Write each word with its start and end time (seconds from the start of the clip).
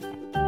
Thank 0.00 0.34
you. 0.34 0.39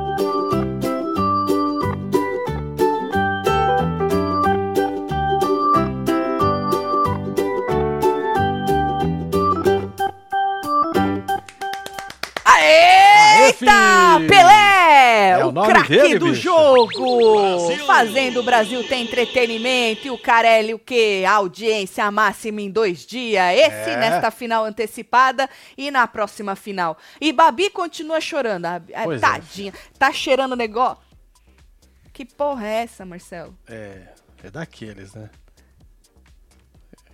É 15.94 16.02
dele, 16.02 16.18
do 16.18 16.26
bicho. 16.30 16.42
jogo! 16.42 17.76
Fazendo 17.86 18.40
o 18.40 18.42
Brasil 18.42 18.86
ter 18.88 18.96
entretenimento 18.96 20.06
e 20.06 20.10
o 20.10 20.18
Carelli 20.18 20.72
o 20.74 20.78
quê? 20.78 21.24
Audiência 21.28 22.10
máxima 22.10 22.60
em 22.60 22.70
dois 22.70 23.04
dias. 23.06 23.54
Esse 23.54 23.90
É. 23.90 23.96
nesta 23.96 24.30
final 24.30 24.64
antecipada 24.64 25.48
e 25.76 25.90
na 25.90 26.06
próxima 26.06 26.56
final. 26.56 26.96
E 27.20 27.32
Babi 27.32 27.68
continua 27.70 28.20
chorando. 28.20 28.66
A, 28.66 28.76
a- 28.76 29.04
Pois 29.04 29.22
é. 29.22 29.26
tadinha. 29.26 29.72
Tá 29.98 30.12
cheirando 30.12 30.52
o 30.52 30.56
negócio. 30.56 31.02
Que 32.12 32.24
porra 32.24 32.66
é 32.66 32.82
essa, 32.84 33.04
Marcelo? 33.04 33.56
É, 33.68 34.02
é 34.44 34.50
daqueles, 34.50 35.14
né? 35.14 35.30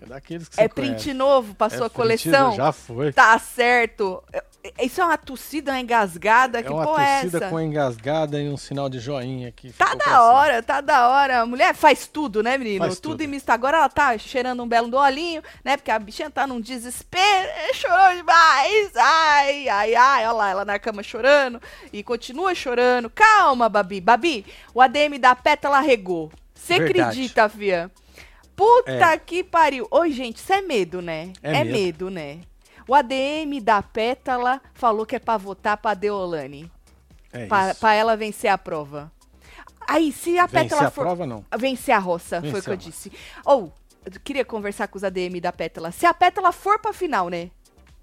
É 0.01 0.06
daqueles 0.06 0.48
que 0.48 0.61
É 0.61 0.65
você 0.65 0.69
print 0.69 0.91
conhece. 0.91 1.15
novo 1.15 1.55
pra 1.55 1.67
É 1.67 1.70
sua 1.70 1.89
print, 1.91 1.95
coleção? 1.97 2.53
Já 2.55 2.70
foi. 2.73 3.12
Tá 3.12 3.37
certo. 3.39 4.23
Isso 4.81 5.01
é 5.01 5.05
uma 5.05 5.19
tossida 5.19 5.73
uma 5.73 5.81
engasgada? 5.81 6.59
É 6.61 6.63
que 6.63 6.71
uma 6.71 6.85
porra 6.85 7.03
é 7.03 7.21
torcida 7.21 7.39
essa? 7.39 7.49
com 7.49 7.61
engasgada 7.61 8.41
e 8.41 8.49
um 8.49 8.57
sinal 8.57 8.89
de 8.89 8.99
joinha 8.99 9.49
aqui. 9.49 9.73
Tá 9.73 9.95
da 9.95 10.23
hora, 10.23 10.63
tá 10.63 10.81
da 10.81 11.09
hora. 11.09 11.41
A 11.41 11.47
mulher 11.47 11.75
faz 11.75 12.07
tudo, 12.07 12.43
né, 12.43 12.57
menino? 12.59 12.79
Faz 12.85 13.01
tudo 13.01 13.12
tudo. 13.12 13.23
em 13.23 13.27
misto. 13.27 13.51
Agora 13.51 13.79
ela 13.79 13.89
tá 13.89 14.17
cheirando 14.19 14.62
um 14.62 14.69
belo 14.69 14.89
do 14.89 14.97
olhinho, 14.97 15.43
né? 15.65 15.77
Porque 15.77 15.91
a 15.91 15.99
bichinha 15.99 16.31
tá 16.31 16.47
num 16.47 16.61
desespero. 16.61 17.49
Chorou 17.75 18.15
demais. 18.17 18.93
Ai, 18.97 19.69
ai, 19.69 19.95
ai. 19.95 20.25
Olha 20.27 20.33
lá, 20.33 20.51
ela 20.51 20.65
na 20.65 20.79
cama 20.79 21.03
chorando. 21.03 21.61
E 21.92 22.03
continua 22.03 22.55
chorando. 22.55 23.11
Calma, 23.11 23.69
Babi. 23.69 24.01
Babi, 24.01 24.45
o 24.75 24.81
ADM 24.81 25.19
da 25.20 25.35
pétala 25.35 25.81
regou. 25.81 26.31
Você 26.55 26.75
acredita, 26.75 27.48
fia? 27.48 27.91
Puta 28.57 29.12
É. 29.12 29.17
que 29.19 29.45
pariu. 29.45 29.87
Oi, 29.91 30.11
gente, 30.11 30.39
isso 30.39 30.53
é 30.53 30.61
medo, 30.61 31.01
né? 31.01 31.33
É 31.42 31.62
medo. 31.62 31.70
medo. 32.07 32.11
né? 32.11 32.39
O 32.89 32.94
ADM 32.94 33.61
da 33.62 33.83
pétala 33.83 34.61
falou 34.75 35.05
que 35.06 35.14
é 35.14 35.19
pra 35.19 35.36
votar 35.36 35.77
pra 35.77 35.92
Deolane. 35.94 36.70
É 37.33 37.47
Pra, 37.47 37.70
isso. 37.70 37.80
pra 37.80 37.92
ela 37.95 38.17
vencer 38.17 38.50
a 38.50 38.56
prova. 38.56 39.12
Aí, 39.86 40.11
se 40.12 40.39
a 40.39 40.47
Vencer 40.47 40.62
pétala 40.70 40.89
a 40.89 40.91
for. 40.91 41.03
prova, 41.05 41.27
não. 41.27 41.45
Vencer 41.58 41.95
a 41.95 41.98
roça, 41.98 42.41
foi 42.41 42.48
o 42.50 42.53
Vencer 42.53 42.64
que 42.64 42.70
eu 42.70 42.75
a 42.75 42.77
disse. 42.77 43.12
Ou, 43.45 43.72
eu 44.05 44.12
queria 44.25 44.45
conversar 44.45 44.89
com 44.89 44.97
os 44.97 45.05
ADM 45.05 45.39
da 45.41 45.53
pétala. 45.53 45.92
Se 45.92 46.06
a 46.06 46.12
pétala 46.14 46.50
for 46.53 46.78
pra 46.78 46.92
final, 46.92 47.28
né? 47.28 47.50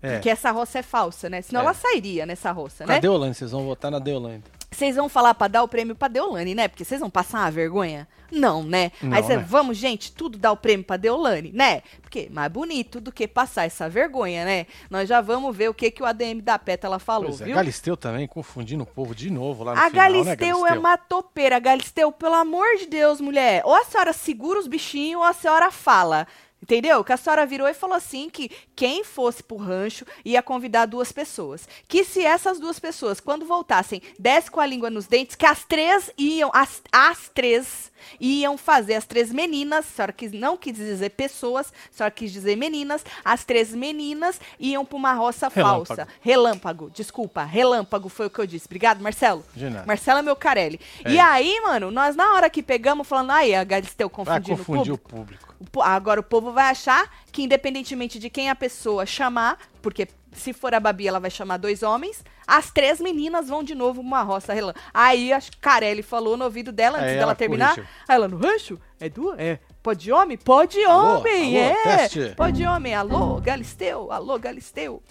É. 0.02 0.14
Porque 0.14 0.30
essa 0.30 0.52
roça 0.52 0.80
é 0.80 0.84
falsa, 0.84 1.30
né? 1.30 1.42
Senão 1.42 1.62
É. 1.62 1.64
ela 1.64 1.74
sairia 1.74 2.26
nessa 2.28 2.52
roça, 2.52 2.86
né? 2.86 2.96
Cadê 2.96 3.02
Deolane? 3.02 3.34
Vocês 3.34 3.50
vão 3.52 3.66
votar 3.66 3.90
na 3.90 3.98
Deolane. 3.98 4.44
Vocês 4.76 4.96
vão 4.98 5.08
falar 5.08 5.34
pra 5.34 5.48
dar 5.48 5.64
o 5.64 5.68
prêmio 5.68 5.96
pra 5.96 6.10
Deolane, 6.10 6.54
né? 6.54 6.68
Porque 6.68 6.84
vocês 6.84 7.00
vão 7.00 7.10
passar 7.10 7.40
uma 7.40 7.52
vergonha? 7.52 8.06
Não, 8.30 8.62
né? 8.62 8.92
Não, 9.02 9.16
Aí 9.16 9.24
você, 9.24 9.38
né? 9.38 9.46
vamos, 9.48 9.78
gente, 9.78 10.12
tudo 10.12 10.38
dar 10.38 10.52
o 10.52 10.58
prêmio 10.58 10.86
pra 10.86 10.98
Deolane, 10.98 11.52
né? 11.54 11.82
Porque 12.02 12.28
mais 12.30 12.52
bonito 12.52 13.00
do 13.00 13.12
que 13.12 13.26
passar 13.28 13.64
essa 13.66 13.88
vergonha, 13.88 14.44
né? 14.44 14.66
Nós 14.90 15.08
já 15.08 15.22
vamos 15.22 15.56
ver 15.56 15.70
o 15.70 15.74
que, 15.74 15.90
que 15.90 16.04
o 16.04 16.06
ADM 16.06 16.42
da 16.42 16.60
pétala 16.60 17.00
falou, 17.00 17.30
Pois 17.30 17.42
é, 17.42 17.46
viu? 17.46 17.56
Galisteu 17.56 17.96
também, 17.96 18.28
confundindo 18.28 18.84
o 18.84 18.86
povo 18.86 19.16
de 19.16 19.30
novo 19.30 19.64
lá 19.64 19.76
no 19.76 19.80
A 19.80 19.90
final, 19.90 20.04
Galisteu 20.04 20.62
né, 20.62 20.70
é 20.72 20.80
uma 20.80 20.98
topeira. 20.98 21.58
Galisteu, 21.60 22.12
pelo 22.12 22.36
amor 22.36 22.76
de 22.78 22.88
Deus, 22.88 23.22
mulher. 23.22 23.62
Ou 23.64 23.74
a 23.74 23.86
senhora 23.86 24.12
segura 24.12 24.60
os 24.60 24.68
bichinhos 24.68 25.22
ou 25.22 25.24
a 25.24 25.34
senhora 25.34 25.72
fala. 25.72 26.28
Entendeu? 26.66 27.04
Que 27.04 27.14
a 27.14 27.18
senhora 27.18 27.46
virou 27.46 27.68
e 27.68 27.76
falou 27.76 27.96
assim 27.96 28.28
que 28.28 28.50
quem 28.76 29.04
fosse 29.04 29.44
pro 29.44 29.56
rancho 29.56 30.04
ia 30.26 30.42
convidar 30.42 30.88
duas 30.88 31.12
pessoas. 31.12 31.68
Que 31.88 32.04
se 32.04 32.26
essas 32.26 32.60
duas 32.60 32.80
pessoas, 32.80 33.20
quando 33.20 33.46
voltassem, 33.46 34.02
desse 34.18 34.50
com 34.50 34.60
a 34.60 34.66
língua 34.66 34.90
nos 34.90 35.06
dentes, 35.06 35.36
que 35.36 35.46
as 35.46 35.64
três 35.64 36.10
iam, 36.18 36.50
as, 36.52 36.82
as 36.92 37.30
três 37.30 37.92
iam 38.20 38.58
fazer, 38.58 38.96
as 38.96 39.06
três 39.06 39.32
meninas, 39.32 39.86
a 39.86 39.96
senhora 39.96 40.12
quis, 40.12 40.32
não 40.32 40.58
quis 40.58 40.76
dizer 40.76 41.12
pessoas, 41.12 41.72
a 41.94 41.98
senhora 41.98 42.12
quis 42.12 42.32
dizer 42.32 42.56
meninas, 42.56 43.06
as 43.24 43.44
três 43.46 43.72
meninas 43.72 44.42
iam 44.60 44.84
pra 44.84 44.98
uma 44.98 45.14
roça 45.14 45.48
Relâmpago. 45.54 45.86
falsa. 45.86 46.08
Relâmpago, 46.20 46.90
desculpa, 46.90 47.44
relâmpago 47.44 48.10
foi 48.10 48.26
o 48.26 48.30
que 48.32 48.40
eu 48.40 48.48
disse. 48.48 48.66
Obrigado, 48.66 49.02
Marcelo. 49.04 49.46
De 49.56 49.70
nada. 49.70 49.86
Marcelo 49.86 50.18
é 50.18 50.22
meu 50.24 50.36
Carelli. 50.36 50.80
É 51.04 51.12
e 51.12 51.20
aí, 51.20 51.62
mano, 51.62 51.92
nós 51.92 52.16
na 52.16 52.34
hora 52.34 52.50
que 52.50 52.64
pegamos, 52.64 53.08
falando, 53.08 53.30
aí, 53.32 53.54
a 53.54 53.64
Galisteu 53.64 54.10
confundindo 54.10 54.54
o 54.54 54.58
confundir 54.66 54.94
o 54.94 54.98
público. 54.98 55.16
público. 55.16 55.56
O 55.60 55.66
po- 55.70 55.82
Agora 55.82 56.20
o 56.20 56.24
povo 56.24 56.52
vai 56.56 56.72
achar 56.72 57.08
que, 57.32 57.44
independentemente 57.44 58.18
de 58.18 58.30
quem 58.32 58.50
a 58.50 58.56
pessoa 58.56 59.06
chamar, 59.06 59.60
porque 59.82 60.08
se 60.32 60.52
for 60.52 60.74
a 60.74 60.80
Babi, 60.80 61.08
ela 61.08 61.20
vai 61.20 61.30
chamar 61.30 61.58
dois 61.58 61.84
homens, 61.84 62.24
as 62.48 62.72
três 62.72 63.00
meninas 63.00 63.48
vão 63.48 63.64
de 63.64 63.76
novo 63.76 64.02
uma 64.02 64.22
roça. 64.24 64.54
Aí 64.94 65.32
a 65.32 65.40
Carelli 65.62 66.02
falou 66.02 66.36
no 66.36 66.44
ouvido 66.46 66.72
dela, 66.72 66.98
antes 66.98 67.10
Aí 67.10 67.14
dela 67.16 67.24
ela 67.32 67.36
terminar. 67.36 67.78
Aí 67.78 68.16
ela, 68.16 68.28
no 68.28 68.38
rancho? 68.38 68.80
É 69.00 69.08
duas? 69.08 69.40
É. 69.40 69.60
Pode 69.84 70.12
homem? 70.12 70.38
Pode 70.38 70.84
homem, 70.86 71.58
Alô? 71.64 71.78
é. 71.78 71.84
Teste. 71.84 72.34
Pode 72.36 72.66
homem. 72.66 72.94
Alô, 72.96 73.40
Galisteu? 73.40 74.12
Alô, 74.12 74.38
Galisteu? 74.40 75.02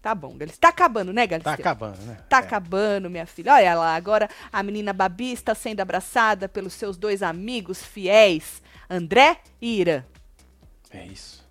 Tá 0.00 0.14
bom, 0.14 0.30
Galisteu. 0.36 0.60
Tá 0.60 0.68
acabando, 0.68 1.12
né, 1.12 1.26
Galisteu? 1.26 1.52
Tá 1.52 1.60
acabando, 1.60 1.98
né? 2.02 2.16
Tá 2.28 2.36
É. 2.38 2.40
acabando, 2.40 3.10
minha 3.10 3.26
filha. 3.26 3.52
Olha 3.52 3.74
lá, 3.74 3.94
agora 3.94 4.30
a 4.50 4.62
menina 4.62 4.92
Babi 4.94 5.32
está 5.32 5.54
sendo 5.54 5.80
abraçada 5.80 6.48
pelos 6.48 6.72
seus 6.72 6.96
dois 6.96 7.22
amigos 7.22 7.82
fiéis, 7.84 8.62
André 8.88 9.36
e 9.60 9.78
Irã. 9.80 10.02
É 10.90 11.04
isso. 11.06 11.48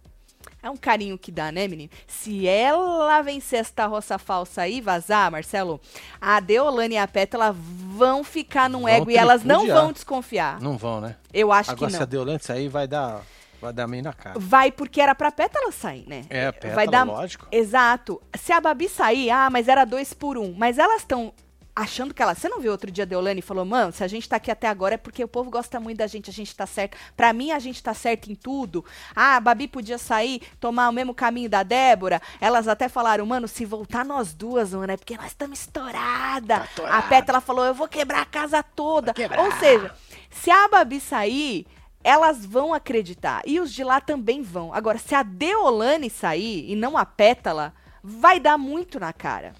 É 0.61 0.69
um 0.69 0.75
carinho 0.75 1.17
que 1.17 1.31
dá, 1.31 1.51
né, 1.51 1.67
menino? 1.67 1.89
Se 2.05 2.47
ela 2.47 3.21
vencer 3.21 3.59
essa 3.59 3.85
roça 3.85 4.17
falsa 4.17 4.63
aí, 4.63 4.81
vazar, 4.81 5.31
Marcelo, 5.31 5.79
a 6.19 6.39
Deolane 6.39 6.95
e 6.95 6.97
a 6.97 7.07
Pétala 7.07 7.55
vão 7.55 8.23
ficar 8.23 8.69
num 8.69 8.81
Vão 8.81 8.89
ego 8.89 9.11
e 9.11 9.15
elas 9.15 9.43
não 9.43 9.65
vão 9.65 9.91
desconfiar. 9.93 10.59
Não 10.59 10.77
vão, 10.77 10.99
né? 10.99 11.15
Eu 11.33 11.51
acho 11.51 11.71
Agora, 11.71 11.87
que 11.87 11.91
se 11.91 11.97
a 11.97 12.01
não. 12.01 12.07
Deolane 12.07 12.39
sair, 12.39 12.67
vai 12.67 12.87
dar, 12.87 13.21
vai 13.61 13.71
dar 13.71 13.87
meio 13.87 14.03
na 14.03 14.11
cara. 14.11 14.37
Vai 14.37 14.69
porque 14.71 14.99
era 14.99 15.15
pra 15.15 15.31
Pétala 15.31 15.71
sair, 15.71 16.05
né? 16.07 16.25
É, 16.29 16.47
a 16.47 16.53
pétala, 16.53 16.75
Vai 16.75 16.87
dar... 16.87 17.03
lógico. 17.05 17.47
Exato. 17.51 18.21
Se 18.37 18.51
a 18.51 18.59
Babi 18.59 18.89
sair, 18.89 19.29
ah, 19.29 19.49
mas 19.49 19.69
era 19.69 19.85
dois 19.85 20.13
por 20.13 20.37
um. 20.37 20.53
Mas 20.57 20.77
elas 20.77 21.01
estão 21.01 21.33
achando 21.79 22.13
que 22.13 22.21
ela. 22.21 22.35
Você 22.35 22.49
não 22.49 22.59
viu 22.59 22.71
outro 22.71 22.91
dia 22.91 23.03
a 23.03 23.07
Deolane 23.07 23.39
e 23.39 23.43
falou, 23.43 23.63
mano, 23.63 23.91
se 23.91 24.03
a 24.03 24.07
gente 24.07 24.27
tá 24.27 24.35
aqui 24.35 24.51
até 24.51 24.67
agora 24.67 24.95
é 24.95 24.97
porque 24.97 25.23
o 25.23 25.27
povo 25.27 25.49
gosta 25.49 25.79
muito 25.79 25.97
da 25.97 26.07
gente, 26.07 26.29
a 26.29 26.33
gente 26.33 26.53
tá 26.55 26.65
certo. 26.65 26.97
Pra 27.15 27.31
mim, 27.31 27.51
a 27.51 27.59
gente 27.59 27.81
tá 27.81 27.93
certo 27.93 28.29
em 28.29 28.35
tudo. 28.35 28.83
Ah, 29.15 29.37
a 29.37 29.39
Babi 29.39 29.67
podia 29.67 29.97
sair, 29.97 30.41
tomar 30.59 30.89
o 30.89 30.91
mesmo 30.91 31.13
caminho 31.13 31.49
da 31.49 31.63
Débora. 31.63 32.21
Elas 32.41 32.67
até 32.67 32.89
falaram, 32.89 33.25
mano, 33.25 33.47
se 33.47 33.63
voltar 33.63 34.03
nós 34.03 34.33
duas, 34.33 34.73
mano, 34.73 34.91
é 34.91 34.97
porque 34.97 35.15
nós 35.15 35.27
estamos 35.27 35.61
estourada. 35.61 36.67
Tá 36.75 36.97
a 36.97 37.01
Pétala 37.03 37.39
falou, 37.39 37.65
eu 37.65 37.73
vou 37.73 37.87
quebrar 37.87 38.21
a 38.21 38.25
casa 38.25 38.61
toda. 38.61 39.13
Ou 39.37 39.51
seja, 39.53 39.95
se 40.29 40.51
a 40.51 40.67
Babi 40.67 40.99
sair. 40.99 41.65
Elas 42.01 42.45
vão 42.45 42.73
acreditar. 42.73 43.41
E 43.45 43.59
os 43.59 43.73
de 43.73 43.83
lá 43.83 43.99
também 43.99 44.41
vão. 44.41 44.73
Agora, 44.73 44.97
se 44.97 45.13
a 45.13 45.21
Deolane 45.21 46.09
sair 46.09 46.71
e 46.71 46.73
não 46.73 46.97
a 46.97 47.05
Pétala, 47.05 47.73
vai 48.01 48.39
dar 48.39 48.57
muito 48.57 49.01
na 49.01 49.11
cara. 49.11 49.53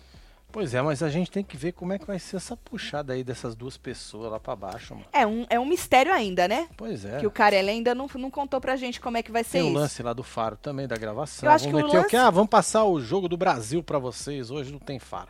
Pois 0.52 0.74
é, 0.74 0.82
mas 0.82 1.04
a 1.04 1.10
gente 1.10 1.30
tem 1.30 1.44
que 1.44 1.56
ver 1.56 1.74
como 1.74 1.94
é 1.94 2.00
que 2.00 2.08
vai 2.08 2.18
ser 2.18 2.38
essa 2.38 2.58
puxada 2.58 3.14
aí 3.14 3.24
dessas 3.24 3.56
duas 3.56 3.78
pessoas 3.78 4.32
lá 4.32 4.40
pra 4.40 4.56
baixo, 4.56 4.96
mano. 4.96 5.06
É 5.14 5.26
um, 5.26 5.46
é 5.48 5.60
um 5.60 5.66
mistério 5.66 6.12
ainda, 6.12 6.48
né? 6.48 6.68
Pois 6.76 7.06
é. 7.06 7.20
Que 7.20 7.28
o 7.28 7.32
Carelli 7.32 7.70
ainda 7.70 7.94
não, 7.94 8.08
não 8.16 8.32
contou 8.32 8.60
pra 8.60 8.76
gente 8.76 9.00
como 9.00 9.16
é 9.18 9.22
que 9.24 9.32
vai 9.32 9.44
ser 9.44 9.60
Tem 9.60 9.62
o 9.64 9.66
isso. 9.68 9.74
lance 9.76 10.02
lá 10.04 10.12
do 10.12 10.24
faro 10.24 10.56
também, 10.58 10.88
da 10.88 10.96
gravação. 10.96 11.48
Eu 11.48 11.54
acho 11.54 11.66
vamos 11.66 11.80
que 11.80 11.84
o 11.84 11.86
meter 11.86 11.98
o 11.98 12.02
lance- 12.02 12.10
quê? 12.10 12.18
Ah, 12.18 12.30
vamos 12.32 12.50
passar 12.50 12.84
o 12.86 13.00
jogo 13.00 13.28
do 13.30 13.38
Brasil 13.38 13.84
pra 13.84 14.00
vocês. 14.00 14.50
Hoje 14.50 14.72
não 14.72 14.80
tem 14.80 14.98
faro. 14.98 15.30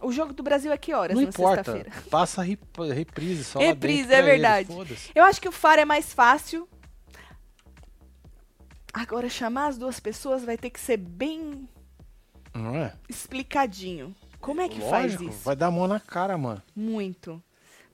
O 0.00 0.12
jogo 0.12 0.32
do 0.32 0.42
Brasil 0.42 0.70
é 0.72 0.76
que 0.78 0.94
horas 0.94 1.16
não 1.16 1.22
importa. 1.22 1.84
Passa 2.10 2.42
rep 2.42 2.60
reprise 2.94 3.44
só 3.44 3.58
Reprise, 3.58 4.12
é 4.12 4.18
ele, 4.18 4.26
verdade. 4.26 4.68
Eu 5.14 5.24
acho 5.24 5.40
que 5.40 5.48
o 5.48 5.52
Faro 5.52 5.80
é 5.80 5.84
mais 5.84 6.12
fácil. 6.12 6.68
Agora, 8.92 9.28
chamar 9.28 9.66
as 9.68 9.78
duas 9.78 9.98
pessoas 10.00 10.44
vai 10.44 10.56
ter 10.58 10.70
que 10.70 10.78
ser 10.80 10.96
bem 10.96 11.68
Não 12.54 12.76
é? 12.76 12.92
explicadinho. 13.08 14.14
Como 14.40 14.60
é 14.60 14.68
que 14.68 14.80
faz 14.80 15.12
Lógico, 15.12 15.24
isso? 15.30 15.44
vai 15.44 15.54
dar 15.56 15.70
mão 15.70 15.86
na 15.86 16.00
cara, 16.00 16.36
mano. 16.36 16.60
Muito. 16.74 17.40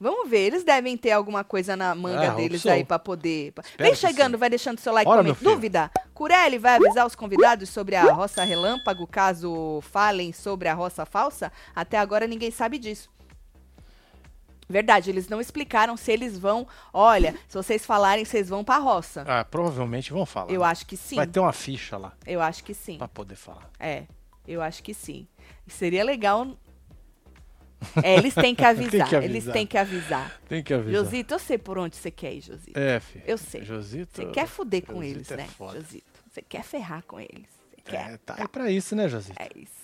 Vamos 0.00 0.30
ver, 0.30 0.46
eles 0.46 0.62
devem 0.64 0.96
ter 0.96 1.10
alguma 1.10 1.42
coisa 1.42 1.76
na 1.76 1.92
manga 1.94 2.30
Ah, 2.30 2.34
deles 2.34 2.64
aí 2.66 2.84
pra 2.84 2.98
poder. 3.00 3.52
Espero 3.58 3.82
Vem 3.90 3.94
chegando, 3.96 4.38
vai 4.38 4.48
deixando 4.48 4.78
seu 4.78 4.92
like, 4.92 5.10
filho. 5.10 5.36
Dúvida? 5.40 5.90
Curelli 6.14 6.56
vai 6.56 6.76
avisar 6.76 7.04
os 7.06 7.16
convidados 7.16 7.68
sobre 7.68 7.96
a 7.96 8.12
roça 8.12 8.44
relâmpago, 8.44 9.06
caso 9.08 9.80
falem 9.82 10.32
sobre 10.32 10.68
a 10.68 10.74
roça 10.74 11.04
falsa? 11.04 11.52
Até 11.74 11.98
agora 11.98 12.26
ninguém 12.28 12.50
sabe 12.52 12.78
disso. 12.78 13.10
Verdade, 14.68 15.10
eles 15.10 15.28
não 15.28 15.40
explicaram 15.40 15.96
se 15.96 16.12
eles 16.12 16.38
vão. 16.38 16.66
Olha, 16.92 17.34
se 17.48 17.56
vocês 17.56 17.84
falarem, 17.86 18.24
vocês 18.24 18.48
vão 18.50 18.62
pra 18.62 18.76
roça. 18.78 19.24
Ah, 19.26 19.44
provavelmente 19.44 20.12
vão 20.12 20.26
falar. 20.26 20.50
Eu 20.52 20.62
acho 20.62 20.86
que 20.86 20.96
sim. 20.96 21.16
Vai 21.16 21.26
ter 21.26 21.40
uma 21.40 21.52
ficha 21.54 21.96
lá 21.96 22.12
Eu 22.26 22.40
acho 22.42 22.62
que 22.62 22.74
sim. 22.74 22.98
pra 22.98 23.08
poder 23.08 23.34
falar. 23.34 23.68
É, 23.80 24.04
eu 24.48 24.62
acho 24.62 24.82
que 24.82 24.94
sim. 24.94 25.26
Seria 25.66 26.02
legal. 26.02 26.56
É, 28.02 28.16
eles 28.16 28.34
têm 28.34 28.54
que 28.54 28.64
avisar. 28.66 28.90
Tem 28.90 29.06
que 29.08 29.14
Eles 29.24 29.36
avisar. 29.36 29.52
têm 29.52 29.66
que 29.66 29.78
avisar. 29.78 30.40
Tem 30.48 30.62
que 30.62 30.74
avisar. 30.74 31.04
Josito, 31.04 31.34
eu 31.34 31.38
sei 31.38 31.58
por 31.58 31.78
onde 31.78 31.94
você 31.96 32.10
quer 32.10 32.34
ir, 32.34 32.40
Josito. 32.40 32.76
É, 32.78 32.98
filho. 32.98 33.24
Eu 33.26 33.38
sei. 33.38 33.64
Josito. 33.64 34.10
Você 34.16 34.26
quer 34.26 34.46
fuder 34.48 34.82
com 34.84 34.94
Josito 34.94 35.16
eles, 35.16 35.30
é 35.30 35.36
né, 35.36 35.46
foda. 35.46 35.80
Josito? 35.80 36.06
Você 36.30 36.42
quer 36.42 36.64
ferrar 36.64 37.04
com 37.06 37.20
eles. 37.20 37.46
Você 37.70 37.80
quer. 37.84 38.14
É, 38.14 38.16
tá 38.18 38.34
aí 38.38 38.48
pra 38.48 38.70
isso, 38.70 38.96
né, 38.96 39.08
Josito? 39.08 39.40
É 39.40 39.48
isso. 39.54 39.77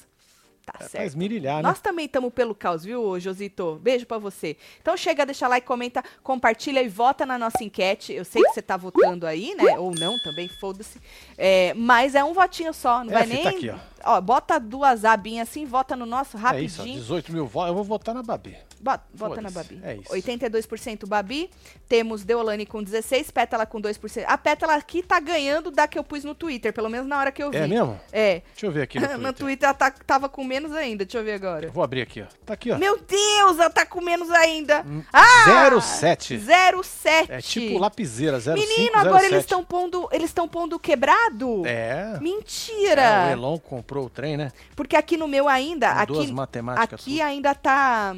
Tá 0.66 0.72
É 0.80 0.88
certo. 0.88 1.06
esmirilhar, 1.06 1.56
né? 1.56 1.62
Nós 1.62 1.80
também 1.80 2.06
estamos 2.06 2.32
pelo 2.32 2.54
caos, 2.54 2.84
viu, 2.84 3.20
Josito? 3.20 3.78
Beijo 3.82 4.06
pra 4.06 4.16
você. 4.18 4.56
Então 4.80 4.96
chega, 4.96 5.26
deixa 5.26 5.46
like, 5.46 5.66
comenta, 5.66 6.02
compartilha 6.22 6.82
e 6.82 6.88
vota 6.88 7.26
na 7.26 7.38
nossa 7.38 7.62
enquete. 7.62 8.12
Eu 8.12 8.24
sei 8.24 8.42
que 8.42 8.48
você 8.50 8.62
tá 8.62 8.76
votando 8.76 9.26
aí, 9.26 9.54
né? 9.54 9.78
Ou 9.78 9.94
não, 9.94 10.18
também, 10.22 10.48
foda-se. 10.48 10.98
É, 11.36 11.74
mas 11.74 12.14
é 12.14 12.24
um 12.24 12.32
votinho 12.32 12.72
só, 12.72 13.04
não 13.04 13.12
É, 13.12 13.18
vai 13.18 13.26
nem. 13.26 13.42
tá 13.42 13.50
aqui, 13.50 13.68
ó. 13.70 13.76
Ó, 14.06 14.20
bota 14.20 14.58
duas 14.58 15.04
abinhas 15.04 15.48
assim, 15.48 15.64
vota 15.66 15.94
no 15.96 16.06
nosso 16.06 16.36
É 16.36 16.60
isso, 16.62 16.80
ó, 16.80 16.84
rapidinho. 16.84 17.00
18 17.00 17.32
mil 17.32 17.46
votos. 17.46 17.68
Eu 17.68 17.74
vou 17.74 17.84
votar 17.84 18.14
na 18.14 18.22
Babi. 18.22 18.56
Bota, 18.84 19.04
bota 19.14 19.40
na 19.40 19.50
Babi. 19.50 19.80
é 19.82 19.94
isso. 19.96 20.12
82% 20.12 21.06
Babi. 21.06 21.48
Temos 21.88 22.22
Deolane 22.22 22.66
com 22.66 22.84
16%, 22.84 23.32
Pétala 23.32 23.64
com 23.64 23.80
2%. 23.80 24.24
A 24.28 24.36
Pétala 24.36 24.74
aqui 24.74 25.02
tá 25.02 25.18
ganhando 25.18 25.70
da 25.70 25.88
que 25.88 25.98
eu 25.98 26.04
pus 26.04 26.22
no 26.22 26.34
Twitter, 26.34 26.70
pelo 26.70 26.90
menos 26.90 27.06
na 27.06 27.18
hora 27.18 27.32
que 27.32 27.42
eu 27.42 27.50
vi. 27.50 27.56
É 27.56 27.66
mesmo? 27.66 27.98
É. 28.12 28.42
Deixa 28.52 28.66
eu 28.66 28.70
ver 28.70 28.82
aqui 28.82 29.00
no 29.00 29.06
No 29.16 29.32
Twitter. 29.32 29.34
Twitter 29.34 29.68
ela 29.70 29.74
tá- 29.74 29.90
tava 29.90 30.28
com 30.28 30.44
menos 30.44 30.70
ainda. 30.72 31.02
Deixa 31.06 31.16
eu 31.16 31.24
ver 31.24 31.32
agora. 31.32 31.64
Eu 31.66 31.72
Vou 31.72 31.82
abrir 31.82 32.02
aqui, 32.02 32.20
ó. 32.20 32.26
Tá 32.44 32.52
aqui, 32.52 32.70
ó. 32.72 32.76
Meu 32.78 32.98
Deus, 33.00 33.58
ela 33.58 33.70
tá 33.70 33.86
com 33.86 34.02
menos 34.02 34.30
ainda. 34.30 34.82
Hum, 34.86 35.02
Ah! 35.10 35.80
07. 35.80 36.38
07. 36.38 37.32
É 37.32 37.40
tipo 37.40 37.78
lapiseira, 37.78 38.38
05, 38.38 38.58
Menino, 38.58 38.96
agora 38.98 39.20
07. 39.20 39.32
eles 39.32 39.44
estão 39.44 39.64
pondo, 39.64 40.08
eles 40.12 40.28
estão 40.28 40.46
pondo 40.46 40.78
quebrado? 40.78 41.62
É. 41.66 42.18
Mentira. 42.20 43.00
É, 43.02 43.28
o 43.28 43.32
Elon 43.32 43.58
comprou 43.58 44.04
o 44.06 44.10
trem, 44.10 44.36
né? 44.36 44.52
Porque 44.76 44.94
aqui 44.94 45.16
no 45.16 45.26
meu 45.26 45.48
ainda, 45.48 45.94
Com 46.06 46.12
duas 46.12 46.24
aqui, 46.26 46.32
matemáticas. 46.34 47.00
aqui 47.00 47.20
ainda 47.22 47.54
tá 47.54 48.14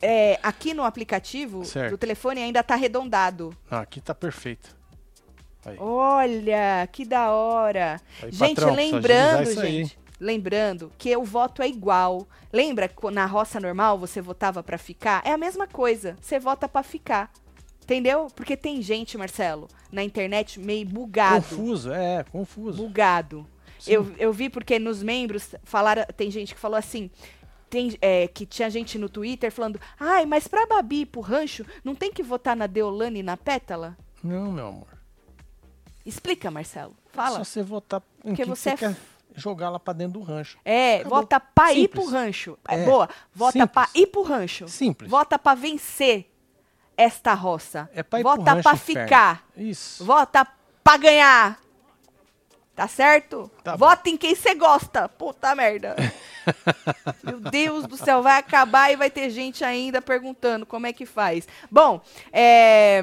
é, 0.00 0.38
aqui 0.42 0.74
no 0.74 0.84
aplicativo 0.84 1.64
Certo. 1.64 1.90
do 1.90 1.98
telefone 1.98 2.42
ainda 2.42 2.62
tá 2.62 2.74
arredondado. 2.74 3.56
Ah, 3.70 3.80
aqui 3.80 4.00
tá 4.00 4.14
perfeito. 4.14 4.76
Aí. 5.64 5.76
Olha, 5.78 6.88
que 6.90 7.04
da 7.04 7.30
hora. 7.30 8.00
Aí, 8.22 8.32
gente, 8.32 8.54
patrão, 8.54 8.74
lembrando, 8.74 9.60
aí, 9.60 9.82
gente, 9.82 9.98
lembrando 10.18 10.92
que 10.96 11.14
o 11.16 11.24
voto 11.24 11.62
é 11.62 11.68
igual. 11.68 12.26
Lembra 12.52 12.88
que 12.88 13.10
na 13.10 13.26
roça 13.26 13.60
normal 13.60 13.98
você 13.98 14.20
votava 14.20 14.62
pra 14.62 14.78
ficar? 14.78 15.22
É 15.24 15.32
a 15.32 15.38
mesma 15.38 15.66
coisa. 15.66 16.16
Você 16.20 16.38
vota 16.38 16.68
pra 16.68 16.82
ficar. 16.82 17.30
Entendeu? 17.82 18.28
Porque 18.36 18.56
tem 18.56 18.80
gente, 18.80 19.18
Marcelo, 19.18 19.66
na 19.90 20.04
internet 20.04 20.60
meio 20.60 20.86
bugado. 20.86 21.44
Confuso, 21.44 21.92
é, 21.92 22.24
confuso. 22.30 22.76
Bugado. 22.80 23.46
Sim. 23.80 23.92
Eu, 23.92 24.14
eu 24.18 24.32
vi 24.32 24.48
porque 24.48 24.78
nos 24.78 25.02
membros 25.02 25.54
falaram, 25.64 26.04
tem 26.16 26.30
gente 26.30 26.54
que 26.54 26.60
falou 26.60 26.76
assim, 26.76 27.10
tem, 27.70 27.96
é, 28.02 28.26
que 28.28 28.44
tinha 28.44 28.68
gente 28.68 28.98
no 28.98 29.08
Twitter 29.08 29.50
falando, 29.52 29.80
ai, 29.98 30.26
mas 30.26 30.48
pra 30.48 30.66
Babi 30.66 31.02
e 31.02 31.06
pro 31.06 31.20
Rancho, 31.20 31.64
não 31.84 31.94
tem 31.94 32.12
que 32.12 32.22
votar 32.22 32.56
na 32.56 32.66
Deolane 32.66 33.20
e 33.20 33.22
na 33.22 33.36
Pétala? 33.36 33.96
Não, 34.22 34.50
meu 34.52 34.66
amor. 34.66 34.88
Explica, 36.04 36.50
Marcelo. 36.50 36.96
É 37.12 37.16
Fala. 37.16 37.38
só 37.38 37.44
você 37.44 37.62
votar 37.62 38.02
em 38.24 38.28
Porque 38.30 38.42
quem 38.42 38.44
você 38.46 38.70
é 38.70 38.76
quer 38.76 38.96
jogar 39.36 39.70
lá 39.70 39.78
pra 39.78 39.92
dentro 39.92 40.14
do 40.18 40.22
rancho. 40.24 40.58
É, 40.64 40.96
Acabou. 40.96 41.18
vota 41.20 41.40
pra 41.40 41.72
ir 41.72 41.82
Simples. 41.82 42.04
pro 42.04 42.12
rancho. 42.12 42.58
É, 42.68 42.74
É, 42.82 42.84
boa. 42.84 43.08
Vota 43.34 43.52
simples. 43.52 43.70
pra 43.72 43.88
ir 43.94 44.06
pro 44.08 44.22
rancho. 44.22 44.68
Simples. 44.68 45.10
Vota 45.10 45.38
pra 45.38 45.54
vencer 45.54 46.30
esta 46.96 47.32
roça. 47.34 47.88
É 47.94 48.02
pra 48.02 48.20
ir 48.20 48.22
pro 48.22 48.36
Vota 48.36 48.50
rancho, 48.52 48.62
pra 48.62 48.72
inferno. 48.74 49.02
ficar. 49.04 49.44
Isso. 49.56 50.04
Vota 50.04 50.46
pra 50.82 50.96
ganhar. 50.96 51.60
Tá 52.74 52.88
certo? 52.88 53.50
Tá. 53.62 53.76
Vota 53.76 54.08
em 54.08 54.16
quem 54.16 54.34
você 54.34 54.54
gosta. 54.54 55.08
Puta 55.08 55.54
merda. 55.54 55.96
Meu 57.22 57.38
Deus 57.38 57.86
do 57.86 57.96
céu, 57.96 58.22
vai 58.22 58.38
acabar 58.38 58.90
e 58.90 58.96
vai 58.96 59.10
ter 59.10 59.28
gente 59.30 59.64
ainda 59.64 60.00
perguntando 60.00 60.64
como 60.64 60.86
é 60.86 60.92
que 60.92 61.04
faz. 61.04 61.46
Bom, 61.70 62.00
é... 62.32 63.02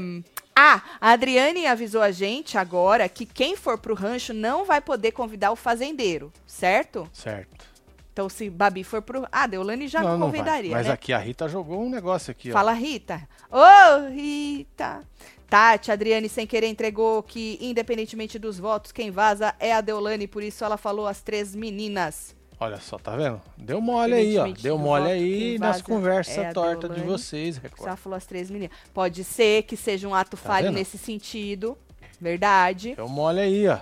Ah, 0.59 0.81
a 0.99 1.11
Adriane 1.11 1.67
avisou 1.67 2.01
a 2.01 2.09
gente 2.09 2.57
agora 2.57 3.07
que 3.07 3.27
quem 3.27 3.55
for 3.55 3.77
pro 3.77 3.93
rancho 3.93 4.33
não 4.33 4.65
vai 4.65 4.81
poder 4.81 5.11
convidar 5.11 5.51
o 5.51 5.55
fazendeiro, 5.55 6.33
certo? 6.47 7.07
Certo. 7.13 7.67
Então, 8.11 8.27
se 8.27 8.49
Babi 8.49 8.83
for 8.83 8.99
pro. 8.99 9.27
Ah, 9.31 9.45
Deolane 9.45 9.87
já 9.87 10.01
não, 10.01 10.13
me 10.13 10.17
não 10.17 10.31
vai. 10.31 10.39
convidaria. 10.39 10.71
Mas 10.71 10.87
né? 10.87 10.93
aqui 10.93 11.13
a 11.13 11.19
Rita 11.19 11.47
jogou 11.47 11.83
um 11.83 11.89
negócio 11.91 12.31
aqui, 12.31 12.49
ó. 12.49 12.53
Fala, 12.53 12.73
Rita. 12.73 13.21
Ô, 13.51 14.09
Rita. 14.09 15.03
Tati, 15.49 15.91
Adriane, 15.91 16.27
sem 16.27 16.45
querer, 16.45 16.67
entregou 16.67 17.23
que, 17.23 17.57
independentemente 17.61 18.37
dos 18.37 18.59
votos, 18.59 18.91
quem 18.91 19.11
vaza 19.11 19.55
é 19.59 19.73
a 19.73 19.79
Deolane, 19.81 20.27
por 20.27 20.43
isso 20.43 20.63
ela 20.65 20.77
falou 20.77 21.07
as 21.07 21.21
três 21.21 21.55
meninas. 21.55 22.35
Olha 22.59 22.79
só, 22.79 22.97
tá 22.97 23.15
vendo? 23.15 23.39
Deu 23.55 23.79
mole 23.79 24.13
aí, 24.15 24.37
ó. 24.37 24.47
Deu 24.47 24.77
mole 24.77 25.03
voto, 25.03 25.13
aí 25.13 25.59
nas 25.59 25.81
conversas 25.81 26.37
é 26.37 26.51
tortas 26.51 26.93
de 26.95 27.01
vocês, 27.01 27.55
Só 27.55 27.61
Record. 27.61 27.97
falou 27.97 28.17
as 28.17 28.25
três 28.25 28.49
meninas. 28.49 28.75
Pode 28.93 29.23
ser 29.23 29.63
que 29.63 29.77
seja 29.77 30.07
um 30.07 30.15
ato 30.15 30.35
Tá 30.35 30.43
falho 30.43 30.65
vendo? 30.67 30.75
nesse 30.75 30.97
sentido. 30.97 31.77
Verdade. 32.19 32.95
Deu 32.95 33.07
mole 33.07 33.39
aí, 33.39 33.67
ó. 33.67 33.77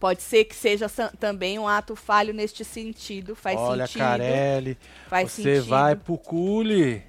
Pode 0.00 0.22
ser 0.22 0.44
que 0.46 0.54
seja 0.56 0.88
também 1.20 1.58
um 1.58 1.68
ato 1.68 1.94
falho 1.94 2.32
neste 2.32 2.64
sentido. 2.64 3.36
Faz 3.36 3.58
Olha, 3.58 3.86
sentido. 3.86 4.00
Carelli, 4.00 4.78
Faz 5.06 5.30
você 5.30 5.42
sentido. 5.42 5.66
vai 5.68 5.94
pro 5.94 6.16
cule. 6.16 7.02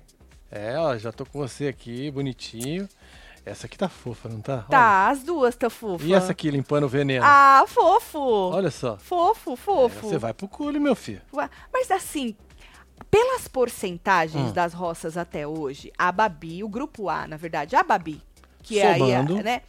É, 0.51 0.77
ó, 0.77 0.97
já 0.97 1.11
tô 1.13 1.25
com 1.25 1.39
você 1.39 1.67
aqui, 1.67 2.11
bonitinho. 2.11 2.87
Essa 3.45 3.67
aqui 3.67 3.77
tá 3.77 3.87
fofa, 3.87 4.27
não 4.27 4.41
tá? 4.41 4.63
Tá, 4.69 5.09
as 5.09 5.21
duas 5.23 5.55
tá 5.55 5.67
Olha. 5.67 5.69
fofa. 5.69 6.03
E 6.05 6.13
essa 6.13 6.31
aqui 6.31 6.49
limpando 6.49 6.85
o 6.85 6.89
veneno? 6.89 7.23
Ah, 7.27 7.63
fofo. 7.67 8.19
Olha 8.19 8.71
só. 8.71 8.97
Fofo, 8.97 9.53
É, 9.53 9.55
fofo. 9.55 10.09
você 10.09 10.17
vai 10.17 10.33
pro 10.33 10.47
cule, 10.47 10.79
meu 10.79 10.95
filho. 10.95 11.21
Mas 11.71 11.91
assim, 11.91 12.35
pelas 13.11 13.47
porcentagens 13.47 14.49
Hum. 14.49 14.51
das 14.53 14.73
roças 14.73 15.15
até 15.15 15.45
hoje, 15.47 15.91
a 15.97 16.11
Babi, 16.11 16.63
o 16.63 16.67
grupo 16.69 17.07
A, 17.07 17.27
na 17.27 17.37
verdade, 17.37 17.75
a 17.75 17.83
Babi, 17.83 18.19
que 18.63 18.79
é 18.79 18.93
aí, 18.93 19.23
né, 19.43 19.61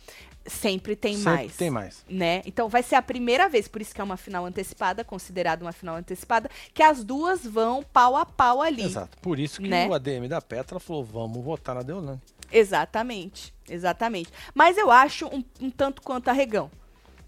sempre 0.46 0.94
tem 0.96 1.14
Sempre 1.16 1.30
mais. 1.32 1.56
tem 1.56 1.70
mais. 1.70 2.04
Né? 2.08 2.40
Então 2.46 2.68
vai 2.68 2.82
ser 2.82 2.94
a 2.94 3.02
primeira 3.02 3.48
vez, 3.48 3.66
por 3.68 3.82
isso 3.82 3.92
que 3.94 4.00
é 4.00 4.04
uma 4.04 4.16
final 4.16 4.46
antecipada, 4.46 5.04
considerada 5.04 5.64
uma 5.64 5.72
final 5.72 5.96
antecipada, 5.96 6.48
que 6.72 6.82
as 6.82 7.04
duas 7.04 7.44
vão 7.44 7.82
pau 7.82 8.16
a 8.16 8.24
pau 8.24 8.62
ali. 8.62 8.82
Exato. 8.84 9.18
Por 9.20 9.38
isso 9.38 9.60
que 9.60 9.68
Né? 9.68 9.86
o 9.88 9.92
ADM 9.94 10.28
da 10.28 10.40
Petra 10.40 10.78
falou, 10.80 11.04
vamos 11.04 11.44
votar 11.44 11.74
na 11.74 11.82
Deolane. 11.82 12.20
Exatamente, 12.52 13.54
exatamente. 13.68 14.30
Mas 14.54 14.76
eu 14.76 14.90
acho 14.90 15.26
um, 15.26 15.44
um 15.60 15.70
tanto 15.70 16.02
quanto 16.02 16.28
arregão 16.28 16.70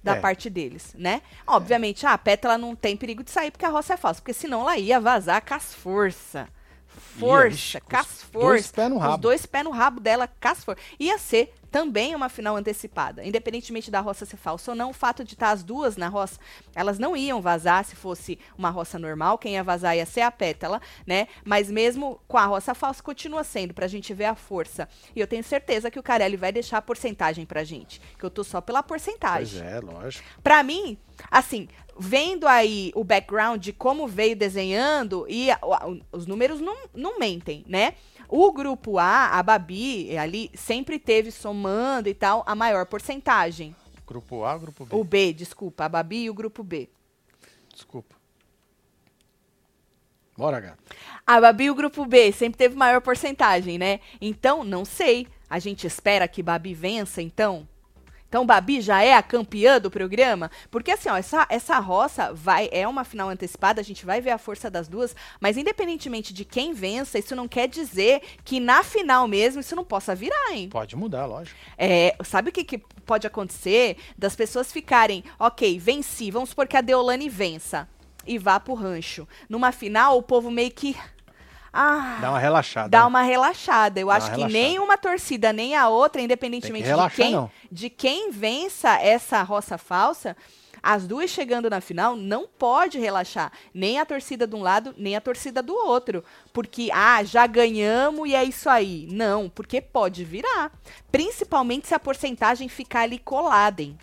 da 0.02 0.14
É. 0.16 0.20
parte 0.20 0.48
deles, 0.48 0.94
né? 0.96 1.22
Obviamente, 1.46 2.06
ah, 2.06 2.12
a 2.12 2.18
Pétala 2.18 2.56
não 2.56 2.74
tem 2.76 2.96
perigo 2.96 3.22
de 3.24 3.30
sair 3.30 3.50
porque 3.50 3.64
a 3.64 3.68
roça 3.68 3.94
é 3.94 3.96
falsa, 3.96 4.20
porque 4.20 4.32
senão 4.32 4.60
ela 4.62 4.76
ia 4.78 5.00
vazar 5.00 5.44
com 5.44 5.54
as 5.54 5.74
força. 5.74 6.48
Força, 7.18 7.54
ixi, 7.54 7.80
com 7.80 7.96
as 7.96 8.06
os 8.06 8.22
força. 8.22 8.40
dois 8.40 8.70
pés 8.72 8.90
no 8.90 8.96
Os 8.96 9.02
rabo. 9.02 9.16
dois 9.18 9.46
pés 9.46 9.64
no 9.64 9.70
rabo 9.70 10.00
dela, 10.00 10.28
com 10.28 10.48
as 10.48 10.64
força. 10.64 10.80
Ia 10.98 11.18
ser 11.18 11.52
também 11.70 12.14
uma 12.14 12.28
final 12.28 12.56
antecipada. 12.56 13.24
Independentemente 13.24 13.90
da 13.90 14.00
roça 14.00 14.24
ser 14.26 14.36
falsa 14.36 14.70
ou 14.72 14.76
não, 14.76 14.90
o 14.90 14.94
fato 14.94 15.24
de 15.24 15.34
estar 15.34 15.50
as 15.50 15.62
duas 15.62 15.96
na 15.96 16.08
roça, 16.08 16.38
elas 16.74 16.98
não 16.98 17.16
iam 17.16 17.40
vazar 17.40 17.84
se 17.84 17.94
fosse 17.96 18.38
uma 18.56 18.70
roça 18.70 18.98
normal, 18.98 19.38
quem 19.38 19.54
ia 19.54 19.64
vazar 19.64 19.96
ia 19.96 20.06
ser 20.06 20.22
a 20.22 20.30
pétala, 20.30 20.80
né? 21.06 21.28
Mas 21.44 21.70
mesmo 21.70 22.20
com 22.26 22.38
a 22.38 22.46
roça 22.46 22.74
falsa, 22.74 23.02
continua 23.02 23.44
sendo, 23.44 23.74
pra 23.74 23.86
gente 23.86 24.12
ver 24.14 24.26
a 24.26 24.34
força. 24.34 24.88
E 25.14 25.20
eu 25.20 25.26
tenho 25.26 25.44
certeza 25.44 25.90
que 25.90 25.98
o 25.98 26.02
Carelli 26.02 26.36
vai 26.36 26.52
deixar 26.52 26.78
a 26.78 26.82
porcentagem 26.82 27.44
pra 27.44 27.64
gente, 27.64 28.00
que 28.18 28.24
eu 28.24 28.30
tô 28.30 28.42
só 28.42 28.60
pela 28.60 28.82
Pois 28.82 29.02
porcentagem. 29.04 29.62
é, 29.62 29.80
lógico. 29.80 30.24
Pra 30.42 30.62
mim, 30.62 30.98
assim, 31.30 31.68
vendo 31.98 32.46
aí 32.46 32.92
o 32.94 33.02
background 33.04 33.60
de 33.62 33.72
como 33.72 34.06
veio 34.06 34.36
desenhando, 34.36 35.26
e 35.28 35.48
os 36.12 36.26
números 36.26 36.60
não, 36.60 36.76
não 36.94 37.18
mentem, 37.18 37.64
né? 37.68 37.94
O 38.28 38.52
grupo 38.52 38.98
A, 38.98 39.38
a 39.38 39.42
Babi, 39.42 40.16
ali, 40.18 40.50
sempre 40.54 40.98
teve 40.98 41.30
somando 41.30 42.08
e 42.08 42.14
tal 42.14 42.44
a 42.46 42.54
maior 42.54 42.84
porcentagem. 42.86 43.74
Grupo 44.06 44.44
A, 44.44 44.56
grupo 44.58 44.84
B. 44.84 44.96
O 44.96 45.02
B, 45.02 45.32
desculpa, 45.32 45.86
a 45.86 45.88
Babi 45.88 46.24
e 46.24 46.30
o 46.30 46.34
grupo 46.34 46.62
B. 46.62 46.88
Desculpa. 47.72 48.16
Bora, 50.36 50.60
gato. 50.60 50.78
A 51.26 51.40
Babi 51.40 51.64
e 51.64 51.70
o 51.70 51.74
grupo 51.74 52.06
B 52.06 52.30
sempre 52.30 52.58
teve 52.58 52.76
maior 52.76 53.00
porcentagem, 53.00 53.78
né? 53.78 54.00
Então, 54.20 54.62
não 54.62 54.84
sei. 54.84 55.26
A 55.50 55.58
gente 55.58 55.86
espera 55.86 56.28
que 56.28 56.42
Babi 56.42 56.74
vença, 56.74 57.22
então? 57.22 57.66
Então, 58.28 58.44
Babi 58.44 58.80
já 58.80 59.02
é 59.02 59.14
a 59.14 59.22
campeã 59.22 59.80
do 59.80 59.90
programa? 59.90 60.50
Porque, 60.70 60.90
assim, 60.90 61.08
ó, 61.08 61.16
essa, 61.16 61.46
essa 61.48 61.78
roça 61.78 62.32
vai, 62.32 62.68
é 62.70 62.86
uma 62.86 63.04
final 63.04 63.28
antecipada, 63.28 63.80
a 63.80 63.84
gente 63.84 64.04
vai 64.04 64.20
ver 64.20 64.30
a 64.30 64.38
força 64.38 64.70
das 64.70 64.86
duas, 64.86 65.16
mas 65.40 65.56
independentemente 65.56 66.34
de 66.34 66.44
quem 66.44 66.72
vença, 66.72 67.18
isso 67.18 67.34
não 67.34 67.48
quer 67.48 67.68
dizer 67.68 68.20
que 68.44 68.60
na 68.60 68.82
final 68.82 69.26
mesmo 69.26 69.60
isso 69.60 69.74
não 69.74 69.84
possa 69.84 70.14
virar, 70.14 70.52
hein? 70.52 70.68
Pode 70.68 70.94
mudar, 70.94 71.24
lógico. 71.26 71.58
É, 71.76 72.14
sabe 72.22 72.50
o 72.50 72.52
que, 72.52 72.64
que 72.64 72.78
pode 73.06 73.26
acontecer? 73.26 73.96
Das 74.16 74.36
pessoas 74.36 74.70
ficarem, 74.70 75.24
ok, 75.38 75.78
venci, 75.78 76.30
vamos 76.30 76.50
supor 76.50 76.68
que 76.68 76.76
a 76.76 76.80
Deolane 76.82 77.28
vença 77.28 77.88
e 78.28 78.38
vá 78.38 78.60
pro 78.60 78.74
rancho. 78.74 79.26
Numa 79.48 79.72
final, 79.72 80.18
o 80.18 80.22
povo 80.22 80.50
meio 80.50 80.70
que. 80.70 80.94
Ah, 81.80 82.18
Dá 82.20 82.30
uma 82.30 82.38
relaxada. 82.40 82.88
dá 82.88 83.00
né? 83.00 83.04
uma 83.06 83.22
relaxada. 83.22 84.00
Eu 84.00 84.08
Dá 84.08 84.14
acho 84.14 84.30
que 84.30 84.36
relaxada. 84.36 84.52
nem 84.64 84.78
uma 84.80 84.98
torcida, 84.98 85.52
nem 85.52 85.76
a 85.76 85.88
outra, 85.88 86.20
independentemente 86.20 86.82
de, 86.82 86.88
relaxar, 86.88 87.14
quem, 87.24 87.32
não. 87.32 87.50
de 87.70 87.88
quem 87.88 88.32
vença 88.32 88.96
essa 89.00 89.40
roça 89.42 89.78
falsa, 89.78 90.36
as 90.82 91.06
duas 91.06 91.30
chegando 91.30 91.70
na 91.70 91.80
final, 91.80 92.16
não 92.16 92.48
pode 92.48 92.98
relaxar. 92.98 93.52
Nem 93.72 93.98
a 94.00 94.04
torcida 94.06 94.44
de 94.46 94.56
um 94.56 94.60
lado, 94.62 94.92
nem 94.98 95.14
a 95.16 95.20
torcida 95.20 95.62
do 95.62 95.74
outro. 95.74 96.24
Porque, 96.52 96.88
ah, 96.92 97.22
já 97.22 97.46
ganhamos 97.46 98.28
e 98.28 98.34
é 98.34 98.42
isso 98.42 98.68
aí. 98.68 99.06
Não, 99.10 99.48
porque 99.48 99.80
pode 99.80 100.24
virar. 100.24 100.72
Principalmente 101.12 101.86
se 101.86 101.94
a 101.94 101.98
porcentagem 102.00 102.68
ficar 102.68 103.02
ali 103.02 103.18
colada, 103.18 103.82
hein? 103.82 103.96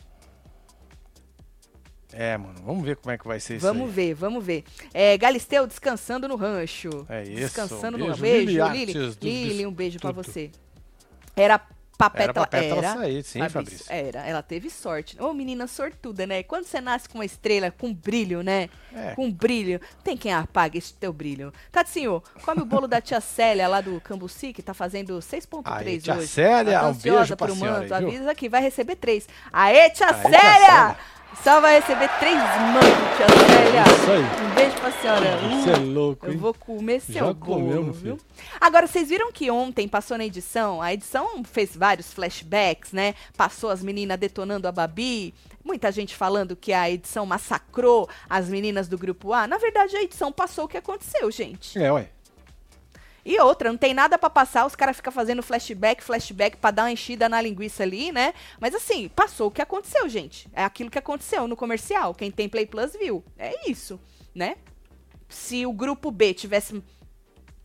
É, 2.18 2.38
mano, 2.38 2.56
vamos 2.64 2.86
ver 2.86 2.96
como 2.96 3.12
é 3.12 3.18
que 3.18 3.28
vai 3.28 3.42
ser 3.42 3.58
isso 3.58 3.66
Vamos 3.68 3.92
ver, 3.92 4.14
vamos 4.14 4.44
ver. 4.44 4.64
É, 4.94 5.18
Galisteu 5.18 5.68
descansando 5.68 6.28
no 6.30 6.38
rancho. 6.38 7.06
É 7.10 7.24
isso, 7.24 7.36
Descansando 7.36 7.98
um 7.98 8.08
no 8.08 8.16
beijo, 8.18 8.22
beijo. 8.22 8.72
Lili 8.72 9.18
Lili, 9.22 9.66
um 9.66 9.72
beijo 9.74 10.00
pra 10.00 10.14
tudo. 10.14 10.24
você. 10.24 10.50
Era 11.36 11.60
pra 11.98 12.12
Era. 12.16 12.34
Pétala 12.48 12.80
Era. 12.82 12.94
sair, 12.94 13.24
sim, 13.24 13.40
Fabrício, 13.40 13.80
Fabrício. 13.80 13.86
Era, 13.90 14.28
ela 14.28 14.42
teve 14.42 14.70
sorte. 14.70 15.18
Ô, 15.22 15.34
menina 15.34 15.66
sortuda, 15.68 16.26
né? 16.28 16.44
Quando 16.44 16.66
você 16.66 16.80
nasce 16.82 17.08
com 17.10 17.18
uma 17.18 17.26
estrela 17.26 17.72
com 17.72 17.94
brilho, 17.94 18.42
né? 18.42 18.70
É. 18.94 19.14
Com 19.16 19.32
brilho. 19.32 19.80
Tem 20.04 20.16
quem 20.18 20.34
apague 20.34 20.78
esse 20.78 20.94
teu 20.94 21.12
brilho. 21.14 21.54
Tatinho, 21.72 22.22
come 22.44 22.62
o 22.62 22.66
bolo 22.66 22.88
da 22.88 23.00
tia 23.02 23.20
Célia 23.22 23.68
lá 23.68 23.80
do 23.82 24.00
Cambuci, 24.02 24.52
que 24.54 24.62
tá 24.62 24.74
fazendo 24.74 25.18
6.3 25.20 25.62
Aí, 25.66 25.88
hoje. 25.88 26.00
tia 26.02 26.22
Célia, 26.28 26.72
Ela 26.72 26.80
tá 26.82 26.88
um 26.88 26.90
ansiosa 26.92 27.18
beijo 27.20 27.38
pra 27.38 27.48
pro 27.48 27.56
senhora 27.56 27.80
manto. 27.82 27.94
aí? 27.94 28.06
Avisa 28.06 28.36
que 28.36 28.50
vai 28.50 28.62
receber 28.62 28.96
três. 28.98 29.28
Aê, 29.52 29.90
tia 29.90 30.08
Aê, 30.08 30.14
tia 30.22 30.30
Célia! 30.40 30.98
Só 31.44 31.62
vai 31.62 31.80
receber 31.80 32.10
três 32.20 32.36
mantos, 32.38 33.18
tia 33.18 33.28
Célia. 33.48 33.84
Isso 33.84 34.12
aí. 34.12 34.46
Um 34.46 34.56
beijo 34.56 34.76
pra 34.78 34.92
senhora. 34.92 35.38
Você 35.38 35.70
é 35.72 35.76
louco, 35.78 36.26
Eu 36.26 36.32
hein? 36.32 36.38
vou 36.38 36.54
comer 36.56 37.00
seu 37.02 37.14
Já 37.14 37.22
bolo, 37.34 37.36
comemos, 37.36 38.00
viu? 38.02 38.18
filho. 38.18 38.28
Agora, 38.60 38.88
vocês 38.88 39.10
viram 39.10 39.32
que 39.32 39.52
ontem 39.52 39.88
passou 39.88 40.18
na 40.18 40.26
edição? 40.26 40.82
A 40.82 40.94
edição 40.94 41.44
fez 41.44 41.76
vários 41.76 42.12
flashbacks, 42.12 42.92
né? 42.92 43.14
Passou 43.38 43.70
as 43.70 43.84
meninas 43.84 44.18
detonando 44.18 44.68
a 44.68 44.72
Babi. 44.72 45.36
Muita 45.64 45.92
gente 45.92 46.16
falando 46.16 46.56
que 46.56 46.74
a 46.74 46.90
edição 46.90 47.26
massacrou 47.26 48.10
as 48.30 48.48
meninas 48.50 48.88
do 48.88 48.98
grupo 48.98 49.32
A. 49.34 49.48
Na 49.48 49.58
verdade, 49.58 49.96
a 49.96 50.02
edição 50.02 50.32
passou 50.32 50.66
o 50.66 50.68
que 50.68 50.78
aconteceu, 50.78 51.30
gente. 51.30 51.78
É, 51.78 51.92
ué. 51.92 52.10
E 53.26 53.40
outra, 53.40 53.72
não 53.72 53.78
tem 53.78 53.92
nada 53.94 54.20
pra 54.20 54.30
passar, 54.30 54.68
os 54.68 54.76
caras 54.76 54.98
ficam 54.98 55.12
fazendo 55.12 55.42
flashback, 55.42 56.04
flashback 56.04 56.58
pra 56.58 56.70
dar 56.70 56.84
uma 56.84 56.92
enchida 56.92 57.28
na 57.28 57.42
linguiça 57.42 57.82
ali, 57.82 58.12
né? 58.12 58.36
Mas 58.60 58.76
assim, 58.76 59.10
passou 59.10 59.48
o 59.48 59.52
que 59.52 59.62
aconteceu, 59.64 60.08
gente. 60.08 60.48
É 60.54 60.64
aquilo 60.64 60.92
que 60.92 61.00
aconteceu 61.00 61.48
no 61.48 61.56
comercial. 61.56 62.14
Quem 62.14 62.30
tem 62.30 62.48
Play 62.48 62.68
Plus 62.68 62.94
viu. 62.94 63.24
É 63.38 63.68
isso, 63.70 64.00
né? 64.34 64.56
Se 65.28 65.66
o 65.66 65.74
grupo 65.74 66.12
B 66.12 66.36
tivesse 66.36 66.84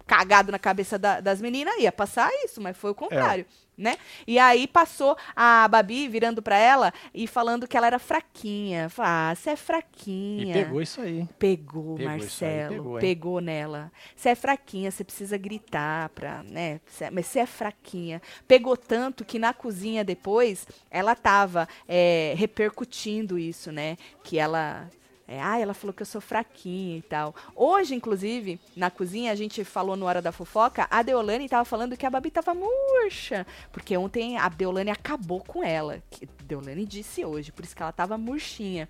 cagado 0.06 0.50
na 0.50 0.58
cabeça 0.58 0.98
da- 0.98 1.20
das 1.20 1.40
meninas, 1.40 1.76
ia 1.78 1.92
passar 1.92 2.30
isso, 2.42 2.60
mas 2.60 2.76
foi 2.76 2.90
o 2.90 2.94
contrário, 2.94 3.44
né? 3.80 3.96
E 4.26 4.38
aí 4.38 4.66
passou 4.66 5.16
a 5.34 5.66
Babi 5.66 6.06
virando 6.08 6.42
pra 6.42 6.56
ela 6.58 6.92
e 7.14 7.26
falando 7.26 7.66
que 7.66 7.76
ela 7.76 7.86
era 7.86 7.98
fraquinha. 7.98 8.88
Ah, 8.98 9.32
você 9.34 9.50
é 9.50 9.54
E 9.54 9.56
fraquinha. 9.56 10.52
pegou 10.52 10.82
isso 10.82 11.00
aí. 11.00 11.26
Pegou, 11.38 11.96
Pegou 11.96 12.16
isso 12.16 12.44
aí, 12.44 12.50
Marcelo. 12.50 12.68
pegou, 12.74 12.98
Pegou, 13.00 13.40
nela. 13.40 13.90
Você 14.14 14.28
é 14.28 14.34
fraquinha, 14.34 14.90
você 14.90 15.02
precisa 15.02 15.36
gritar 15.38 16.08
pra, 16.10 16.42
né? 16.42 16.80
Cê- 16.86 17.10
mas 17.10 17.26
você 17.26 17.40
é 17.40 17.46
fraquinha. 17.46 18.20
Pegou 18.46 18.76
tanto 18.76 19.24
que 19.24 19.38
na 19.38 19.52
cozinha 19.54 20.04
depois 20.04 20.66
ela 20.90 21.14
tava 21.14 21.66
é, 21.88 22.34
repercutindo 22.36 23.38
isso, 23.38 23.72
né? 23.72 23.96
Que 24.22 24.38
ela. 24.38 24.88
É, 25.30 25.40
ah, 25.40 25.60
ela 25.60 25.72
falou 25.72 25.94
que 25.94 26.02
eu 26.02 26.06
sou 26.06 26.20
fraquinha 26.20 26.98
e 26.98 27.02
tal. 27.02 27.32
Hoje, 27.54 27.94
inclusive, 27.94 28.58
na 28.74 28.90
cozinha, 28.90 29.30
a 29.30 29.34
gente 29.36 29.62
falou 29.62 29.94
no 29.96 30.04
Hora 30.06 30.20
da 30.20 30.32
Fofoca, 30.32 30.88
a 30.90 31.02
Deolane 31.02 31.48
tava 31.48 31.64
falando 31.64 31.96
que 31.96 32.04
a 32.04 32.10
Babi 32.10 32.32
tava 32.32 32.52
murcha. 32.52 33.46
Porque 33.70 33.96
ontem 33.96 34.36
a 34.36 34.48
Deolane 34.48 34.90
acabou 34.90 35.40
com 35.40 35.62
ela. 35.62 36.02
Que 36.10 36.26
Deolane 36.42 36.84
disse 36.84 37.24
hoje, 37.24 37.52
por 37.52 37.64
isso 37.64 37.76
que 37.76 37.80
ela 37.80 37.92
tava 37.92 38.18
murchinha. 38.18 38.88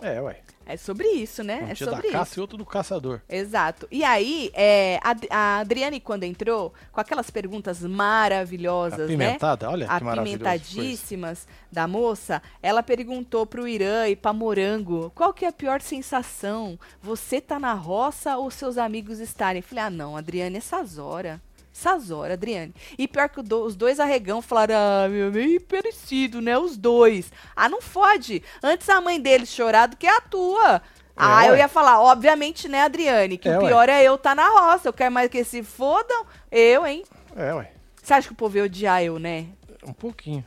É, 0.00 0.18
ué. 0.22 0.40
É 0.72 0.76
sobre 0.76 1.08
isso, 1.08 1.42
né? 1.42 1.62
Um 1.62 1.68
é 1.70 1.74
dia 1.74 1.86
da 1.86 1.92
sobre 1.92 2.08
isso. 2.08 2.16
caça 2.16 2.38
e 2.38 2.40
outro 2.40 2.56
do 2.56 2.64
caçador. 2.64 3.20
Exato. 3.28 3.88
E 3.90 4.04
aí, 4.04 4.50
é, 4.54 5.00
a, 5.02 5.16
a 5.30 5.58
Adriane, 5.58 5.98
quando 5.98 6.22
entrou, 6.22 6.72
com 6.92 7.00
aquelas 7.00 7.28
perguntas 7.28 7.82
maravilhosas, 7.82 9.06
Apimentada, 9.06 9.68
olha 9.68 9.86
né? 9.86 10.00
maravilhoso. 10.00 10.38
que. 10.38 10.44
Apimentadíssimas 10.44 11.48
da 11.72 11.88
moça, 11.88 12.40
ela 12.62 12.82
perguntou 12.82 13.44
pro 13.44 13.66
Irã 13.66 14.06
e 14.08 14.14
pra 14.14 14.32
Morango, 14.32 15.10
qual 15.14 15.32
que 15.32 15.44
é 15.44 15.48
a 15.48 15.52
pior 15.52 15.80
sensação? 15.80 16.78
Você 17.02 17.40
tá 17.40 17.58
na 17.58 17.74
roça 17.74 18.36
ou 18.36 18.50
seus 18.50 18.78
amigos 18.78 19.18
estarem? 19.18 19.62
Falei, 19.62 19.84
ah 19.84 19.90
não, 19.90 20.16
Adriane, 20.16 20.56
essas 20.56 20.98
horas. 20.98 21.40
Essas 21.74 22.10
horas, 22.10 22.34
Adriane. 22.34 22.74
E 22.98 23.06
pior 23.08 23.28
que 23.28 23.40
do- 23.42 23.62
os 23.64 23.74
dois 23.76 23.98
arregão 24.00 24.42
falaram, 24.42 24.74
ah, 24.76 25.08
meu, 25.08 25.30
meio 25.30 25.60
parecido, 25.62 26.40
né? 26.40 26.58
Os 26.58 26.76
dois. 26.76 27.32
Ah, 27.56 27.68
não 27.68 27.80
fode. 27.80 28.42
Antes 28.62 28.88
a 28.88 29.00
mãe 29.00 29.20
deles 29.20 29.48
chorar 29.48 29.86
do 29.86 29.96
que 29.96 30.06
a 30.06 30.20
tua. 30.20 30.82
ah, 31.16 31.46
eu 31.46 31.52
ué. 31.52 31.58
ia 31.60 31.68
falar, 31.68 32.00
obviamente, 32.00 32.68
né, 32.68 32.82
Adriane? 32.82 33.36
Que 33.38 33.48
É, 33.48 33.56
o 33.58 33.62
ué. 33.62 33.68
pior 33.68 33.88
é 33.88 34.02
eu 34.02 34.16
tá 34.18 34.34
na 34.34 34.48
roça. 34.48 34.88
Eu 34.88 34.92
quero 34.92 35.12
mais 35.12 35.30
que 35.30 35.44
se 35.44 35.62
fodam. 35.62 36.24
Eu, 36.50 36.86
hein? 36.86 37.04
É, 37.36 37.54
ué. 37.54 37.72
Você 38.02 38.14
acha 38.14 38.26
que 38.28 38.32
o 38.32 38.36
povo 38.36 38.56
ia 38.56 38.64
odiar 38.64 39.02
eu, 39.02 39.18
né? 39.18 39.46
Um 39.86 39.92
pouquinho. 39.92 40.44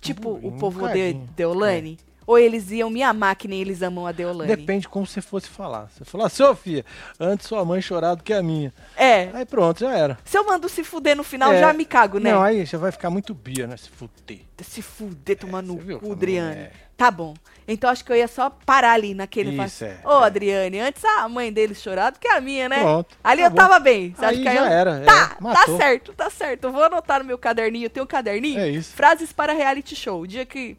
Tipo, 0.00 0.30
Um 0.30 0.48
o 0.48 0.52
povo 0.58 0.80
de 0.80 0.86
bocadinho. 0.86 1.28
Deolane? 1.34 1.98
Ou 2.26 2.38
eles 2.38 2.70
iam 2.70 2.88
me 2.90 3.02
amar 3.02 3.36
que 3.36 3.46
nem 3.48 3.60
eles 3.60 3.82
amam 3.82 4.06
a 4.06 4.12
Deolane? 4.12 4.54
Depende 4.54 4.88
como 4.88 5.06
você 5.06 5.20
fosse 5.20 5.48
falar. 5.48 5.88
Você 5.90 6.04
falar, 6.04 6.28
Sofia, 6.28 6.84
antes 7.20 7.46
sua 7.46 7.64
mãe 7.64 7.80
chorar 7.82 8.14
do 8.14 8.22
que 8.22 8.32
a 8.32 8.42
minha. 8.42 8.72
É. 8.96 9.30
Aí 9.34 9.44
pronto, 9.44 9.80
já 9.80 9.96
era. 9.96 10.18
Se 10.24 10.36
eu 10.38 10.44
mando 10.46 10.68
se 10.68 10.82
fuder 10.84 11.16
no 11.16 11.22
final, 11.24 11.52
É. 11.52 11.60
já 11.60 11.72
me 11.72 11.84
cago, 11.84 12.18
né? 12.18 12.32
Não, 12.32 12.42
aí 12.42 12.64
já 12.64 12.78
vai 12.78 12.90
ficar 12.92 13.10
muito 13.10 13.34
bia, 13.34 13.66
né? 13.66 13.76
Se 13.76 13.90
fuder. 13.90 14.40
Se 14.62 14.80
fuder, 14.82 15.36
tomar 15.38 15.62
no 15.62 15.74
você 15.76 15.82
viu 15.82 16.00
cu, 16.00 16.12
Adriane. 16.12 16.56
é? 16.56 16.70
Tá 16.96 17.10
bom. 17.10 17.34
Então 17.66 17.90
acho 17.90 18.04
que 18.04 18.12
eu 18.12 18.16
ia 18.16 18.28
só 18.28 18.48
parar 18.48 18.92
ali 18.92 19.14
naquele. 19.14 19.60
Isso, 19.64 19.84
é, 19.84 19.96
Ô, 20.04 20.22
é. 20.22 20.26
Adriane, 20.26 20.78
antes 20.78 21.04
a 21.04 21.28
mãe 21.28 21.52
dele 21.52 21.74
chorar 21.74 22.10
do 22.10 22.20
que 22.20 22.28
a 22.28 22.40
minha, 22.40 22.68
né? 22.68 22.78
Pronto, 22.78 23.16
Ali 23.24 23.40
tá 23.42 23.46
eu 23.46 23.50
bom. 23.50 23.56
tava 23.56 23.78
bem. 23.80 24.14
Você 24.16 24.24
Aí 24.24 24.36
que 24.38 24.44
já 24.44 24.54
eu... 24.54 24.64
era, 24.64 24.90
é, 24.98 25.04
Tá, 25.04 25.28
tá 25.30 25.36
matou. 25.40 25.76
certo, 25.76 26.12
tá 26.12 26.30
certo. 26.30 26.64
Eu 26.64 26.72
vou 26.72 26.84
anotar 26.84 27.18
no 27.18 27.24
meu 27.24 27.36
caderninho. 27.36 27.86
Eu 27.86 27.90
tenho 27.90 28.04
um 28.04 28.06
caderninho. 28.06 28.60
É 28.60 28.68
isso. 28.68 28.94
Frases 28.94 29.32
para 29.32 29.52
reality 29.52 29.96
show. 29.96 30.20
O 30.20 30.26
dia 30.26 30.46
que. 30.46 30.76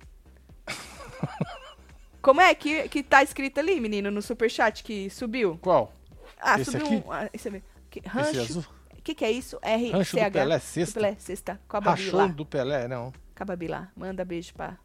Como 2.21 2.41
é 2.41 2.53
que, 2.55 2.89
que 2.89 3.03
tá 3.03 3.21
escrito 3.23 3.59
ali, 3.59 3.79
menino, 3.79 4.09
no 4.09 4.21
superchat 4.21 4.83
que 4.83 5.09
subiu? 5.09 5.59
Qual? 5.61 5.93
Ah, 6.39 6.59
Esse 6.59 6.71
subiu 6.71 6.85
aqui? 6.87 6.95
um. 7.07 7.11
Ah, 7.11 7.29
esse, 7.33 7.63
que, 7.89 7.99
Esse 7.99 8.07
rancho. 8.09 8.41
azul? 8.41 8.65
O 8.97 9.01
que, 9.05 9.13
que 9.13 9.23
é 9.23 9.31
isso? 9.31 9.59
R 9.61 9.91
Rancho 9.91 10.17
do 10.17 10.31
Pelé, 10.31 10.59
sexta. 10.59 10.99
Pelé, 10.99 11.15
sexta. 11.19 11.61
Com 11.67 11.77
a 11.77 11.81
Babi 11.81 12.01
Rachou 12.03 12.19
lá. 12.19 12.27
do 12.27 12.45
Pelé, 12.45 12.87
não. 12.87 13.11
Com 13.35 13.43
a 13.43 13.45
Babi 13.45 13.67
lá. 13.67 13.91
Manda 13.95 14.25
beijo 14.25 14.53
pra. 14.55 14.77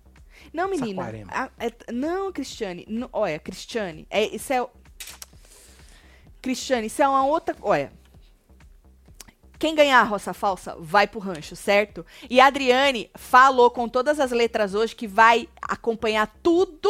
Não, 0.52 0.68
menina. 0.68 1.02
A- 1.30 1.50
é- 1.58 1.92
não, 1.92 2.30
Cristiane. 2.30 2.84
Não, 2.88 3.08
olha, 3.12 3.38
Cristiane. 3.38 4.06
É, 4.10 4.22
isso 4.24 4.52
é. 4.52 4.66
Cristiane, 6.42 6.86
isso 6.86 7.02
é 7.02 7.08
uma 7.08 7.24
outra. 7.24 7.56
Olha. 7.62 7.90
Quem 9.60 9.74
ganhar 9.74 10.00
a 10.00 10.04
roça 10.04 10.32
falsa 10.32 10.74
vai 10.80 11.06
pro 11.06 11.20
rancho, 11.20 11.54
certo? 11.54 12.04
E 12.30 12.40
a 12.40 12.46
Adriane 12.46 13.10
falou 13.14 13.70
com 13.70 13.86
todas 13.86 14.18
as 14.18 14.30
letras 14.30 14.74
hoje 14.74 14.96
que 14.96 15.06
vai 15.06 15.46
acompanhar 15.60 16.34
tudo 16.42 16.88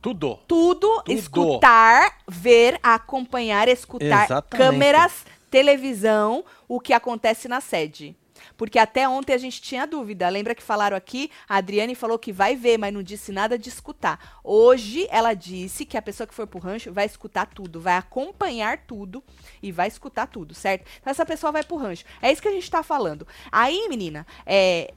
Tudo. 0.00 0.38
tudo, 0.46 1.02
Tudo. 1.04 1.12
escutar, 1.12 2.18
ver, 2.28 2.78
acompanhar, 2.80 3.66
escutar 3.66 4.26
Exatamente. 4.26 4.56
câmeras, 4.56 5.26
televisão, 5.50 6.44
o 6.68 6.78
que 6.78 6.92
acontece 6.92 7.48
na 7.48 7.60
sede. 7.60 8.16
Porque 8.56 8.78
até 8.78 9.08
ontem 9.08 9.32
a 9.32 9.38
gente 9.38 9.60
tinha 9.60 9.86
dúvida. 9.86 10.28
Lembra 10.28 10.54
que 10.54 10.62
falaram 10.62 10.96
aqui? 10.96 11.30
A 11.48 11.56
Adriane 11.56 11.94
falou 11.94 12.18
que 12.18 12.32
vai 12.32 12.56
ver, 12.56 12.78
mas 12.78 12.92
não 12.92 13.02
disse 13.02 13.32
nada 13.32 13.58
de 13.58 13.68
escutar. 13.68 14.40
Hoje 14.42 15.06
ela 15.10 15.34
disse 15.34 15.84
que 15.84 15.96
a 15.96 16.02
pessoa 16.02 16.26
que 16.26 16.34
for 16.34 16.46
pro 16.46 16.58
rancho 16.58 16.92
vai 16.92 17.06
escutar 17.06 17.46
tudo, 17.46 17.80
vai 17.80 17.96
acompanhar 17.96 18.78
tudo 18.86 19.22
e 19.62 19.72
vai 19.72 19.88
escutar 19.88 20.26
tudo, 20.26 20.54
certo? 20.54 20.86
Então 21.00 21.10
essa 21.10 21.26
pessoa 21.26 21.52
vai 21.52 21.62
pro 21.62 21.76
rancho. 21.76 22.04
É 22.20 22.30
isso 22.30 22.42
que 22.42 22.48
a 22.48 22.52
gente 22.52 22.70
tá 22.70 22.82
falando. 22.82 23.26
Aí, 23.50 23.88
menina, 23.88 24.26
é, 24.46 24.92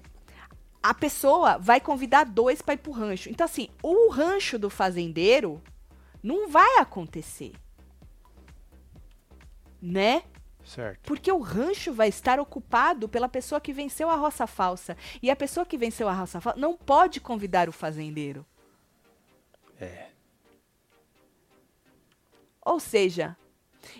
a 0.85 0.93
pessoa 0.93 1.57
vai 1.57 1.81
convidar 1.81 2.25
dois 2.25 2.61
para 2.61 2.75
ir 2.75 2.77
pro 2.77 2.91
rancho. 2.91 3.27
Então, 3.29 3.45
assim, 3.45 3.69
o 3.81 4.11
rancho 4.11 4.59
do 4.59 4.69
fazendeiro 4.69 5.59
não 6.21 6.47
vai 6.47 6.77
acontecer. 6.77 7.53
Né? 9.81 10.21
Certo. 10.65 11.01
Porque 11.03 11.31
o 11.31 11.39
rancho 11.39 11.93
vai 11.93 12.07
estar 12.09 12.39
ocupado 12.39 13.07
pela 13.07 13.29
pessoa 13.29 13.61
que 13.61 13.71
venceu 13.71 14.09
a 14.09 14.15
roça 14.15 14.47
falsa. 14.47 14.97
E 15.21 15.29
a 15.29 15.35
pessoa 15.35 15.65
que 15.65 15.77
venceu 15.77 16.09
a 16.09 16.13
roça 16.13 16.41
falsa 16.41 16.59
não 16.59 16.75
pode 16.75 17.19
convidar 17.21 17.69
o 17.69 17.71
fazendeiro. 17.71 18.45
É. 19.79 20.07
Ou 22.65 22.79
seja, 22.79 23.37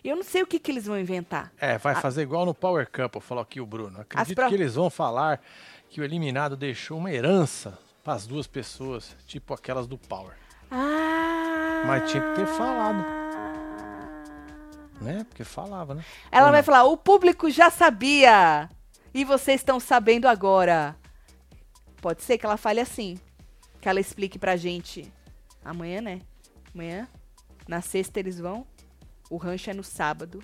eu 0.04 0.16
não 0.16 0.24
sei 0.24 0.42
o 0.42 0.48
que, 0.48 0.60
que 0.60 0.72
eles 0.72 0.86
vão 0.86 1.00
inventar. 1.00 1.52
É, 1.60 1.78
vai 1.78 1.94
fazer 1.96 2.24
igual 2.24 2.46
no 2.46 2.54
Power 2.54 2.90
Couple, 2.90 3.22
falou 3.22 3.44
aqui 3.44 3.62
o 3.62 3.66
Bruno. 3.66 4.02
Acredito 4.02 4.36
pro- 4.36 4.50
que 4.50 4.56
eles 4.56 4.74
vão 4.76 4.90
falar 4.90 5.40
que 5.90 6.02
o 6.02 6.04
eliminado 6.04 6.58
deixou 6.58 6.98
uma 6.98 7.12
herança 7.12 7.78
para 8.04 8.14
as 8.14 8.26
duas 8.26 8.48
pessoas, 8.48 9.16
tipo 9.28 9.54
aquelas 9.54 9.86
do 9.88 9.98
Power, 9.98 10.36
Ah! 10.72 11.84
Mas 11.86 12.10
tinha 12.10 12.24
que 12.24 12.36
ter 12.40 12.48
falado. 12.48 13.04
Né? 15.02 15.26
Porque 15.30 15.44
falava, 15.44 15.94
né? 15.96 16.04
Ela 16.32 16.46
Ou 16.48 16.52
vai 16.52 16.62
não? 16.62 16.66
falar: 16.66 16.84
o 16.86 16.98
público 16.98 17.50
já 17.50 17.70
sabia. 17.70 18.70
E 19.14 19.24
vocês 19.24 19.62
estão 19.62 19.80
sabendo 19.80 20.28
agora. 20.28 20.96
Pode 22.02 22.22
ser 22.22 22.38
que 22.38 22.46
ela 22.46 22.58
fale 22.58 22.80
assim. 22.82 23.18
Que 23.82 23.88
ela 23.90 24.00
explique 24.00 24.38
pra 24.38 24.56
gente. 24.56 25.12
Amanhã, 25.64 26.02
né? 26.02 26.20
Amanhã. 26.74 27.08
Na 27.68 27.82
sexta 27.82 28.20
eles 28.20 28.40
vão. 28.40 28.66
O 29.30 29.38
rancho 29.38 29.70
é 29.70 29.74
no 29.74 29.84
sábado. 29.84 30.44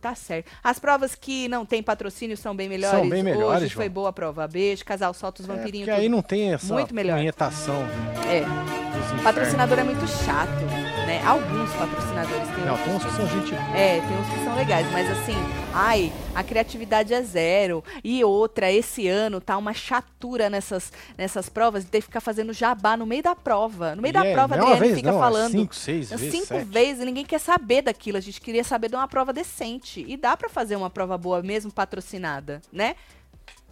tá 0.00 0.14
certo. 0.14 0.50
As 0.62 0.78
provas 0.78 1.14
que 1.14 1.48
não 1.48 1.64
tem 1.64 1.82
patrocínio 1.82 2.36
são 2.36 2.54
bem 2.54 2.68
melhores. 2.68 2.98
São 3.00 3.08
bem 3.08 3.22
melhores, 3.22 3.62
Hoje 3.64 3.74
foi 3.74 3.84
João. 3.86 3.94
boa 3.94 4.08
a 4.10 4.12
prova. 4.12 4.46
Beijo, 4.48 4.84
casal, 4.84 5.14
solta 5.14 5.40
os 5.42 5.48
É, 5.48 5.52
vampirinhos. 5.54 5.86
porque 5.88 6.00
aí 6.00 6.06
tudo. 6.06 6.16
não 6.16 6.22
tem 6.22 6.52
essa 6.52 6.72
Muito 6.74 6.94
melhor. 6.94 7.18
É. 7.18 7.22
infernos. 7.24 9.22
Patrocinador 9.22 9.78
é 9.78 9.84
muito 9.84 10.06
chato? 10.06 10.83
Alguns 11.24 11.72
patrocinadores 11.72 12.48
têm 12.48 12.64
Não, 12.66 12.76
tem 12.76 12.94
uns 12.94 13.04
que 13.04 13.10
são 13.12 13.26
gente. 13.26 13.54
É, 13.74 14.00
tem 14.00 14.18
uns 14.18 14.28
que 14.28 14.44
são 14.44 14.54
legais, 14.54 14.86
mas 14.92 15.10
assim, 15.10 15.34
ai, 15.72 16.12
a 16.34 16.44
criatividade 16.44 17.14
é 17.14 17.22
zero. 17.22 17.82
E 18.04 18.22
outra, 18.22 18.70
esse 18.70 19.08
ano 19.08 19.40
tá 19.40 19.56
uma 19.56 19.72
chatura 19.72 20.50
nessas, 20.50 20.92
nessas 21.16 21.48
provas 21.48 21.84
de 21.84 21.90
ter 21.90 22.00
que 22.00 22.06
ficar 22.08 22.20
fazendo 22.20 22.52
jabá 22.52 22.94
no 22.94 23.06
meio 23.06 23.22
da 23.22 23.34
prova. 23.34 23.96
No 23.96 24.02
meio 24.02 24.10
E 24.10 24.12
da 24.12 24.26
é, 24.26 24.32
prova, 24.34 24.54
a 24.54 24.58
é 24.58 24.60
Adriane 24.60 24.80
vez, 24.80 24.94
fica 24.96 25.10
não, 25.12 25.18
é 25.18 25.20
falando. 25.20 25.52
cinco, 25.52 25.74
seis 25.74 26.10
vezes, 26.10 26.30
cinco 26.30 26.64
vezes 26.66 27.02
e 27.02 27.06
ninguém 27.06 27.24
quer 27.24 27.40
saber 27.40 27.80
daquilo. 27.80 28.18
A 28.18 28.20
gente 28.20 28.40
queria 28.40 28.62
saber 28.62 28.88
de 28.90 28.96
uma 28.96 29.08
prova 29.08 29.32
decente. 29.32 30.04
E 30.06 30.18
dá 30.18 30.36
pra 30.36 30.50
fazer 30.50 30.76
uma 30.76 30.90
prova 30.90 31.16
boa 31.16 31.42
mesmo 31.42 31.72
patrocinada, 31.72 32.60
né? 32.70 32.96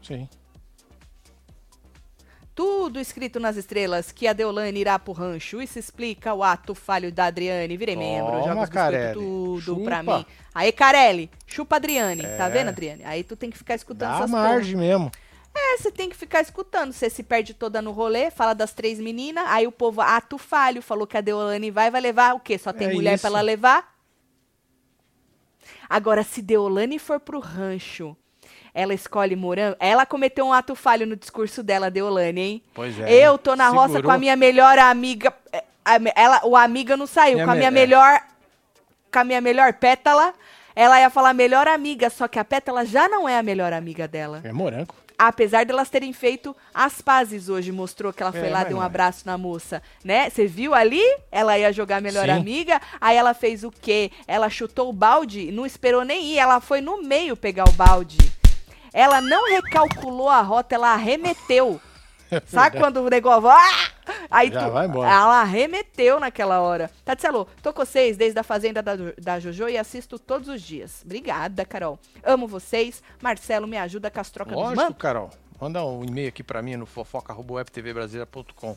Sim. 0.02 0.26
Tudo 2.64 3.00
escrito 3.00 3.40
nas 3.40 3.56
estrelas 3.56 4.12
que 4.12 4.28
a 4.28 4.32
Deolane 4.32 4.78
irá 4.78 4.96
pro 4.96 5.12
rancho. 5.12 5.60
Isso 5.60 5.80
explica 5.80 6.32
o 6.32 6.44
ato 6.44 6.76
falho 6.76 7.10
da 7.10 7.24
Adriane. 7.26 7.76
Virei 7.76 7.96
membro, 7.96 8.30
Toma, 8.30 8.44
joga 8.44 8.62
os 8.62 8.68
Carelli. 8.68 9.14
tudo 9.14 9.80
pra 9.82 9.98
Chupa. 9.98 10.18
mim. 10.18 10.26
Aí, 10.54 10.70
Carelli, 10.70 11.28
chupa 11.44 11.74
a 11.74 11.78
Adriane. 11.78 12.22
Tá 12.22 12.46
É. 12.46 12.50
vendo, 12.50 12.68
Adriane? 12.68 13.02
Aí 13.04 13.24
tu 13.24 13.34
tem 13.34 13.50
que 13.50 13.58
ficar 13.58 13.74
escutando 13.74 14.10
Dá 14.10 14.16
essas 14.18 14.30
margem 14.30 14.76
mesmo. 14.76 15.10
É, 15.52 15.76
você 15.76 15.90
tem 15.90 16.08
que 16.08 16.16
ficar 16.16 16.40
escutando. 16.40 16.92
Você 16.92 17.10
se 17.10 17.24
perde 17.24 17.52
toda 17.52 17.82
no 17.82 17.90
rolê, 17.90 18.30
fala 18.30 18.54
das 18.54 18.72
três 18.72 19.00
meninas, 19.00 19.44
aí 19.48 19.66
o 19.66 19.72
povo, 19.72 20.00
ato 20.00 20.38
falho, 20.38 20.80
falou 20.80 21.04
que 21.06 21.16
a 21.16 21.20
Deolane 21.20 21.70
vai, 21.70 21.90
vai 21.90 22.00
levar 22.00 22.34
o 22.36 22.40
quê? 22.40 22.58
Só 22.58 22.72
tem 22.72 22.88
É 22.90 22.92
mulher 22.94 23.14
isso. 23.14 23.22
pra 23.22 23.28
ela 23.30 23.40
levar? 23.40 23.92
Agora, 25.90 26.22
se 26.22 26.40
Deolane 26.40 26.98
for 27.00 27.18
pro 27.18 27.40
rancho, 27.40 28.16
ela 28.74 28.94
escolhe 28.94 29.36
morango. 29.36 29.76
Ela 29.78 30.06
cometeu 30.06 30.46
um 30.46 30.52
ato 30.52 30.74
falho 30.74 31.06
no 31.06 31.16
discurso 31.16 31.62
dela, 31.62 31.90
Deolane, 31.90 32.40
hein? 32.40 32.62
Pois 32.74 32.98
é. 32.98 33.10
Eu 33.26 33.36
tô 33.38 33.54
na 33.54 33.68
roça 33.68 33.88
Segurou. 33.94 34.04
com 34.04 34.10
a 34.12 34.18
minha 34.18 34.36
melhor 34.36 34.78
amiga. 34.78 35.32
é, 35.52 35.62
Ela, 36.14 36.40
o 36.44 36.56
amiga 36.56 36.96
não 36.96 37.06
saiu, 37.06 37.34
Minha 37.34 37.44
com 37.46 37.50
a 37.52 37.54
minha 37.54 37.70
me- 37.70 37.78
é. 37.78 37.80
melhor. 37.80 38.20
Com 39.12 39.18
a 39.18 39.24
minha 39.24 39.40
melhor 39.40 39.72
pétala. 39.74 40.32
Ela 40.74 40.98
ia 41.00 41.10
falar 41.10 41.34
melhor 41.34 41.68
amiga, 41.68 42.08
só 42.08 42.26
que 42.26 42.38
a 42.38 42.44
pétala 42.44 42.86
já 42.86 43.06
não 43.08 43.28
é 43.28 43.36
a 43.38 43.42
melhor 43.42 43.72
amiga 43.74 44.08
dela. 44.08 44.40
É 44.42 44.52
morango. 44.52 44.94
Apesar 45.18 45.64
delas 45.66 45.90
terem 45.90 46.12
feito 46.14 46.56
as 46.74 47.02
pazes 47.02 47.48
hoje, 47.50 47.70
mostrou 47.70 48.10
que 48.12 48.22
ela 48.22 48.32
foi 48.32 48.48
É, 48.48 48.50
lá, 48.50 48.64
deu 48.64 48.78
um 48.78 48.82
é. 48.82 48.86
abraço 48.86 49.24
na 49.26 49.36
moça, 49.36 49.82
né? 50.02 50.30
Você 50.30 50.46
viu 50.46 50.74
ali? 50.74 51.02
Ela 51.30 51.58
ia 51.58 51.70
jogar 51.72 52.00
melhor 52.00 52.24
Sim. 52.24 52.30
amiga, 52.32 52.80
aí 52.98 53.16
ela 53.16 53.34
fez 53.34 53.62
o 53.62 53.70
quê? 53.70 54.10
Ela 54.26 54.48
chutou 54.48 54.88
o 54.88 54.92
balde, 54.92 55.52
não 55.52 55.66
esperou 55.66 56.04
nem 56.04 56.32
ir, 56.32 56.38
ela 56.38 56.58
foi 56.58 56.80
no 56.80 57.02
meio 57.02 57.36
pegar 57.36 57.68
o 57.68 57.72
balde. 57.72 58.31
Ela 58.92 59.20
não 59.20 59.48
recalculou 59.50 60.28
a 60.28 60.40
rota, 60.42 60.74
ela 60.74 60.92
arremeteu. 60.92 61.80
Sabe 62.46 62.78
quando 62.78 62.98
o 62.98 63.08
negócio. 63.10 63.48
Ah! 63.48 63.90
Aí 64.30 64.50
Já 64.50 64.64
tu- 64.66 64.72
vai 64.72 64.86
embora. 64.86 65.08
ela 65.10 65.40
arremeteu 65.42 66.18
naquela 66.18 66.60
hora. 66.60 66.90
Tatielo, 67.04 67.46
tô 67.62 67.72
com 67.72 67.84
vocês 67.84 68.16
desde 68.16 68.38
a 68.38 68.42
Fazenda 68.42 68.82
da, 68.82 68.92
da 69.18 69.38
Jojo 69.38 69.68
e 69.68 69.76
assisto 69.76 70.18
todos 70.18 70.48
os 70.48 70.62
dias. 70.62 71.02
Obrigada, 71.04 71.64
Carol. 71.66 71.98
Amo 72.24 72.46
vocês. 72.48 73.02
Marcelo, 73.20 73.66
me 73.66 73.76
ajuda 73.76 74.10
com 74.10 74.18
as 74.20 74.30
trocas 74.30 74.54
dos 74.54 74.62
Lógico, 74.62 74.82
mantos. 74.82 74.98
Carol. 75.02 75.30
Manda 75.60 75.84
um 75.84 76.02
e-mail 76.04 76.28
aqui 76.28 76.42
pra 76.42 76.62
mim 76.62 76.74
no 76.76 76.86
fofoca.webtvbrasileira.com. 76.86 78.76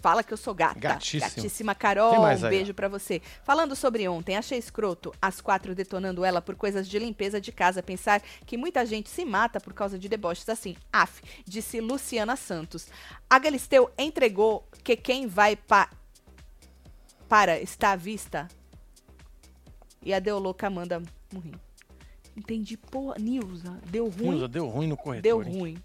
Fala 0.00 0.22
que 0.22 0.32
eu 0.32 0.36
sou 0.36 0.54
gata. 0.54 0.80
Gatíssimo. 0.80 1.20
Gatíssima 1.20 1.74
Carol. 1.74 2.14
Um 2.14 2.48
beijo 2.48 2.72
pra 2.72 2.88
você. 2.88 3.20
Falando 3.44 3.76
sobre 3.76 4.08
ontem, 4.08 4.36
achei 4.36 4.58
escroto 4.58 5.12
as 5.20 5.40
quatro 5.40 5.74
detonando 5.74 6.24
ela 6.24 6.40
por 6.40 6.54
coisas 6.54 6.88
de 6.88 6.98
limpeza 6.98 7.40
de 7.40 7.52
casa. 7.52 7.82
Pensar 7.82 8.22
que 8.46 8.56
muita 8.56 8.84
gente 8.86 9.10
se 9.10 9.24
mata 9.24 9.60
por 9.60 9.74
causa 9.74 9.98
de 9.98 10.08
deboches 10.08 10.48
assim. 10.48 10.74
Af, 10.92 11.22
disse 11.44 11.80
Luciana 11.80 12.34
Santos. 12.34 12.88
A 13.28 13.38
Galisteu 13.38 13.90
entregou 13.98 14.66
que 14.82 14.96
quem 14.96 15.26
vai 15.26 15.54
pa 15.54 15.90
para 17.28 17.60
está 17.60 17.92
à 17.92 17.96
vista. 17.96 18.48
E 20.02 20.14
a 20.14 20.18
Deoloca 20.18 20.70
manda 20.70 21.02
morrer. 21.32 21.54
Entendi, 22.34 22.76
porra. 22.76 23.16
Nilza, 23.18 23.78
deu 23.86 24.08
ruim. 24.08 24.30
Nilza, 24.30 24.48
deu 24.48 24.66
ruim 24.66 24.86
no 24.86 24.96
corretor. 24.96 25.22
Deu 25.22 25.42
hein? 25.42 25.58
ruim. 25.58 25.82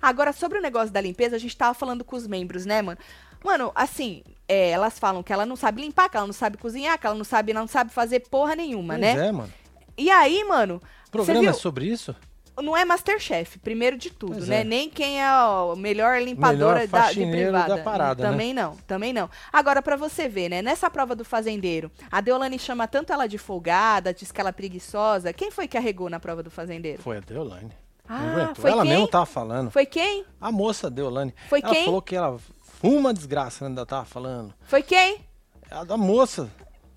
Agora, 0.00 0.32
sobre 0.32 0.58
o 0.58 0.62
negócio 0.62 0.92
da 0.92 1.00
limpeza, 1.00 1.36
a 1.36 1.38
gente 1.38 1.56
tava 1.56 1.74
falando 1.74 2.04
com 2.04 2.16
os 2.16 2.26
membros, 2.26 2.64
né, 2.64 2.80
mano? 2.82 2.98
Mano, 3.44 3.70
assim, 3.74 4.22
é, 4.48 4.70
elas 4.70 4.98
falam 4.98 5.22
que 5.22 5.32
ela 5.32 5.44
não 5.44 5.54
sabe 5.54 5.82
limpar, 5.82 6.08
que 6.08 6.16
ela 6.16 6.26
não 6.26 6.32
sabe 6.32 6.56
cozinhar, 6.56 6.98
que 6.98 7.06
ela 7.06 7.14
não 7.14 7.24
sabe, 7.24 7.52
não 7.52 7.66
sabe 7.66 7.92
fazer 7.92 8.20
porra 8.20 8.56
nenhuma, 8.56 8.94
Pois 8.94 9.00
né? 9.14 9.26
é, 9.28 9.32
mano. 9.32 9.52
E 9.96 10.10
aí, 10.10 10.42
mano, 10.44 10.80
O 11.08 11.10
programa 11.10 11.50
é 11.50 11.52
sobre 11.52 11.84
isso? 11.86 12.16
não 12.62 12.76
é 12.76 12.84
Masterchef, 12.84 13.58
primeiro 13.58 13.96
de 13.98 14.10
tudo, 14.10 14.34
Pois 14.34 14.48
né? 14.48 14.60
é. 14.60 14.64
Nem 14.64 14.88
quem 14.88 15.20
é 15.22 15.28
o 15.32 15.74
melhor 15.76 16.20
limpadora 16.22 16.80
Melhor 16.80 16.88
da, 16.88 17.12
de 17.12 17.26
privada. 17.26 17.76
da 17.76 17.82
parada, 17.82 18.22
né? 18.22 18.30
também 18.30 18.54
não, 18.54 18.76
também 18.86 19.12
não. 19.12 19.28
Agora, 19.52 19.82
pra 19.82 19.96
você 19.96 20.28
ver, 20.28 20.48
né? 20.48 20.62
Nessa 20.62 20.88
prova 20.88 21.14
do 21.14 21.24
fazendeiro, 21.24 21.90
a 22.10 22.20
Deolane 22.20 22.58
chama 22.58 22.86
tanto 22.88 23.12
ela 23.12 23.26
de 23.26 23.38
folgada, 23.38 24.14
diz 24.14 24.30
que 24.32 24.40
ela 24.40 24.50
é 24.50 24.52
preguiçosa. 24.52 25.32
Quem 25.32 25.50
foi 25.50 25.66
que 25.68 25.76
arregou 25.76 26.08
na 26.08 26.18
prova 26.20 26.42
do 26.42 26.50
fazendeiro? 26.50 27.02
Foi 27.02 27.16
a 27.16 27.20
Deolane. 27.20 27.72
Ah, 28.08 28.52
foi 28.54 28.70
ela 28.70 28.82
quem? 28.82 28.90
mesmo 28.92 29.08
tava 29.08 29.26
falando. 29.26 29.70
Foi 29.70 29.86
quem? 29.86 30.24
A 30.40 30.52
moça 30.52 30.90
Deolane. 30.90 31.34
Foi 31.48 31.60
ela 31.62 31.72
quem? 31.72 31.84
falou 31.86 32.02
que 32.02 32.14
ela 32.14 32.38
fuma 32.84 33.14
desgraça, 33.14 33.66
ainda 33.66 33.86
tava 33.86 34.04
falando. 34.04 34.52
Foi 34.66 34.82
quem? 34.82 35.24
A 35.70 35.84
da 35.84 35.96
moça. 35.96 36.50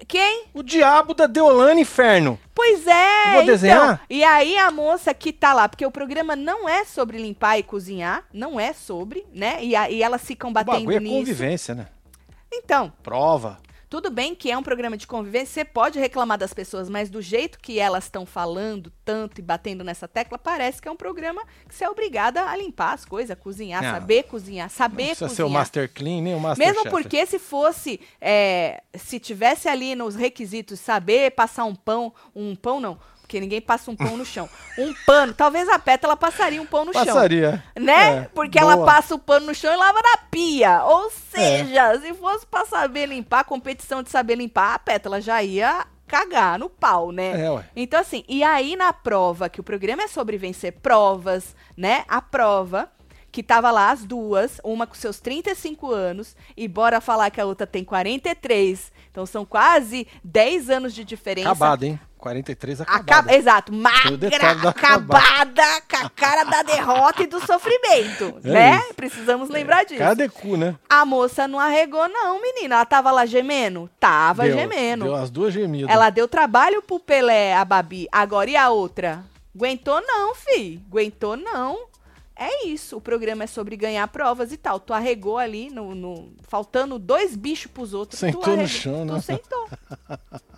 Quem? 0.07 0.43
O 0.53 0.61
diabo 0.61 1.13
da 1.13 1.25
Deolane, 1.25 1.81
inferno. 1.81 2.37
Pois 2.53 2.85
é, 2.85 3.33
Vou 3.33 3.45
desenhar? 3.45 3.93
então. 3.93 3.99
E 4.09 4.23
aí 4.23 4.57
a 4.57 4.69
moça 4.69 5.13
que 5.13 5.31
tá 5.33 5.53
lá, 5.53 5.67
porque 5.69 5.85
o 5.85 5.89
programa 5.91 6.35
não 6.35 6.67
é 6.69 6.83
sobre 6.85 7.17
limpar 7.17 7.57
e 7.57 7.63
cozinhar, 7.63 8.23
não 8.31 8.59
é 8.59 8.73
sobre, 8.73 9.25
né? 9.33 9.57
E, 9.63 9.75
a- 9.75 9.89
e 9.89 10.03
elas 10.03 10.21
ficam 10.23 10.49
O 10.49 10.53
batendo 10.53 10.73
bagulho 10.79 10.97
é 10.97 10.99
nisso. 10.99 11.15
convivência, 11.15 11.73
né? 11.73 11.87
Então, 12.53 12.91
Prova. 13.01 13.57
Tudo 13.89 14.09
bem 14.11 14.35
que 14.35 14.51
é 14.51 14.57
um 14.57 14.63
programa 14.63 14.97
de 14.97 15.07
convivência, 15.07 15.53
você 15.53 15.65
pode 15.65 15.97
reclamar 15.97 16.37
das 16.37 16.53
pessoas, 16.53 16.89
mas 16.89 17.09
do 17.09 17.21
jeito 17.21 17.57
que 17.59 17.79
elas 17.79 18.03
estão 18.03 18.25
falando 18.25 18.91
tanto 19.05 19.39
e 19.39 19.41
batendo 19.41 19.83
nessa 19.83 20.07
tecla, 20.07 20.37
parece 20.37 20.81
que 20.81 20.87
é 20.87 20.91
um 20.91 20.95
programa 20.97 21.41
que 21.67 21.73
você 21.73 21.85
é 21.85 21.89
obrigada 21.89 22.43
a 22.49 22.55
limpar 22.57 22.93
as 22.93 23.05
coisas, 23.05 23.31
a 23.31 23.35
cozinhar, 23.35 23.81
Não. 23.81 23.91
saber 23.91 24.23
cozinhar, 24.23 24.65
Não 24.69 24.75
saber 24.75 25.05
precisa 25.07 25.29
ser 25.29 25.43
o 25.43 25.45
cozinhar. 25.45 25.61
Master 25.61 25.93
Clean, 25.93 26.21
nem 26.21 26.35
o 26.35 26.39
Master 26.39 26.65
Mesmo 26.67 26.81
Chef. 26.83 26.91
porque 26.91 27.25
se 27.25 27.39
fosse, 27.39 27.99
é, 28.19 28.83
se 28.93 29.19
tivesse 29.19 29.69
ali 29.69 29.95
nos 29.95 30.15
requisitos 30.15 30.79
saber 30.79 31.31
passar 31.31 31.63
um 31.63 31.75
pão, 31.75 32.13
um 32.35 32.55
pão 32.55 32.79
não, 32.81 32.99
porque 33.27 33.41
ninguém 33.41 33.59
passa 33.59 33.91
um 33.91 33.95
pão 33.95 34.15
no 34.15 34.25
chão, 34.25 34.49
um 34.77 34.93
pano, 35.05 35.33
talvez 35.33 35.67
a 35.67 35.77
Peta 35.77 36.07
ela 36.07 36.15
passaria 36.15 36.61
um 36.61 36.65
pão 36.65 36.85
no 36.85 36.93
chão. 36.93 37.05
Passaria. 37.05 37.61
Né? 37.77 38.19
É, 38.19 38.21
Porque 38.33 38.57
ela 38.57 38.77
boa. 38.77 38.89
É. 38.89 38.93
passa 38.93 39.15
o 39.15 39.19
pano 39.19 39.47
no 39.47 39.53
chão 39.53 39.73
e 39.73 39.75
lava 39.75 40.01
na 40.01 40.17
pia. 40.31 40.81
Ou 40.85 41.11
seja, 41.11 41.99
se 41.99 42.13
fosse 42.13 42.45
pra 42.45 42.65
saber 42.65 43.05
limpar, 43.07 43.43
competição 43.43 44.01
de 44.01 44.09
saber 44.09 44.35
limpar, 44.35 44.75
a 44.75 44.79
Pétala 44.79 45.19
já 45.19 45.43
ia 45.43 45.85
cagar 46.07 46.57
no 46.57 46.69
pau, 46.69 47.11
né? 47.11 47.45
É, 47.45 47.51
ué. 47.51 47.65
Então, 47.75 47.99
assim, 47.99 48.23
e 48.29 48.41
aí 48.43 48.77
na 48.77 48.93
prova, 48.93 49.49
que 49.49 49.59
o 49.59 49.63
programa 49.63 50.03
é 50.03 50.07
sobre 50.07 50.37
vencer 50.37 50.71
provas, 50.71 51.53
né? 51.75 52.05
A 52.07 52.21
prova, 52.21 52.89
que 53.29 53.43
tava 53.43 53.69
lá 53.71 53.91
as 53.91 54.05
duas, 54.05 54.61
uma 54.63 54.87
com 54.87 54.95
seus 54.95 55.19
35 55.19 55.91
anos, 55.91 56.33
e 56.55 56.65
bora 56.65 57.01
falar 57.01 57.29
que 57.29 57.41
a 57.41 57.45
outra 57.45 57.67
tem 57.67 57.83
43. 57.83 58.89
Então 59.11 59.25
são 59.25 59.45
quase 59.45 60.07
10 60.23 60.69
anos 60.69 60.93
de 60.93 61.03
diferença. 61.03 61.49
Acabado, 61.49 61.83
hein? 61.83 61.99
43 62.17 62.81
Acaba- 62.81 62.97
acabado. 62.99 63.33
exato, 63.33 63.71
o 63.71 63.75
magra, 63.75 64.51
acabada, 64.69 65.81
com 65.89 65.97
a 65.97 66.09
cara 66.09 66.43
da 66.45 66.63
derrota 66.63 67.23
e 67.23 67.27
do 67.27 67.39
sofrimento, 67.45 68.39
É 68.43 68.49
né? 68.49 68.79
isso. 68.83 68.93
Precisamos 68.95 69.49
lembrar 69.49 69.83
disso. 69.85 69.99
Cada 69.99 70.27
cu, 70.27 70.57
né? 70.57 70.75
A 70.89 71.05
moça 71.05 71.47
não 71.47 71.59
arregou 71.59 72.07
não, 72.09 72.41
menina. 72.41 72.75
Ela 72.75 72.85
tava 72.85 73.11
lá 73.11 73.25
gemendo? 73.25 73.89
Tava 73.99 74.43
Deu- 74.43 74.57
gemendo. 74.57 75.05
Deu 75.05 75.15
as 75.15 75.29
duas 75.29 75.53
gemidas. 75.53 75.89
Ela 75.93 76.09
deu 76.09 76.27
trabalho 76.27 76.81
pro 76.81 76.99
Pelé, 76.99 77.53
a 77.55 77.63
Babi. 77.63 78.07
Agora 78.11 78.49
e 78.49 78.55
a 78.55 78.69
outra? 78.69 79.23
Aguentou 79.55 80.01
não, 80.01 80.35
fi. 80.35 80.81
Aguentou 80.89 81.35
não. 81.37 81.87
É 82.35 82.67
isso. 82.67 82.97
O 82.97 83.01
programa 83.01 83.45
é 83.45 83.47
sobre 83.47 83.75
ganhar 83.75 84.07
provas 84.09 84.51
e 84.51 84.57
tal. 84.57 84.79
Tu 84.79 84.93
arregou 84.93 85.37
ali, 85.39 85.69
no, 85.71 85.95
no- 85.95 86.31
faltando 86.47 86.99
dois 86.99 87.35
bichos 87.35 87.71
pros 87.71 87.93
outros. 87.93 88.19
tu 88.19 88.25
Sentou 88.25 88.55
no 88.55 88.67
chão, 88.67 89.07
Tu 89.07 89.13
né? 89.13 89.39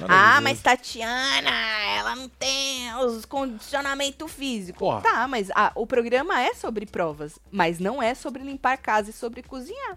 sentou. 0.00 0.16
Ah, 0.16 0.40
mas 0.40 0.60
Tatiana, 0.60 1.50
ela 1.96 2.16
não 2.16 2.28
tem 2.28 2.94
os 2.96 3.24
condicionamento 3.24 4.26
físico. 4.28 4.78
Porra. 4.80 5.00
Tá, 5.00 5.28
mas 5.28 5.50
a- 5.52 5.72
o 5.74 5.86
programa 5.86 6.40
é 6.40 6.54
sobre 6.54 6.86
provas, 6.86 7.38
mas 7.50 7.78
não 7.78 8.02
é 8.02 8.14
sobre 8.14 8.42
limpar 8.42 8.76
casa 8.78 9.10
e 9.10 9.12
sobre 9.12 9.42
cozinhar. 9.42 9.96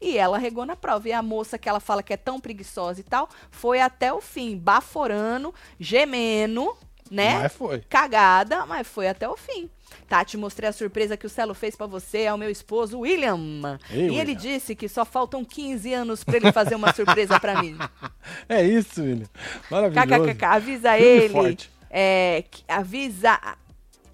E 0.00 0.16
ela 0.16 0.38
regou 0.38 0.64
na 0.64 0.74
prova. 0.76 1.08
E 1.08 1.12
a 1.12 1.22
moça 1.22 1.58
que 1.58 1.68
ela 1.68 1.80
fala 1.80 2.02
que 2.02 2.12
é 2.12 2.16
tão 2.16 2.40
preguiçosa 2.40 3.00
e 3.00 3.04
tal, 3.04 3.28
foi 3.50 3.80
até 3.82 4.10
o 4.12 4.20
fim, 4.20 4.56
baforando, 4.56 5.54
gemendo, 5.78 6.74
né? 7.10 7.40
Mas 7.40 7.52
foi. 7.52 7.80
Cagada, 7.80 8.64
mas 8.64 8.86
foi 8.86 9.08
até 9.08 9.28
o 9.28 9.36
fim. 9.36 9.68
Tati, 10.08 10.36
mostrei 10.36 10.68
a 10.68 10.72
surpresa 10.72 11.16
que 11.16 11.26
o 11.26 11.30
Celo 11.30 11.54
fez 11.54 11.76
pra 11.76 11.86
você 11.86 12.26
ao 12.26 12.36
meu 12.38 12.50
esposo, 12.50 13.00
William. 13.00 13.78
Ei, 13.90 14.00
e 14.00 14.04
ele 14.06 14.18
William. 14.18 14.34
disse 14.34 14.74
que 14.74 14.88
só 14.88 15.04
faltam 15.04 15.44
15 15.44 15.92
anos 15.92 16.24
pra 16.24 16.36
ele 16.36 16.52
fazer 16.52 16.74
uma 16.74 16.92
surpresa 16.92 17.38
pra 17.38 17.62
mim. 17.62 17.76
É 18.48 18.62
isso, 18.64 19.02
William. 19.02 19.26
Maravilhoso. 19.70 20.24
KKKK, 20.32 20.44
avisa 20.44 20.98
ele. 20.98 21.28
forte. 21.32 21.70
É, 21.90 22.44
avisa. 22.68 23.38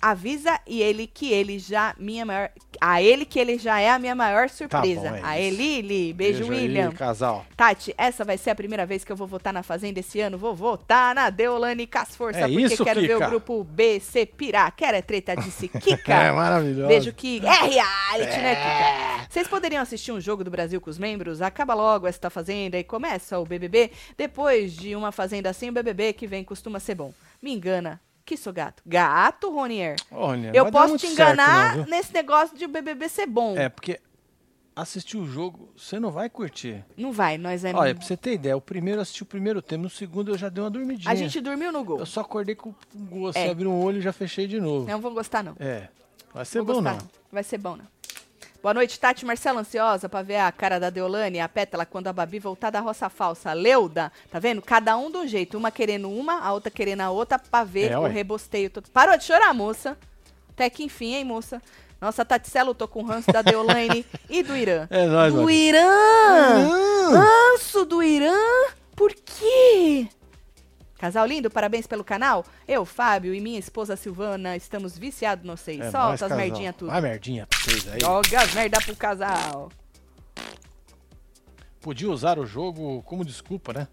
Avisa 0.00 0.58
e 0.66 0.82
ele 0.82 1.06
que 1.06 1.32
ele 1.32 1.58
já 1.58 1.94
minha 1.98 2.24
maior 2.24 2.50
a 2.80 3.00
ele 3.00 3.24
que 3.24 3.38
ele 3.38 3.58
já 3.58 3.80
é 3.80 3.90
a 3.90 3.98
minha 3.98 4.14
maior 4.14 4.50
surpresa. 4.50 5.08
é 5.08 5.20
a 5.22 5.40
isso. 5.40 5.56
Lili, 5.56 6.12
beijo, 6.12 6.44
aí, 6.44 6.50
William. 6.50 6.90
casal. 6.92 7.46
Tati, 7.56 7.94
essa 7.96 8.22
vai 8.24 8.36
ser 8.36 8.50
a 8.50 8.54
primeira 8.54 8.84
vez 8.84 9.02
que 9.02 9.10
eu 9.10 9.16
vou 9.16 9.26
votar 9.26 9.52
na 9.52 9.62
Fazenda 9.62 9.98
esse 10.00 10.20
ano. 10.20 10.36
Vou 10.36 10.54
votar 10.54 11.14
na 11.14 11.30
Deolane 11.30 11.86
Casforça, 11.86 12.40
É 12.40 12.48
porque 12.48 12.60
isso, 12.60 12.84
quero 12.84 13.00
ver 13.00 13.14
o 13.14 13.18
Kika. 13.18 13.30
grupo 13.30 13.64
B 13.64 13.98
se 14.00 14.26
pirar. 14.26 14.70
Quero 14.76 14.96
é 14.96 15.02
treta, 15.02 15.34
disse 15.34 15.70
É 15.74 15.80
Kika. 15.80 16.32
maravilhoso. 16.34 16.88
Beijo, 16.88 17.12
Kika. 17.12 17.46
É 17.46 17.50
reality, 17.66 18.38
né, 18.38 18.54
Kika? 18.56 19.26
Vocês 19.30 19.48
poderiam 19.48 19.82
assistir 19.82 20.12
um 20.12 20.20
jogo 20.20 20.44
do 20.44 20.50
Brasil 20.50 20.80
com 20.80 20.90
os 20.90 20.98
membros? 20.98 21.40
Acaba 21.40 21.72
logo 21.74 22.06
esta 22.06 22.28
Fazenda 22.28 22.78
e 22.78 22.84
começa 22.84 23.38
o 23.38 23.44
BBB. 23.46 23.90
Depois 24.18 24.72
de 24.74 24.94
uma 24.94 25.10
Fazenda 25.12 25.48
assim, 25.50 25.70
o 25.70 25.72
BBB 25.72 26.12
que 26.12 26.26
vem 26.26 26.44
costuma 26.44 26.78
ser 26.78 26.94
bom. 26.94 27.12
Me 27.42 27.52
engana. 27.52 28.00
Que 28.26 28.36
sou 28.36 28.52
gato? 28.52 28.82
Gato, 28.84 29.50
Ronier? 29.54 29.94
Olha, 30.10 30.50
Eu 30.52 30.64
não 30.64 30.70
posso 30.72 30.98
te 30.98 31.06
certo, 31.06 31.12
enganar 31.34 31.76
não, 31.76 31.84
viu? 31.84 31.90
nesse 31.94 32.12
negócio 32.12 32.58
de 32.58 32.64
o 32.64 32.68
BBB 32.68 33.08
ser 33.08 33.24
bom. 33.26 33.56
É, 33.56 33.68
porque 33.68 34.00
assistir 34.74 35.16
o 35.16 35.24
jogo, 35.24 35.70
você 35.76 36.00
não 36.00 36.10
vai 36.10 36.28
curtir. 36.28 36.84
Não 36.96 37.12
vai, 37.12 37.38
nós 37.38 37.64
é... 37.64 37.72
Olha, 37.72 37.94
pra 37.94 38.04
você 38.04 38.16
ter 38.16 38.32
ideia, 38.34 38.56
o 38.56 38.60
primeiro 38.60 38.98
eu 38.98 39.02
assisti 39.02 39.22
o 39.22 39.26
primeiro 39.26 39.62
tempo, 39.62 39.84
no 39.84 39.88
segundo 39.90 40.32
eu 40.32 40.36
já 40.36 40.48
dei 40.48 40.62
uma 40.62 40.68
dormidinha. 40.70 41.10
A 41.10 41.14
gente 41.14 41.40
dormiu 41.40 41.70
no 41.70 41.84
gol. 41.84 42.00
Eu 42.00 42.04
só 42.04 42.20
acordei 42.20 42.56
com 42.56 42.70
o 42.70 42.74
gol, 43.08 43.28
assim, 43.28 43.38
É. 43.38 43.50
abri 43.50 43.64
um 43.66 43.80
olho 43.80 43.98
e 43.98 44.02
já 44.02 44.12
fechei 44.12 44.48
de 44.48 44.60
novo. 44.60 44.90
Não 44.90 45.00
vão 45.00 45.14
gostar, 45.14 45.44
não. 45.44 45.54
É, 45.60 45.88
vai 46.34 46.44
ser 46.44 46.58
Vou 46.58 46.66
bom 46.66 46.82
gostar, 46.82 47.00
não. 47.00 47.10
Vai 47.30 47.44
ser 47.44 47.58
bom, 47.58 47.76
não. 47.76 47.86
Boa 48.62 48.74
noite, 48.74 48.98
Tati 48.98 49.24
Marcela, 49.24 49.60
ansiosa 49.60 50.08
pra 50.08 50.22
ver 50.22 50.36
a 50.38 50.50
cara 50.50 50.80
da 50.80 50.90
Deolane 50.90 51.38
e 51.38 51.40
a 51.40 51.48
Pétala 51.48 51.86
quando 51.86 52.08
a 52.08 52.12
Babi 52.12 52.40
voltar 52.40 52.70
da 52.70 52.80
roça 52.80 53.08
falsa. 53.08 53.52
Leuda, 53.52 54.10
tá 54.30 54.40
vendo? 54.40 54.60
Cada 54.60 54.96
um 54.96 55.08
de 55.10 55.18
um 55.18 55.26
jeito. 55.26 55.56
Uma 55.56 55.70
querendo 55.70 56.10
uma, 56.10 56.40
a 56.40 56.52
outra 56.52 56.70
querendo 56.70 57.02
a 57.02 57.10
outra 57.10 57.38
pra 57.38 57.62
ver 57.62 57.92
É, 57.92 57.98
o 57.98 58.02
ué. 58.02 58.08
rebosteio 58.10 58.68
todo. 58.68 58.90
Parou 58.90 59.16
de 59.16 59.22
chorar, 59.24 59.54
moça. 59.54 59.96
Até 60.50 60.68
que 60.68 60.82
enfim, 60.82 61.14
hein, 61.14 61.24
moça? 61.24 61.62
Nossa, 62.00 62.24
Taticela 62.24 62.68
lutou 62.70 62.88
com 62.88 63.02
o 63.02 63.06
ranço 63.06 63.30
da 63.32 63.40
Deolane 63.40 64.04
e 64.28 64.42
do 64.42 64.56
Irã. 64.56 64.88
É 64.90 65.06
nóis, 65.06 65.32
Do. 65.32 65.48
Irã! 65.48 65.86
Hum, 66.58 67.12
Ranço 67.12 67.84
do 67.84 68.02
Irã? 68.02 68.34
Por 68.96 69.12
quê? 69.14 70.08
Casal 71.06 71.24
lindo, 71.24 71.48
parabéns 71.48 71.86
pelo 71.86 72.02
canal. 72.02 72.44
Eu, 72.66 72.84
Fábio 72.84 73.32
e 73.32 73.40
minha 73.40 73.60
esposa 73.60 73.94
Silvana 73.94 74.56
estamos 74.56 74.98
viciados 74.98 75.44
no 75.44 75.56
vocês. 75.56 75.78
é 75.78 75.90
nóis, 75.92 76.18
Solta 76.18 76.34
as 76.34 76.36
merdinhas 76.36 76.74
tudo. 76.74 76.90
Vai 76.90 77.00
merdinha 77.00 77.46
pra 77.46 77.58
vocês 77.60 77.86
aí. 77.86 78.00
Joga 78.00 78.40
as 78.40 78.54
merda 78.54 78.80
pro 78.80 78.96
casal. 78.96 79.70
Podia 81.80 82.10
usar 82.10 82.40
o 82.40 82.44
jogo 82.44 83.04
como 83.04 83.24
desculpa, 83.24 83.72
né? 83.72 83.86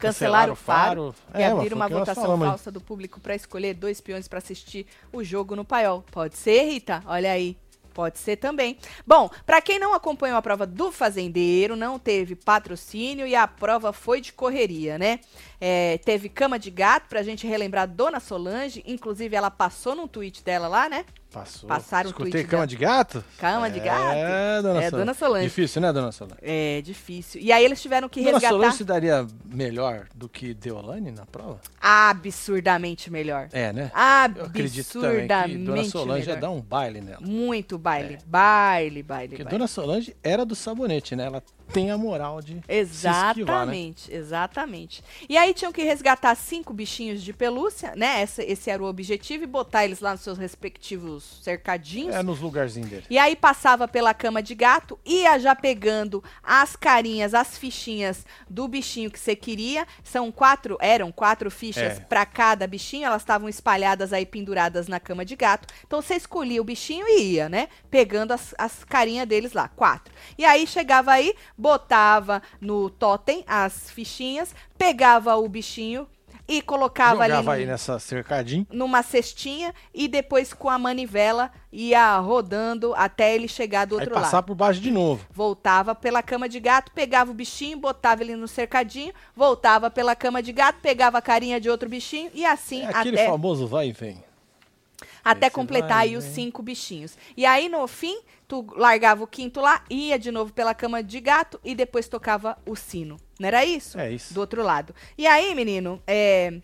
Cancelaram 0.00 0.54
o 0.54 0.56
faro, 0.56 1.14
e 1.32 1.40
É, 1.40 1.46
abrir 1.46 1.72
uma 1.72 1.88
votação 1.88 2.24
falamos 2.24 2.48
falsa 2.48 2.72
do 2.72 2.80
público 2.80 3.20
pra 3.20 3.36
escolher 3.36 3.74
dois 3.74 4.00
peões 4.00 4.26
pra 4.26 4.38
assistir 4.38 4.86
o 5.12 5.22
jogo 5.22 5.54
no 5.54 5.64
paiol. 5.64 6.04
Pode 6.10 6.36
ser, 6.36 6.64
Rita? 6.64 7.00
Olha 7.06 7.30
aí. 7.30 7.56
Pode 7.98 8.16
ser 8.20 8.36
também. 8.36 8.78
Bom, 9.04 9.28
pra 9.44 9.60
quem 9.60 9.76
não 9.76 9.92
acompanhou 9.92 10.38
a 10.38 10.42
prova 10.42 10.64
do 10.64 10.92
fazendeiro, 10.92 11.74
não 11.74 11.98
teve 11.98 12.36
patrocínio 12.36 13.26
e 13.26 13.34
a 13.34 13.44
prova 13.44 13.92
foi 13.92 14.20
de 14.20 14.32
correria, 14.32 14.96
né? 14.96 15.18
É, 15.60 15.98
teve 16.04 16.28
cama 16.28 16.56
de 16.58 16.70
gato 16.70 17.08
pra 17.08 17.22
gente 17.22 17.46
relembrar 17.46 17.88
Dona 17.88 18.20
Solange. 18.20 18.82
Inclusive, 18.86 19.34
ela 19.34 19.50
passou 19.50 19.94
num 19.94 20.06
tweet 20.06 20.42
dela 20.44 20.68
lá, 20.68 20.88
né? 20.88 21.04
Passou. 21.32 21.68
Passaram 21.68 22.08
Escutei 22.08 22.30
tweet 22.30 22.46
cama 22.46 22.66
dela. 22.66 22.66
de 22.68 22.76
gato? 22.76 23.24
Cama 23.38 23.68
de 23.68 23.80
gato. 23.80 24.14
É, 24.14 24.62
dona 24.62 24.78
É, 24.78 24.88
Solange. 24.88 24.90
Dona 24.90 25.14
Solange. 25.14 25.44
Difícil, 25.44 25.82
né, 25.82 25.92
dona 25.92 26.12
Solange? 26.12 26.38
É 26.40 26.80
difícil. 26.80 27.40
E 27.40 27.52
aí 27.52 27.64
eles 27.64 27.82
tiveram 27.82 28.08
que 28.08 28.20
Dona 28.20 28.32
resgatar 28.34 28.54
Solange 28.54 28.76
se 28.76 28.84
daria 28.84 29.26
melhor 29.44 30.06
do 30.14 30.28
que 30.28 30.54
Deolane 30.54 31.10
na 31.10 31.26
prova? 31.26 31.60
absurdamente 31.80 33.10
melhor. 33.10 33.48
É, 33.52 33.72
né? 33.72 33.90
Absurdamente 33.94 35.58
Dona 35.64 35.84
Solange 35.84 36.20
ia 36.28 36.34
melhor. 36.36 36.40
dar 36.40 36.50
um 36.50 36.60
baile 36.60 37.00
nela. 37.00 37.20
Muito 37.20 37.76
baile. 37.78 38.18
Baile, 38.26 39.02
baile, 39.02 39.28
Porque 39.30 39.44
baile. 39.44 39.58
Dona 39.58 39.66
Solange 39.66 40.16
era 40.22 40.44
do 40.46 40.54
sabonete, 40.54 41.14
né? 41.16 41.26
Ela 41.26 41.42
tem 41.72 41.90
a 41.90 41.98
moral 41.98 42.40
de 42.40 42.54
se 42.54 42.58
esquivar, 42.58 43.66
né? 43.66 43.76
Exatamente, 43.76 44.12
exatamente. 44.14 45.04
E 45.28 45.36
aí 45.36 45.52
tinham 45.54 45.72
que 45.72 45.82
resgatar 45.82 46.34
cinco 46.34 46.72
bichinhos 46.72 47.22
de 47.22 47.32
pelúcia, 47.32 47.94
né? 47.96 48.20
Essa- 48.22 48.42
esse 48.42 48.70
era 48.70 48.82
o 48.82 48.86
objetivo, 48.86 49.44
e 49.44 49.46
botar 49.46 49.84
eles 49.84 50.00
lá 50.00 50.12
nos 50.12 50.20
seus 50.22 50.38
respectivos 50.38 51.40
cercadinhos. 51.42 52.14
É 52.14 52.22
nos 52.22 52.40
lugarzinhos 52.40 52.88
dele. 52.90 53.04
E 53.10 53.18
aí 53.18 53.34
passava 53.36 53.86
pela 53.88 54.12
cama 54.14 54.42
de 54.42 54.54
gato, 54.54 54.98
ia 55.04 55.38
já 55.38 55.54
pegando 55.54 56.22
as 56.42 56.76
carinhas, 56.76 57.34
as 57.34 57.56
fichinhas 57.58 58.24
do 58.48 58.66
bichinho 58.68 59.10
que 59.10 59.18
você 59.18 59.34
queria. 59.36 59.86
São 60.02 60.30
quatro, 60.32 60.76
eram 60.80 61.10
quatro 61.12 61.50
fichas 61.50 61.98
É. 61.98 62.00
pra 62.00 62.24
cada 62.26 62.66
bichinho, 62.66 63.06
elas 63.06 63.22
estavam 63.22 63.48
espalhadas 63.48 64.12
aí 64.12 64.24
penduradas 64.26 64.88
na 64.88 64.98
cama 65.00 65.24
de 65.24 65.36
gato. 65.36 65.66
Então 65.86 66.00
você 66.02 66.14
escolhia 66.14 66.60
o 66.60 66.64
bichinho 66.64 67.06
e 67.08 67.34
ia, 67.34 67.48
né? 67.48 67.68
Pegando 67.90 68.32
as, 68.32 68.54
as 68.58 68.84
carinhas 68.84 69.26
deles 69.26 69.52
lá, 69.52 69.68
quatro. 69.68 70.12
E 70.36 70.44
aí 70.44 70.66
chegava 70.66 71.12
aí, 71.12 71.34
botava 71.58 72.40
no 72.60 72.88
totem 72.88 73.44
as 73.46 73.90
fichinhas, 73.90 74.54
pegava 74.78 75.34
o 75.36 75.48
bichinho 75.48 76.06
e 76.50 76.62
colocava 76.62 77.24
ali 77.24 77.32
Jogava 77.32 77.42
no- 77.44 77.50
aí 77.60 77.66
nessa 77.66 77.98
cercadinho. 77.98 78.66
numa 78.72 79.02
cestinha 79.02 79.74
e 79.92 80.08
depois 80.08 80.54
com 80.54 80.70
a 80.70 80.78
manivela 80.78 81.50
ia 81.70 82.16
rodando 82.20 82.94
até 82.94 83.34
ele 83.34 83.46
chegar 83.46 83.84
do 83.86 83.96
Aí 83.96 84.00
outro 84.00 84.14
passar 84.14 84.38
lado. 84.38 84.46
por 84.46 84.54
baixo 84.54 84.80
de 84.80 84.90
novo. 84.90 85.26
Voltava 85.30 85.94
pela 85.94 86.22
cama 86.22 86.48
de 86.48 86.58
gato, 86.58 86.90
pegava 86.92 87.30
o 87.30 87.34
bichinho, 87.34 87.76
botava 87.78 88.22
ele 88.22 88.34
no 88.34 88.48
cercadinho, 88.48 89.12
voltava 89.36 89.90
pela 89.90 90.16
cama 90.16 90.42
de 90.42 90.52
gato, 90.52 90.78
pegava 90.80 91.18
a 91.18 91.22
carinha 91.22 91.60
de 91.60 91.68
outro 91.68 91.86
bichinho 91.86 92.30
e 92.32 92.46
assim 92.46 92.80
É 92.82 92.86
aquele 92.94 93.18
até, 93.20 93.26
famoso 93.28 93.66
vai 93.66 93.88
e 93.88 93.92
vem. 93.92 94.24
Até 95.24 95.48
completar 95.50 95.98
vai, 95.98 96.08
aí 96.08 96.16
os 96.16 96.24
vem. 96.24 96.34
cinco 96.34 96.62
bichinhos. 96.62 97.16
E 97.36 97.44
aí 97.46 97.68
no 97.68 97.86
fim, 97.86 98.18
tu 98.46 98.66
largava 98.76 99.22
o 99.22 99.26
quinto 99.26 99.60
lá, 99.60 99.82
ia 99.90 100.18
de 100.18 100.30
novo 100.30 100.52
pela 100.52 100.74
cama 100.74 101.02
de 101.02 101.20
gato 101.20 101.60
e 101.64 101.74
depois 101.74 102.08
tocava 102.08 102.56
o 102.66 102.74
sino. 102.74 103.16
Não 103.38 103.46
era 103.46 103.64
isso? 103.64 103.98
É 103.98 104.10
isso. 104.10 104.34
do 104.34 104.40
outro 104.40 104.62
lado. 104.62 104.94
E 105.16 105.26
aí, 105.26 105.54
menino, 105.54 106.02
é, 106.06 106.60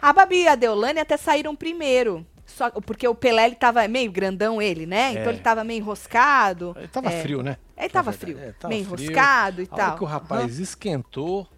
a 0.00 0.12
Babi 0.12 0.42
e 0.42 0.48
a 0.48 0.54
Deolane 0.54 1.00
até 1.00 1.16
saíram 1.16 1.56
primeiro. 1.56 2.26
Só, 2.46 2.70
porque 2.70 3.08
o 3.08 3.14
Pelé, 3.14 3.46
ele 3.46 3.54
tava 3.54 3.88
meio 3.88 4.12
grandão, 4.12 4.60
ele, 4.60 4.84
né? 4.84 5.12
Então 5.12 5.24
É. 5.24 5.28
ele 5.30 5.38
tava 5.38 5.64
meio 5.64 5.78
enroscado. 5.78 6.74
Ele 6.76 6.88
tava 6.88 7.10
É, 7.10 7.22
frio, 7.22 7.42
né? 7.42 7.56
Ele 7.76 7.88
tava 7.88 8.12
frio. 8.12 8.38
É, 8.38 8.52
tava 8.52 8.68
meio 8.72 8.84
frio. 8.84 8.96
enroscado 9.06 9.62
e 9.62 9.68
A 9.70 9.74
hora 9.74 9.84
tal. 9.86 9.96
que 9.96 10.04
o 10.04 10.06
rapaz 10.06 10.58
esquentou. 10.58 11.48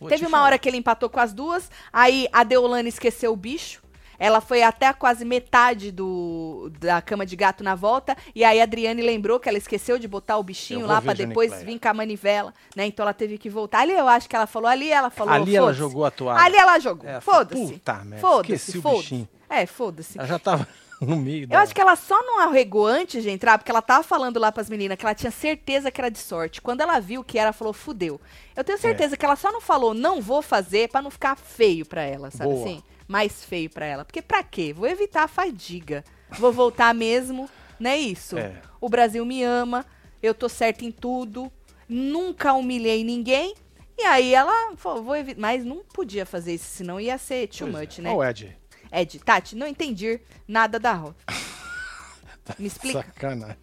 vou 0.00 0.08
Teve 0.08 0.22
te 0.22 0.26
uma 0.26 0.30
falar. 0.38 0.44
hora 0.46 0.58
que 0.58 0.68
ele 0.68 0.76
empatou 0.78 1.08
com 1.08 1.20
as 1.20 1.32
duas, 1.32 1.70
aí 1.92 2.26
a 2.32 2.42
Deolane 2.42 2.88
esqueceu 2.88 3.32
o 3.32 3.36
bicho. 3.36 3.81
Ela 4.24 4.40
foi 4.40 4.62
até 4.62 4.92
quase 4.92 5.24
metade 5.24 5.90
do, 5.90 6.70
da 6.78 7.02
cama 7.02 7.26
de 7.26 7.34
gato 7.34 7.64
na 7.64 7.74
volta. 7.74 8.16
E 8.34 8.44
aí 8.44 8.60
a 8.60 8.62
Adriane 8.62 9.02
lembrou 9.02 9.40
que 9.40 9.48
ela 9.48 9.58
esqueceu 9.58 9.98
de 9.98 10.06
botar 10.06 10.36
o 10.38 10.42
bichinho 10.44 10.86
lá 10.86 11.00
Johnny 11.00 11.14
depois 11.26 11.60
vir 11.64 11.80
com 11.80 11.88
a 11.88 11.92
manivela, 11.94 12.54
né? 12.76 12.86
Então 12.86 13.02
ela 13.02 13.12
teve 13.12 13.36
que 13.36 13.50
voltar. 13.50 13.80
Ali 13.80 13.90
eu 13.92 14.06
acho 14.06 14.28
que 14.28 14.36
ela 14.36 14.46
falou, 14.46 14.68
ali 14.68 14.92
ela 14.92 15.10
falou. 15.10 15.34
Ali 15.34 15.56
ela 15.56 15.72
jogou 15.72 16.04
a 16.04 16.10
toalha. 16.12 16.40
Ali 16.40 16.56
ela 16.56 16.78
jogou. 16.78 17.08
É, 17.10 17.20
foda-se. 17.20 17.72
"Puta 17.72 17.94
merda, 18.04 18.18
Foda-se, 18.18 18.52
esqueci 18.54 18.78
o 18.78 18.82
foda-se. 18.82 19.02
bichinho." 19.02 19.28
É, 19.50 19.66
foda-se. 19.66 20.16
Ela 20.18 20.28
já 20.28 20.38
tava 20.38 20.68
no 21.02 21.16
meio 21.16 21.48
Eu 21.50 21.58
acho 21.58 21.74
que 21.74 21.80
ela 21.80 21.96
só 21.96 22.22
não 22.22 22.38
arregou 22.38 22.86
antes 22.86 23.24
de 23.24 23.28
entrar, 23.30 23.58
porque 23.58 23.72
ela 23.72 23.82
tava 23.82 24.04
falando 24.04 24.38
lá 24.38 24.52
pras 24.52 24.70
meninas 24.70 24.96
que 24.96 25.04
ela 25.04 25.16
tinha 25.16 25.32
certeza 25.32 25.90
que 25.90 26.00
era 26.00 26.08
de 26.12 26.18
sorte. 26.20 26.62
Quando 26.62 26.80
ela 26.80 27.00
viu 27.00 27.24
que 27.24 27.40
era, 27.40 27.52
falou, 27.52 27.72
fudeu. 27.72 28.20
Eu 28.54 28.60
É. 28.60 28.62
tenho 28.62 28.78
certeza 28.78 29.16
que 29.16 29.24
ela 29.26 29.34
só 29.34 29.50
não 29.50 29.60
falou, 29.60 29.92
não 29.92 30.20
vou 30.22 30.40
fazer, 30.42 30.88
pra 30.90 31.02
não 31.02 31.10
ficar 31.10 31.36
feio 31.36 31.84
pra 31.84 32.02
ela, 32.02 32.30
sabe 32.30 32.50
Boa. 32.50 32.64
assim? 32.64 32.82
Mais 33.12 33.44
feio 33.44 33.68
pra 33.68 33.84
ela. 33.84 34.06
Porque 34.06 34.22
pra 34.22 34.42
quê? 34.42 34.72
Vou 34.72 34.86
evitar 34.88 35.24
a 35.24 35.28
fadiga. 35.28 36.02
Vou 36.38 36.50
voltar 36.50 36.94
mesmo, 36.94 37.46
não 37.78 37.90
é 37.90 37.98
isso? 37.98 38.38
É. 38.38 38.62
O 38.80 38.88
Brasil 38.88 39.22
me 39.26 39.42
ama, 39.44 39.84
eu 40.22 40.32
tô 40.32 40.48
certa 40.48 40.82
em 40.82 40.90
tudo, 40.90 41.52
nunca 41.86 42.54
humilhei 42.54 43.04
ninguém. 43.04 43.54
E 43.98 44.02
aí 44.04 44.34
ela 44.34 44.74
falou, 44.76 45.02
vou 45.04 45.14
evitar. 45.14 45.38
Mas 45.38 45.62
não 45.62 45.84
podia 45.84 46.24
fazer 46.24 46.54
isso, 46.54 46.64
senão 46.64 46.98
ia 46.98 47.18
ser 47.18 47.48
too 47.48 47.68
Pois 47.70 47.74
é. 47.74 47.80
much, 47.86 47.98
né? 47.98 48.10
Ó 48.10 48.14
o 48.16 48.24
Ed. 48.24 48.56
Ed, 48.90 49.18
Tati, 49.18 49.56
não 49.56 49.66
entendi 49.66 50.18
nada 50.48 50.78
da 50.80 50.94
roda. 50.94 51.16
Me 52.58 52.66
explica. 52.66 53.02
Sacanagem. 53.02 53.58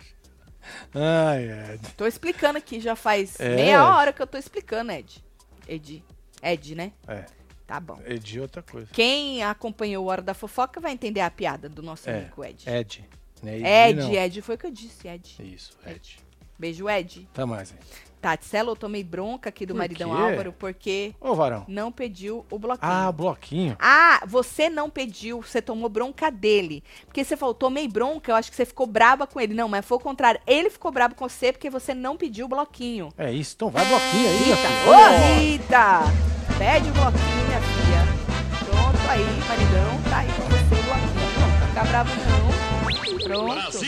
Ai, 0.94 1.74
Ed. 1.74 1.90
Tô 1.98 2.06
explicando 2.06 2.60
aqui, 2.60 2.80
já 2.80 2.96
faz 2.96 3.40
É. 3.40 3.56
meia 3.56 3.84
hora 3.84 4.14
que 4.14 4.22
eu 4.22 4.28
tô 4.28 4.38
explicando, 4.38 4.92
Ed. 4.92 5.24
Ed. 5.68 6.04
Ed, 6.44 6.76
né? 6.76 6.92
É, 7.08 7.26
Tá 7.70 7.80
bom. 7.80 8.00
Ed 8.04 8.36
é 8.36 8.42
outra 8.42 8.64
coisa. 8.64 8.88
Quem 8.92 9.44
acompanhou 9.44 10.04
o 10.04 10.08
Hora 10.08 10.24
da 10.24 10.34
Fofoca 10.34 10.82
vai 10.82 10.92
entender 10.92 11.22
a 11.22 11.30
piada 11.30 11.70
do 11.70 11.84
nosso 11.84 12.10
É, 12.10 12.18
amigo 12.18 12.44
Ed. 12.44 12.68
Ed. 12.68 13.06
Né? 13.44 13.90
Ed, 13.90 14.00
não. 14.02 14.12
Ed, 14.12 14.42
foi 14.42 14.56
o 14.56 14.58
que 14.58 14.66
eu 14.66 14.72
disse, 14.72 15.08
Ed. 15.08 15.36
Isso, 15.40 15.78
Ed. 15.86 16.18
Beijo, 16.58 16.90
Ed. 16.90 17.30
Tá 17.32 17.46
mais 17.46 17.72
aí. 17.72 17.78
Tatsela, 18.20 18.72
eu 18.72 18.76
tomei 18.76 19.04
bronca 19.04 19.50
aqui 19.50 19.68
do 19.68 19.76
Por 19.76 19.78
maridão 19.78 20.10
quê? 20.10 20.20
Álvaro 20.20 20.52
porque 20.52 21.14
Ô, 21.22 21.36
varão. 21.36 21.64
não 21.68 21.92
pediu 21.92 22.44
o 22.50 22.58
bloquinho. 22.58 22.92
Ah, 22.92 23.12
bloquinho. 23.12 23.78
Ah, 23.80 24.24
você 24.26 24.68
não 24.68 24.90
pediu, 24.90 25.40
você 25.44 25.62
tomou 25.62 25.90
bronca 25.90 26.32
dele. 26.32 26.84
Porque 27.06 27.24
você 27.24 27.38
falou, 27.38 27.54
tomei 27.54 27.88
bronca, 27.88 28.32
eu 28.32 28.36
acho 28.36 28.50
que 28.50 28.58
você 28.58 28.66
ficou 28.66 28.88
braba 28.88 29.28
com 29.28 29.40
ele. 29.40 29.54
Não, 29.54 29.70
mas 29.70 29.86
foi 29.86 29.98
o 29.98 30.02
contrário. 30.02 30.42
Ele 30.48 30.72
ficou 30.72 30.92
brabo 30.92 31.14
com 31.14 31.30
você 31.30 31.54
porque 31.54 31.70
você 31.70 31.94
não 31.94 32.18
pediu 32.18 32.48
o 32.48 32.50
bloquinho. 32.50 33.14
É 33.16 33.32
isso. 33.32 33.54
Então 33.56 33.70
vai 33.70 33.86
bloquinho 33.86 34.28
aí, 34.28 34.38
Rita, 34.38 34.90
ô 34.90 35.40
Rita! 35.40 36.39
Pede 36.60 36.90
o 36.90 36.92
bloquinho, 36.92 37.48
minha 37.48 37.62
filha. 37.62 38.04
Pronto 38.66 39.00
aí, 39.10 39.24
maridão, 39.48 40.04
tá 40.10 40.18
aí 40.18 40.28
com 40.28 40.44
você 40.44 40.76
o 40.76 40.84
bloquinho. 40.84 41.30
Não 41.40 41.68
fica 41.68 41.84
bravo 41.86 42.12
não. 42.28 43.20
Pronto. 43.24 43.80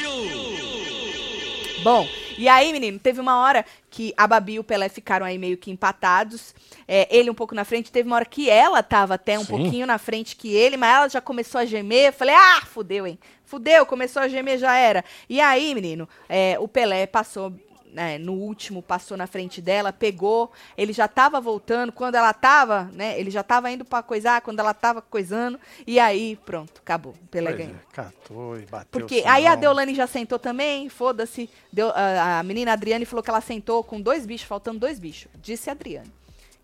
Bom, 1.84 2.08
e 2.38 2.48
aí, 2.48 2.72
menino, 2.72 2.98
teve 2.98 3.20
uma 3.20 3.42
hora 3.42 3.66
que 3.90 4.14
a 4.16 4.26
Babi 4.26 4.54
e 4.54 4.60
o 4.60 4.64
Pelé 4.64 4.88
ficaram 4.88 5.26
aí 5.26 5.38
meio 5.38 5.58
que 5.58 5.70
empatados. 5.70 6.56
É, 6.88 7.08
ele 7.14 7.30
um 7.30 7.34
pouco 7.34 7.54
na 7.54 7.66
frente. 7.66 7.92
Teve 7.92 8.08
uma 8.08 8.16
hora 8.16 8.26
que 8.26 8.50
ela 8.50 8.82
tava 8.82 9.16
até 9.16 9.38
um 9.38 9.44
Sim. 9.44 9.48
pouquinho 9.48 9.86
na 9.86 9.98
frente 9.98 10.38
que 10.38 10.56
ele, 10.56 10.78
mas 10.78 10.96
ela 10.96 11.10
já 11.10 11.20
começou 11.20 11.60
a 11.60 11.66
gemer. 11.66 12.08
Eu 12.08 12.14
Falei, 12.14 12.36
ah, 12.36 12.62
fudeu, 12.66 13.06
hein? 13.06 13.20
Fudeu, 13.44 13.86
começou 13.86 14.22
a 14.22 14.30
gemer, 14.30 14.58
já 14.58 14.76
era. 14.78 15.04
E 15.30 15.42
aí, 15.42 15.76
menino, 15.76 16.08
é, 16.30 16.58
o 16.58 16.70
Pelé 16.70 17.06
passou. 17.06 17.54
Né, 17.94 18.18
no 18.18 18.34
último, 18.34 18.82
passou 18.82 19.16
na 19.16 19.28
frente 19.28 19.62
dela, 19.62 19.94
pegou, 19.94 20.52
ele 20.78 20.94
já 20.94 21.08
tava 21.08 21.40
voltando, 21.40 21.92
quando 21.92 22.16
ela 22.16 22.34
tava, 22.34 22.90
né, 22.94 23.20
ele 23.20 23.30
já 23.30 23.44
tava 23.44 23.72
indo 23.72 23.86
pra 23.86 24.02
coisar, 24.02 24.42
quando 24.42 24.60
ela 24.60 24.74
tava 24.74 25.02
coisando, 25.02 25.60
e 25.86 26.00
aí, 26.00 26.38
pronto, 26.46 26.82
acabou, 26.82 27.14
o 27.14 27.28
Pelé 27.28 27.54
ganhou. 27.54 27.76
é, 27.76 27.94
catou 27.94 28.58
e 28.58 28.66
bateu. 28.66 29.00
Porque 29.02 29.24
aí 29.26 29.46
a. 29.46 29.56
Deolane 29.56 29.94
já 29.94 30.08
sentou 30.08 30.40
também, 30.40 30.90
foda-se. 30.90 31.50
A, 31.94 32.40
a 32.40 32.44
menina 32.44 32.74
Adriane 32.74 33.06
falou 33.06 33.22
que 33.22 33.30
ela 33.30 33.42
sentou 33.42 33.84
com 33.84 34.02
dois 34.02 34.26
bichos, 34.26 34.48
faltando 34.48 34.80
dois 34.80 34.98
bichos. 34.98 35.32
Disse 35.36 35.70
a 35.70 35.74
Adriane. 35.74 36.12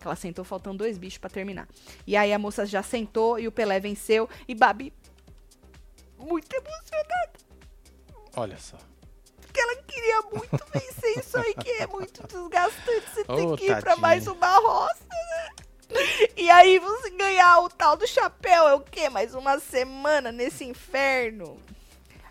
Que 0.00 0.06
ela 0.06 0.16
sentou 0.16 0.44
faltando 0.44 0.78
dois 0.78 0.98
bichos 0.98 1.18
pra 1.18 1.30
terminar. 1.30 1.68
E 2.06 2.16
aí 2.16 2.32
a 2.32 2.38
moça 2.38 2.66
já 2.66 2.82
sentou 2.82 3.38
e 3.38 3.46
o 3.46 3.52
Pelé 3.52 3.78
venceu. 3.78 4.28
E 4.48 4.54
Babi, 4.54 4.92
muito 6.18 6.52
emocionada, 6.52 7.30
Olha 8.36 8.58
só. 8.58 8.76
Queria 9.98 10.22
muito 10.22 10.64
vencer 10.72 11.18
isso 11.18 11.38
aí, 11.38 11.54
que 11.54 11.70
é 11.70 11.86
muito 11.86 12.26
desgastante. 12.26 13.10
Você 13.12 13.24
tem 13.24 13.46
Ô, 13.46 13.56
que 13.56 13.64
ir 13.64 13.68
pra 13.68 13.82
tadinha. 13.82 13.96
mais 14.02 14.26
uma 14.26 14.58
roça, 14.58 15.04
né? 15.08 15.50
E 16.36 16.50
aí 16.50 16.78
você 16.78 17.10
ganhar 17.10 17.60
o 17.60 17.68
tal 17.68 17.96
do 17.96 18.06
chapéu 18.06 18.68
é 18.68 18.74
o 18.74 18.80
quê? 18.80 19.08
Mais 19.08 19.34
uma 19.34 19.58
semana 19.58 20.30
nesse 20.30 20.64
inferno. 20.64 21.58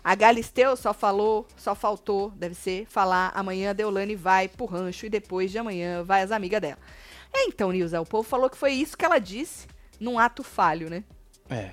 A 0.02 0.14
Galisteu 0.14 0.76
só 0.76 0.94
falou, 0.94 1.46
só 1.56 1.74
faltou, 1.74 2.30
deve 2.30 2.54
ser, 2.54 2.86
falar 2.86 3.32
amanhã 3.34 3.70
a 3.70 3.72
Deolane 3.72 4.14
vai 4.14 4.48
pro 4.48 4.64
rancho 4.64 5.06
e 5.06 5.10
depois 5.10 5.50
de 5.50 5.58
amanhã 5.58 6.02
vai 6.04 6.22
as 6.22 6.30
amigas 6.30 6.60
dela. 6.60 6.78
É, 7.34 7.44
então, 7.44 7.70
Nilza, 7.70 8.00
o 8.00 8.06
povo 8.06 8.26
falou 8.26 8.48
que 8.48 8.56
foi 8.56 8.72
isso 8.72 8.96
que 8.96 9.04
ela 9.04 9.18
disse 9.18 9.66
num 10.00 10.18
ato 10.18 10.42
falho, 10.42 10.88
né? 10.88 11.04
É. 11.50 11.72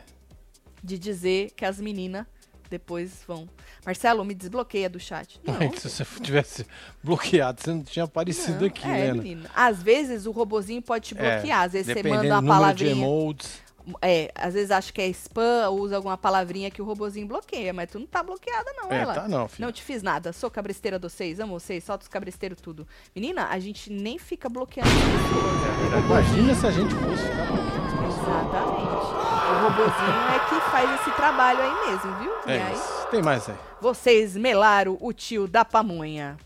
De 0.84 0.98
dizer 0.98 1.52
que 1.52 1.64
as 1.64 1.80
meninas 1.80 2.26
depois 2.70 3.24
vão. 3.26 3.48
Marcelo, 3.86 4.26
me 4.26 4.34
desbloqueia 4.34 4.90
do 4.90 5.00
chat. 5.00 5.40
Não, 5.46 5.72
Se 5.74 5.90
você 5.90 6.06
tivesse 6.22 6.66
bloqueado, 7.04 7.62
você 7.62 7.72
não 7.72 7.84
tinha 7.84 8.06
aparecido 8.06 8.62
não, 8.62 8.68
aqui, 8.68 8.86
é, 8.86 9.08
né? 9.08 9.14
menino. 9.14 9.50
Às 9.56 9.82
vezes 9.84 10.26
o 10.26 10.32
robozinho 10.32 10.82
pode 10.82 11.10
te 11.10 11.18
É, 11.18 11.36
bloquear. 11.36 11.62
Às 11.62 11.74
vezes 11.74 11.94
você 11.94 12.02
manda 12.04 12.24
uma 12.24 12.42
número 12.42 12.42
de 12.42 12.48
palavrinha. 12.48 12.92
emotes. 12.92 13.64
É, 14.02 14.32
às 14.34 14.56
vezes 14.56 14.72
acha 14.72 14.92
que 14.92 15.00
é 15.00 15.08
spam 15.10 15.70
ou 15.70 15.82
usa 15.82 15.96
alguma 15.98 16.18
palavrinha 16.18 16.72
que 16.72 16.82
o 16.82 16.86
robozinho 16.86 17.28
bloqueia, 17.28 17.72
mas 17.72 17.88
tu 17.92 18.00
não 18.00 18.08
tá 18.08 18.24
bloqueada, 18.24 18.74
não, 18.82 18.92
É, 18.92 19.02
ela. 19.04 19.14
tá 19.14 19.28
não, 19.28 19.48
filho. 19.48 19.64
Não 19.64 19.72
te 19.72 19.84
fiz 19.84 20.02
nada, 20.02 20.34
sou 20.34 20.50
cabresteira 20.50 20.98
de 20.98 21.08
vocês, 21.08 21.40
amo 21.40 21.60
vocês, 21.60 21.84
solta 21.84 22.02
os 22.02 22.08
cabresteiros 22.08 22.60
tudo. 22.60 22.88
Menina, 23.16 23.46
a 23.48 23.60
gente 23.60 23.92
nem 23.92 24.18
fica 24.18 24.50
bloqueando 24.50 24.90
as 24.90 24.96
pessoas. 24.96 26.04
Imagina 26.04 26.56
se 26.56 26.66
a 26.66 26.72
gente 26.72 26.96
fosse 26.96 27.22
ficar 27.22 27.46
bloqueando 27.46 27.86
as 27.86 27.94
pessoas. 27.94 28.24
Exatamente. 28.24 29.35
O 29.48 29.64
robozinho 29.64 30.36
é 30.36 30.50
que 30.50 30.60
faz 30.72 31.00
esse 31.02 31.12
trabalho 31.16 31.60
aí 31.62 31.88
mesmo, 31.90 32.16
viu? 32.20 32.32
e 32.48 32.52
É 32.52 32.64
aí, 32.64 32.74
isso. 32.74 33.08
Tem 33.12 33.22
mais 33.22 33.48
aí. 33.50 33.56
vocês 33.80 34.36
melaram 34.36 34.98
o 35.00 35.14
tio 35.14 35.48
da 35.48 35.64
pamonha, 35.64 36.38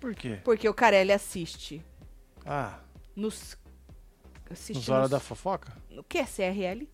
Por 0.00 0.14
quê? 0.14 0.40
porque 0.44 0.68
o 0.68 0.74
Carelli 0.74 1.12
assiste 1.12 1.84
Ah, 2.44 2.74
nos... 3.14 3.56
Assiste 4.50 4.76
nos 4.78 4.88
horas 4.88 5.02
nos- 5.02 5.10
da 5.10 5.20
fofoca? 5.20 5.72
O 5.96 6.02
que 6.02 6.18
é 6.18 6.24
CRL? 6.24 6.88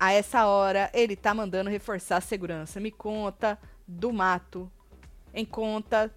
A 0.00 0.12
essa 0.12 0.46
hora, 0.46 0.90
ele 0.94 1.14
tá 1.14 1.32
mandando 1.34 1.68
reforçar 1.70 2.16
a 2.16 2.20
segurança. 2.20 2.80
Me 2.80 2.90
conta 2.90 3.58
do 3.86 4.12
mato. 4.12 4.70
Em 5.34 5.44
conta. 5.44 6.10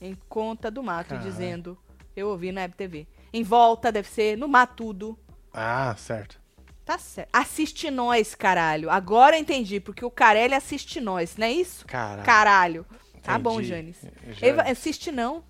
Em 0.00 0.14
conta 0.28 0.70
do 0.70 0.82
mato, 0.82 1.10
Caralho. 1.10 1.30
dizendo. 1.30 1.78
Eu 2.14 2.28
ouvi 2.28 2.50
na 2.52 2.62
Web 2.62 2.74
TV. 2.74 3.06
Em 3.32 3.42
volta, 3.42 3.90
deve 3.92 4.08
ser 4.08 4.36
no 4.36 4.46
matudo. 4.48 5.16
Ah, 5.52 5.94
certo. 5.96 6.38
Tá 6.84 6.98
certo. 6.98 7.30
Assiste 7.32 7.90
nós, 7.90 8.34
caralho. 8.34 8.90
Agora 8.90 9.36
eu 9.36 9.40
entendi, 9.40 9.80
porque 9.80 10.04
o 10.04 10.10
Carelli 10.10 10.54
assiste 10.54 11.00
nós, 11.00 11.36
não 11.36 11.46
é 11.46 11.52
isso? 11.52 11.86
Caralho. 11.86 12.22
Caralho. 12.24 12.86
Tá 13.22 13.38
bom. 13.38 13.62
Janis. 13.62 13.96
Já- 14.32 14.46
Ele 14.46 14.60
assiste 14.60 15.10
não. 15.10 15.42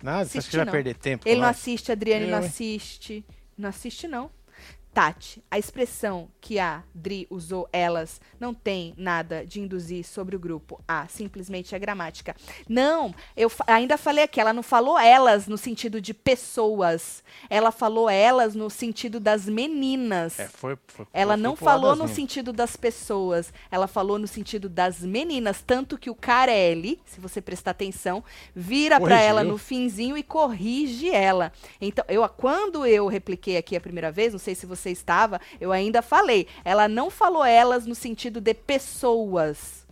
Nada, 0.00 0.24
você 0.24 0.38
acha 0.38 0.38
assiste 0.38 0.50
que 0.50 0.56
vai 0.56 0.64
não. 0.66 0.72
perder 0.72 0.94
tempo? 0.94 1.28
Ele 1.28 1.40
não 1.40 1.48
assiste, 1.48 1.90
Adriane 1.90 2.26
não 2.26 2.38
Eu, 2.38 2.42
hein? 2.42 2.48
assiste. 2.48 3.26
Não 3.56 3.68
assiste, 3.68 4.06
não. 4.06 4.30
Tati, 4.92 5.42
a 5.50 5.58
expressão 5.58 6.28
que 6.40 6.58
a 6.58 6.82
Dri 6.94 7.26
usou 7.30 7.68
elas 7.72 8.20
não 8.40 8.52
tem 8.52 8.94
nada 8.96 9.44
de 9.46 9.60
induzir 9.60 10.04
sobre 10.04 10.34
o 10.34 10.38
grupo. 10.40 10.82
Ah, 10.88 11.06
simplesmente 11.08 11.74
é 11.74 11.78
gramática. 11.78 12.34
Não, 12.68 13.14
eu 13.36 13.48
fa- 13.48 13.64
ainda 13.68 13.96
falei 13.98 14.24
aqui, 14.24 14.40
ela 14.40 14.52
não 14.52 14.62
falou 14.62 14.98
elas 14.98 15.46
no 15.46 15.56
sentido 15.58 16.00
de 16.00 16.12
pessoas. 16.14 17.22
Ela 17.50 17.70
falou 17.70 18.08
elas 18.08 18.54
no 18.54 18.68
sentido 18.70 19.20
das 19.20 19.46
meninas. 19.46 20.38
É, 20.40 20.48
foi, 20.48 20.76
foi, 20.88 21.06
Ela 21.12 21.34
foi 21.34 21.42
não 21.42 21.54
falou 21.54 21.94
no 21.94 22.08
sentido 22.08 22.52
das 22.52 22.74
pessoas, 22.74 23.52
ela 23.70 23.86
falou 23.86 24.18
no 24.18 24.26
sentido 24.26 24.68
das 24.68 25.00
meninas, 25.00 25.62
tanto 25.64 25.98
que 25.98 26.10
o 26.10 26.14
Carelli, 26.14 27.00
se 27.04 27.20
você 27.20 27.40
prestar 27.40 27.72
atenção, 27.72 28.24
vira 28.54 28.98
Corrigiu. 28.98 29.22
ela 29.22 29.44
no 29.44 29.58
finzinho 29.58 30.16
e 30.16 30.22
corrige 30.22 31.08
ela. 31.10 31.52
Então, 31.80 32.04
eu 32.08 32.28
quando 32.28 32.84
eu 32.86 33.06
repliquei 33.06 33.56
aqui 33.56 33.76
a 33.76 33.80
primeira 33.80 34.10
vez, 34.10 34.32
não 34.32 34.38
sei 34.38 34.54
se 34.54 34.64
você 34.66 34.77
estava, 34.86 35.40
eu 35.60 35.72
ainda 35.72 36.02
falei, 36.02 36.46
ela 36.64 36.88
não 36.88 37.10
falou 37.10 37.44
elas 37.44 37.86
no 37.86 37.94
sentido 37.94 38.40
de 38.40 38.54
pessoas. 38.54 39.86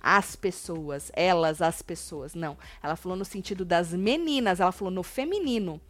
As 0.00 0.36
pessoas, 0.36 1.10
elas, 1.14 1.62
as 1.62 1.80
pessoas. 1.80 2.34
Não. 2.34 2.58
Ela 2.82 2.94
falou 2.94 3.16
no 3.16 3.24
sentido 3.24 3.64
das 3.64 3.92
meninas, 3.92 4.60
ela 4.60 4.72
falou 4.72 4.92
no 4.92 5.02
feminino. 5.02 5.80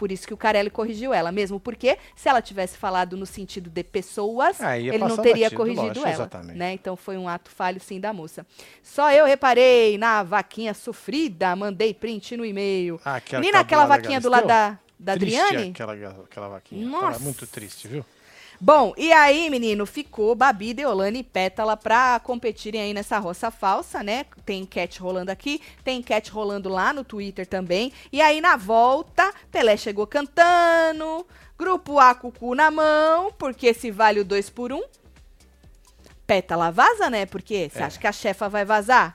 Por 0.00 0.10
isso 0.10 0.26
que 0.26 0.32
o 0.32 0.36
Carelli 0.38 0.70
corrigiu 0.70 1.12
ela, 1.12 1.30
mesmo 1.30 1.60
porque 1.60 1.98
se 2.16 2.26
ela 2.26 2.40
tivesse 2.40 2.78
falado 2.78 3.18
no 3.18 3.26
sentido 3.26 3.68
de 3.68 3.84
pessoas, 3.84 4.58
Ah, 4.58 4.78
ele 4.78 4.96
não 4.96 5.14
teria 5.18 5.50
batido, 5.50 5.56
corrigido 5.56 5.86
lógico, 5.88 6.06
ela, 6.06 6.14
exatamente. 6.14 6.56
né? 6.56 6.72
Então 6.72 6.96
foi 6.96 7.18
um 7.18 7.28
ato 7.28 7.50
falho 7.50 7.78
sim 7.78 8.00
da 8.00 8.10
moça. 8.10 8.46
Só 8.82 9.12
eu 9.12 9.26
reparei 9.26 9.98
na 9.98 10.22
vaquinha 10.22 10.72
sofrida, 10.72 11.54
mandei 11.54 11.92
print 11.92 12.34
no 12.34 12.46
e-mail. 12.46 12.98
Ah, 13.04 13.16
aquela 13.16 13.40
Menina, 13.42 13.58
que 13.58 13.74
aquela 13.74 13.82
tava 13.82 13.88
do 13.88 13.90
lado 13.90 14.02
vaquinha 14.02 14.20
do 14.22 14.30
lado 14.30 14.46
da, 14.46 14.78
da 15.00 15.16
Triste 15.16 15.38
Adriane? 15.40 15.70
Aquela, 15.70 15.92
aquela 16.24 16.48
vaquinha. 16.48 16.86
Nossa. 16.86 17.06
Tava 17.12 17.18
muito 17.20 17.46
triste, 17.46 17.88
viu? 17.88 18.04
Bom, 18.62 18.92
e 18.98 19.10
aí, 19.10 19.48
menino, 19.48 19.86
ficou 19.86 20.34
Babi, 20.34 20.74
Deolane 20.74 21.20
e 21.20 21.24
Pétala 21.24 21.78
pra 21.78 22.20
competirem 22.20 22.82
aí 22.82 22.92
nessa 22.92 23.18
roça 23.18 23.50
falsa, 23.50 24.02
né? 24.02 24.26
Tem 24.44 24.60
enquete 24.60 25.00
rolando 25.00 25.30
aqui, 25.32 25.62
tem 25.82 26.00
enquete 26.00 26.30
rolando 26.30 26.68
lá 26.68 26.92
no 26.92 27.02
Twitter 27.02 27.46
também. 27.46 27.90
E 28.12 28.20
aí, 28.20 28.38
na 28.38 28.58
volta, 28.58 29.32
Pelé 29.50 29.78
chegou 29.78 30.06
cantando, 30.06 31.26
grupo 31.58 31.98
A 31.98 32.14
com 32.14 32.28
o 32.28 32.32
cu 32.32 32.54
na 32.54 32.70
mão, 32.70 33.32
porque 33.32 33.72
se 33.72 33.90
vale 33.90 34.20
o 34.20 34.24
dois 34.26 34.50
por 34.50 34.74
um. 34.74 34.82
Pétala 36.26 36.70
vaza, 36.70 37.08
né? 37.08 37.24
Porque 37.26 37.70
você 37.72 37.80
É. 37.80 37.84
acha 37.84 37.98
que 37.98 38.06
a 38.06 38.12
chefa 38.12 38.46
vai 38.48 38.64
vazar? 38.66 39.14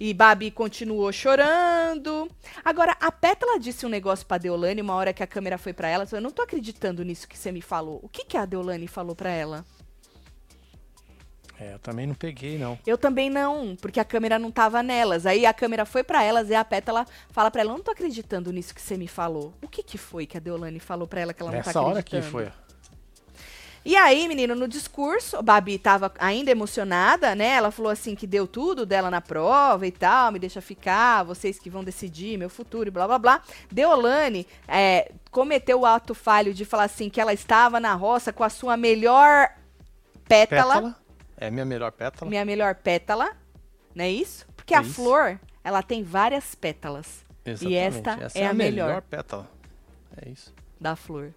E 0.00 0.14
Babi 0.14 0.50
continuou 0.50 1.12
chorando. 1.12 2.26
Agora, 2.64 2.96
a 2.98 3.12
Pétala 3.12 3.60
disse 3.60 3.84
um 3.84 3.88
negócio 3.90 4.24
pra 4.26 4.38
Deolane, 4.38 4.80
uma 4.80 4.94
hora 4.94 5.12
que 5.12 5.22
a 5.22 5.26
câmera 5.26 5.58
foi 5.58 5.74
pra 5.74 5.88
ela. 5.88 6.06
Eu 6.10 6.22
não 6.22 6.30
tô 6.30 6.40
acreditando 6.40 7.04
nisso 7.04 7.28
que 7.28 7.36
você 7.36 7.52
me 7.52 7.60
falou. 7.60 8.00
O 8.02 8.08
que, 8.08 8.24
que 8.24 8.38
a 8.38 8.46
Deolane 8.46 8.88
falou 8.88 9.14
pra 9.14 9.28
ela? 9.28 9.62
É, 11.60 11.74
eu 11.74 11.78
também 11.78 12.06
não 12.06 12.14
peguei, 12.14 12.56
não. 12.56 12.78
Eu 12.86 12.96
também 12.96 13.28
não, 13.28 13.76
porque 13.76 14.00
a 14.00 14.04
câmera 14.04 14.38
não 14.38 14.50
tava 14.50 14.82
nelas. 14.82 15.26
Aí 15.26 15.44
a 15.44 15.52
câmera 15.52 15.84
foi 15.84 16.02
pra 16.02 16.22
elas 16.22 16.48
e 16.48 16.54
a 16.54 16.64
Pétala 16.64 17.04
fala 17.28 17.50
pra 17.50 17.60
ela: 17.60 17.72
Eu 17.72 17.76
não 17.76 17.84
tô 17.84 17.90
acreditando 17.90 18.50
nisso 18.50 18.74
que 18.74 18.80
você 18.80 18.96
me 18.96 19.06
falou. 19.06 19.52
O 19.60 19.68
que, 19.68 19.82
que 19.82 19.98
foi 19.98 20.24
que 20.24 20.38
a 20.38 20.40
Deolane 20.40 20.80
falou 20.80 21.06
pra 21.06 21.20
ela 21.20 21.34
que 21.34 21.42
ela 21.42 21.50
não 21.50 21.58
Nessa 21.58 21.74
tá 21.74 21.82
hora 21.82 21.98
acreditando? 21.98 22.24
que 22.24 22.30
foi. 22.30 22.69
E 23.82 23.96
aí, 23.96 24.28
menino, 24.28 24.54
no 24.54 24.68
discurso, 24.68 25.38
a 25.38 25.42
Babi 25.42 25.78
tava 25.78 26.12
ainda 26.18 26.50
emocionada, 26.50 27.34
né? 27.34 27.46
Ela 27.46 27.70
falou 27.70 27.90
assim 27.90 28.14
que 28.14 28.26
deu 28.26 28.46
tudo 28.46 28.84
dela 28.84 29.10
na 29.10 29.22
prova 29.22 29.86
e 29.86 29.90
tal, 29.90 30.30
me 30.30 30.38
deixa 30.38 30.60
ficar, 30.60 31.22
vocês 31.22 31.58
que 31.58 31.70
vão 31.70 31.82
decidir 31.82 32.36
meu 32.36 32.50
futuro 32.50 32.88
e 32.88 32.90
blá 32.90 33.06
blá 33.06 33.18
blá. 33.18 33.42
Deolane 33.72 34.46
é, 34.68 35.10
cometeu 35.30 35.80
o 35.80 35.86
ato 35.86 36.14
falho 36.14 36.52
de 36.52 36.64
falar 36.66 36.84
assim 36.84 37.08
que 37.08 37.20
ela 37.20 37.32
estava 37.32 37.80
na 37.80 37.94
roça 37.94 38.32
com 38.34 38.44
a 38.44 38.50
sua 38.50 38.76
melhor 38.76 39.48
pétala, 40.28 40.74
Pétala. 40.74 40.96
É 41.38 41.50
minha 41.50 41.64
melhor 41.64 41.90
pétala. 41.90 42.28
minha 42.30 42.44
melhor 42.44 42.74
pétala, 42.74 43.30
não 43.94 44.04
é 44.04 44.10
isso? 44.10 44.46
Porque 44.54 44.74
É 44.74 44.78
a 44.78 44.82
isso. 44.82 44.92
flor, 44.92 45.40
ela 45.64 45.82
tem 45.82 46.02
várias 46.02 46.54
pétalas. 46.54 47.24
Exatamente. 47.46 47.76
esta 47.78 48.10
Essa 48.20 48.38
é 48.38 48.46
a 48.46 48.52
melhor. 48.52 48.88
melhor 48.88 49.02
pétala. 49.02 49.50
É 50.22 50.28
isso. 50.28 50.52
da 50.78 50.94
flor. 50.94 51.32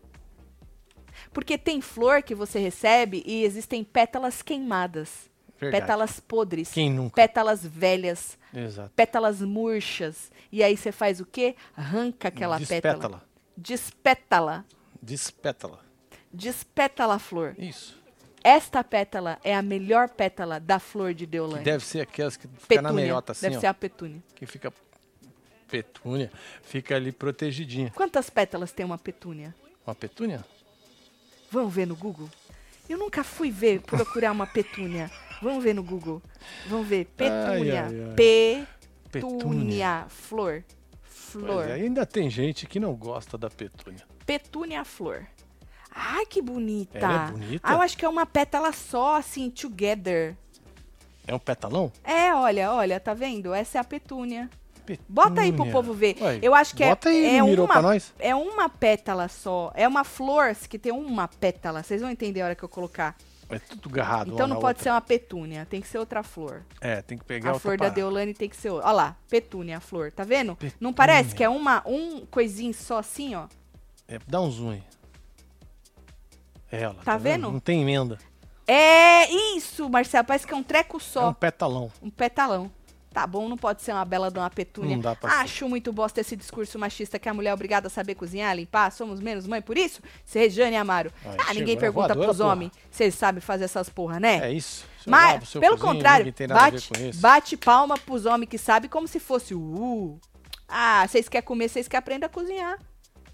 Porque 1.31 1.57
tem 1.57 1.81
flor 1.81 2.21
que 2.23 2.35
você 2.35 2.59
recebe 2.59 3.23
e 3.25 3.43
existem 3.43 3.83
pétalas 3.83 4.41
queimadas, 4.41 5.29
Verdade. 5.59 5.81
pétalas 5.81 6.19
podres, 6.19 6.71
Quem 6.71 6.91
nunca? 6.91 7.15
pétalas 7.15 7.65
velhas, 7.65 8.37
Exato. 8.53 8.91
pétalas 8.95 9.41
murchas. 9.41 10.31
E 10.51 10.61
aí 10.63 10.75
você 10.75 10.91
faz 10.91 11.19
o 11.21 11.25
quê? 11.25 11.55
Arranca 11.75 12.27
aquela 12.27 12.59
pétala. 12.59 13.21
Despétala. 13.57 14.65
Despétala. 14.65 14.65
Despétala. 15.01 15.79
Despétala 16.31 17.15
a 17.15 17.19
flor. 17.19 17.55
Isso. 17.57 18.01
Esta 18.43 18.83
pétala 18.83 19.39
é 19.43 19.55
a 19.55 19.61
melhor 19.61 20.09
pétala 20.09 20.59
da 20.59 20.77
flor 20.79 21.13
de 21.13 21.25
Que 21.25 21.31
Deolane. 21.31 21.63
deve 21.63 21.85
ser 21.85 22.01
aquelas 22.01 22.35
que 22.35 22.47
fica 22.57 22.81
na 22.81 22.91
meiota 22.91 23.31
assim, 23.31 23.45
Deve 23.45 23.57
ó. 23.57 23.59
ser 23.61 23.67
a 23.67 23.73
petúnia. 23.73 24.21
Que 24.35 24.45
fica 24.45 24.73
petúnia, 25.69 26.31
fica 26.61 26.95
ali 26.95 27.11
protegidinha. 27.11 27.91
Quantas 27.95 28.29
pétalas 28.29 28.71
tem 28.71 28.85
uma 28.85 28.97
petúnia? 28.97 29.55
Uma 29.87 29.95
petúnia? 29.95 30.43
Vamos 31.53 31.71
ver 31.71 31.85
no 31.85 31.95
Google? 31.95 32.27
Eu 32.89 32.97
nunca 32.97 33.23
fui 33.23 33.51
ver, 33.51 33.79
procurar 33.81 34.31
uma 34.31 34.47
petúnia. 34.47 35.11
Vamos 35.39 35.63
ver 35.63 35.75
no 35.75 35.83
Google. 35.83 36.19
Vamos 36.67 36.87
ver. 36.87 37.05
Petúnia. 37.15 37.85
ai, 37.85 38.01
ai. 38.09 38.15
Petúnia. 38.15 38.67
Petúnia. 39.11 40.05
Flor. 40.09 40.63
Flor. 41.03 41.69
é, 41.69 41.73
ainda 41.73 42.07
tem 42.07 42.27
gente 42.27 42.65
que 42.65 42.79
não 42.79 42.95
gosta 42.95 43.37
da 43.37 43.51
petúnia. 43.51 44.03
Petúnia 44.25 44.83
flor. 44.83 45.27
Ai, 45.91 46.25
que 46.25 46.41
bonita. 46.41 46.97
Ela 46.97 47.27
é 47.27 47.31
bonita? 47.31 47.67
Ah, 47.67 47.73
eu 47.73 47.81
acho 47.81 47.95
que 47.95 48.03
é 48.03 48.09
uma 48.09 48.25
pétala 48.25 48.71
só, 48.71 49.17
assim, 49.17 49.51
together. 49.51 50.35
É 51.27 51.35
um 51.35 51.39
petalão? 51.39 51.91
É, 52.03 52.33
olha, 52.33 52.71
olha, 52.71 52.99
tá 52.99 53.13
vendo? 53.13 53.53
Essa 53.53 53.77
é 53.77 53.81
a 53.81 53.83
petúnia. 53.83 54.49
Bota 55.07 55.41
aí 55.41 55.51
pro 55.53 55.69
povo 55.71 55.93
ver. 55.93 56.17
Ué, 56.21 56.39
eu 56.41 56.53
acho 56.53 56.75
que 56.75 56.83
é, 56.83 56.97
aí, 57.05 57.25
é 57.35 57.37
não 57.39 57.65
uma 57.65 57.81
é 58.19 58.35
uma 58.35 58.69
pétala 58.69 59.27
só. 59.27 59.71
É 59.75 59.87
uma 59.87 60.03
flor 60.03 60.55
que 60.69 60.77
tem 60.79 60.91
uma 60.91 61.27
pétala. 61.27 61.83
Vocês 61.83 62.01
vão 62.01 62.09
entender 62.09 62.41
a 62.41 62.45
hora 62.45 62.55
que 62.55 62.63
eu 62.63 62.69
colocar. 62.69 63.15
É 63.49 63.59
tudo 63.59 63.89
garrado 63.89 64.33
Então 64.33 64.47
não 64.47 64.55
pode 64.55 64.77
outra. 64.77 64.83
ser 64.83 64.89
uma 64.89 65.01
petúnia, 65.01 65.67
tem 65.69 65.79
que 65.79 65.87
ser 65.87 65.99
outra 65.99 66.23
flor. 66.23 66.63
É, 66.81 67.01
tem 67.01 67.17
que 67.17 67.23
pegar 67.23 67.51
A 67.51 67.59
flor 67.59 67.75
da 67.77 67.83
parada. 67.85 67.95
Deolane 67.95 68.33
tem 68.33 68.49
que 68.49 68.55
ser 68.55 68.69
outra. 68.71 68.87
Olha 68.87 68.95
lá, 68.95 69.17
petúnia, 69.29 69.77
a 69.77 69.79
flor, 69.79 70.11
tá 70.11 70.23
vendo? 70.23 70.47
Não 70.49 70.55
Petúnia. 70.55 70.93
parece 70.95 71.35
que 71.35 71.43
é 71.43 71.49
uma 71.49 71.83
um 71.85 72.25
coisinho 72.25 72.73
só 72.73 72.97
assim, 72.99 73.35
ó? 73.35 73.47
É, 74.07 74.17
dá 74.27 74.41
um 74.41 74.49
zoom 74.49 74.71
aí. 74.71 74.83
É 76.71 76.81
ela. 76.81 76.95
Tá 77.03 77.17
vendo? 77.17 77.51
Não 77.51 77.59
tem 77.59 77.81
emenda. 77.81 78.17
É 78.65 79.29
isso, 79.55 79.89
Marcelo, 79.89 80.25
parece 80.25 80.47
que 80.47 80.53
é 80.53 80.57
um 80.57 80.63
treco 80.63 80.97
É 80.97 80.99
só, 80.99 81.29
um 81.29 81.33
petalão. 81.33 81.91
um 82.01 82.09
petalão. 82.09 82.71
Tá 83.13 83.27
bom, 83.27 83.47
não 83.47 83.57
pode 83.57 83.83
ser 83.83 83.91
uma 83.91 84.03
bela 84.03 84.31
de 84.31 84.39
uma 84.39 84.49
petúnia. 84.49 84.95
Não 84.95 85.01
dá 85.01 85.15
pra 85.15 85.29
ser. 85.29 85.35
Acho 85.37 85.69
muito 85.69 85.93
bosta 85.93 86.19
esse 86.19 86.35
discurso 86.35 86.79
machista 86.79 87.19
que 87.19 87.29
a 87.29 87.33
mulher 87.33 87.51
é 87.51 87.53
obrigada 87.53 87.87
a 87.87 87.89
saber 87.89 88.15
cozinhar, 88.15 88.55
limpar, 88.55 88.91
somos 88.91 89.19
menos 89.19 89.45
mãe 89.45 89.61
por 89.61 89.77
isso? 89.77 90.01
Se 90.25 90.39
Rejane 90.39 90.75
Amaro. 90.75 91.13
Aí, 91.23 91.37
ah, 91.47 91.53
ninguém 91.53 91.77
pergunta 91.77 92.07
voadora, 92.07 92.27
pros 92.27 92.39
homens 92.39 92.71
se 92.89 93.03
eles 93.03 93.15
sabem 93.15 93.39
fazer 93.39 93.65
essas 93.65 93.87
porra, 93.87 94.19
né? 94.19 94.49
É 94.49 94.51
isso. 94.51 94.85
Seu 95.03 95.11
Mas, 95.11 95.51
pelo 95.51 95.77
cozinho, 95.77 95.93
contrário, 95.93 96.33
bate, 96.47 96.89
bate 97.15 97.57
palma 97.57 97.97
pros 97.97 98.25
homens 98.25 98.49
que 98.49 98.57
sabem 98.57 98.89
como 98.89 99.07
se 99.07 99.19
fosse 99.19 99.53
o 99.53 99.59
uh. 99.59 100.19
Ah, 100.67 101.05
vocês 101.07 101.29
querem 101.29 101.45
comer, 101.45 101.69
vocês 101.69 101.87
que 101.87 101.95
aprendem 101.95 102.25
a 102.25 102.29
cozinhar. 102.29 102.79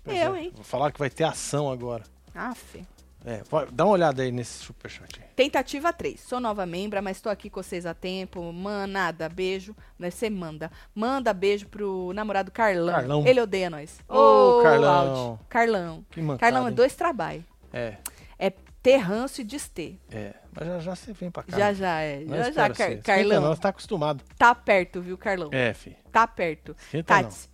Pois 0.04 0.18
eu, 0.18 0.36
é, 0.36 0.44
hein? 0.44 0.52
Vou 0.56 0.64
falar 0.64 0.92
que 0.92 1.00
vai 1.00 1.10
ter 1.10 1.24
ação 1.24 1.72
agora. 1.72 2.04
Aff. 2.36 2.84
É, 3.26 3.42
dá 3.72 3.86
uma 3.86 3.94
olhada 3.94 4.22
aí 4.24 4.32
nesse 4.32 4.60
superchat. 4.60 5.20
Tentativa 5.36 5.92
3. 5.92 6.20
Sou 6.22 6.40
nova 6.40 6.66
membra, 6.66 7.02
mas 7.02 7.20
tô 7.20 7.30
aqui 7.30 7.50
com 7.50 7.62
vocês 7.62 7.86
há 7.86 7.94
tempo. 7.94 8.52
Manada, 8.54 9.28
beijo. 9.28 9.76
Ser 10.12 10.30
manda. 10.30 10.72
Manda 10.96 11.34
beijo 11.34 11.68
pro 11.68 12.14
namorado 12.14 12.50
Carlão. 12.52 12.94
Carlão. 12.94 13.28
Ele 13.28 13.42
odeia 13.42 13.70
nós. 13.70 14.00
Ô, 14.08 14.62
Carlão. 14.64 15.18
Áudio. 15.18 15.46
Carlão. 15.50 16.06
Que 16.10 16.22
mancada, 16.22 16.40
Carlão 16.40 16.68
é 16.68 16.70
hein? 16.70 16.76
dois 16.76 16.96
trabalhos. 16.96 17.44
É, 17.74 17.98
É 18.38 18.50
ter 18.82 18.98
ranço 18.98 19.42
e 19.42 19.44
dester. 19.44 19.96
é. 20.10 20.34
Mas 20.52 20.68
já 20.68 20.80
já 20.80 20.96
você 20.96 21.14
vem 21.14 21.30
pra 21.30 21.44
cá. 21.44 21.58
Já, 21.58 21.74
já 21.74 22.00
é. 22.02 22.22
Não 22.22 22.38
Já, 22.38 22.52
já, 22.52 22.70
Car 22.70 22.88
você. 22.90 22.98
Carlão. 22.98 23.42
Você 23.54 23.62
tá 23.62 23.70
acostumado. 23.70 24.24
Tá 24.38 24.56
perto, 24.56 25.02
viu, 25.02 25.18
Carlão? 25.18 25.50
É, 25.52 25.74
fi. 25.74 25.96
Tá 26.12 26.26
perto. 26.26 26.76
Tati, 27.06 27.50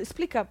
explica 0.00 0.48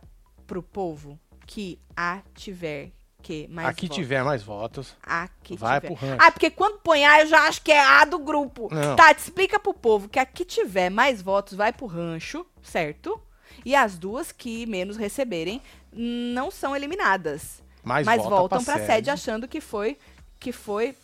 pro 0.47 0.63
povo 0.63 1.19
que 1.45 1.79
a 1.95 2.21
tiver 2.34 2.91
que 3.21 3.47
mais 3.49 3.67
Aqui 3.67 3.88
votos. 3.88 3.95
tiver 3.97 4.23
mais 4.23 4.41
votos, 4.43 4.95
A 5.03 5.27
que 5.43 5.55
vai 5.58 5.79
tiver. 5.79 5.93
pro 5.95 6.05
ranking. 6.08 6.23
Ah, 6.25 6.32
porque 6.32 6.49
quando 6.49 6.79
põe 6.79 7.05
A, 7.05 7.21
eu 7.21 7.27
já 7.27 7.47
acho 7.47 7.62
que 7.62 7.71
é 7.71 7.79
A 7.84 8.05
do 8.05 8.17
grupo. 8.19 8.69
Não. 8.73 8.95
Tati, 8.95 9.21
explica 9.21 9.60
pro 9.60 9.73
povo 9.73 10.08
que 10.10 10.17
a 10.19 10.25
que 10.25 10.45
tiver 10.45 10.89
mais 10.89 11.21
votos 11.21 11.53
vai 11.58 11.71
pro 11.73 11.86
rancho, 11.86 12.45
certo? 12.62 13.19
E 13.65 13.75
as 13.75 13.97
duas 13.97 14.32
que 14.32 14.65
menos 14.65 14.95
receberem 14.97 15.62
não 15.91 16.49
são 16.49 16.75
eliminadas. 16.75 17.62
mais 17.84 18.05
mas 18.05 18.21
volta 18.21 18.36
voltam 18.38 18.63
pra 18.63 18.75
pra 18.77 18.86
sede 18.86 19.10
achando 19.10 19.47
que 19.47 19.60
foi 19.60 19.97
que 20.39 20.51
foi 20.51 20.95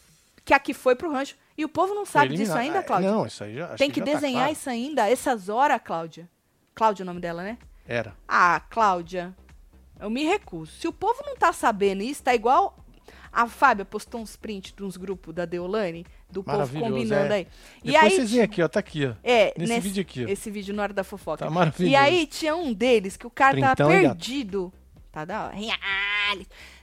que 0.46 0.54
a 0.54 0.60
que 0.60 0.74
foi 0.74 0.96
pro 0.96 1.12
rancho. 1.12 1.36
E 1.58 1.64
o 1.66 1.70
povo 1.70 1.94
não 1.94 2.06
sabe 2.06 2.36
disso 2.36 2.54
ainda, 2.54 2.80
Ah, 2.80 2.84
Cláudia. 2.84 3.12
Não, 3.12 3.26
isso 3.26 3.44
aí 3.44 3.56
já 3.56 3.66
acho 3.68 3.78
Tem 3.78 3.90
que, 3.90 4.00
já 4.00 4.06
tá 4.06 4.12
desenhar 4.14 4.42
claro. 4.44 4.52
isso 4.54 4.70
ainda, 4.70 5.10
essas 5.10 5.48
horas, 5.50 5.80
Cláudia. 5.84 6.30
Cláudia 6.74 7.02
é 7.02 7.06
o 7.06 7.08
nome 7.08 7.20
dela, 7.22 7.42
né? 7.44 7.58
Era. 7.88 8.14
Ah, 8.28 8.62
Cláudia, 8.70 9.34
eu 10.00 10.10
me 10.10 10.24
recuso. 10.24 10.72
Se 10.74 10.88
o 10.88 10.94
povo 10.94 11.24
não 11.26 11.36
tá 11.36 11.52
sabendo 11.54 12.02
isso, 12.04 12.24
tá 12.24 12.34
igual 12.34 12.78
a 13.36 13.48
Fábia 13.48 13.84
postou 13.84 14.22
uns 14.22 14.38
prints 14.38 14.74
de 14.76 14.82
uns 14.82 14.96
grupos 14.96 15.36
da 15.36 15.44
Deolane, 15.44 16.06
do 16.32 16.42
povo 16.42 16.80
combinando 16.80 17.34
é. 17.34 17.36
aí. 17.36 17.48
E 17.84 17.92
Depois 17.92 18.04
aí, 18.04 18.12
vocês 18.12 18.32
veem 18.32 18.44
aqui, 18.44 18.64
ó. 18.64 18.68
Tá 18.70 18.80
aqui, 18.80 19.06
ó. 19.06 19.14
é, 19.22 19.54
nesse 19.58 19.80
vídeo 19.82 20.02
aqui. 20.02 20.22
Esse 20.24 20.50
vídeo 20.50 20.74
na 20.74 20.84
hora 20.84 20.94
da 20.94 21.04
fofoca. 21.04 21.44
Tá 21.44 21.52
maravilhoso. 21.52 21.92
E 21.92 21.96
aí 21.98 22.26
tinha 22.26 22.56
um 22.56 22.74
deles 22.74 23.18
que 23.18 23.28
o 23.28 23.30
cara 23.30 23.60
tava 23.60 23.76
Printão 23.76 24.02
gato. 24.02 24.16
perdido. 24.16 24.74
Tá 25.12 25.26
da 25.26 25.48
hora. 25.48 25.56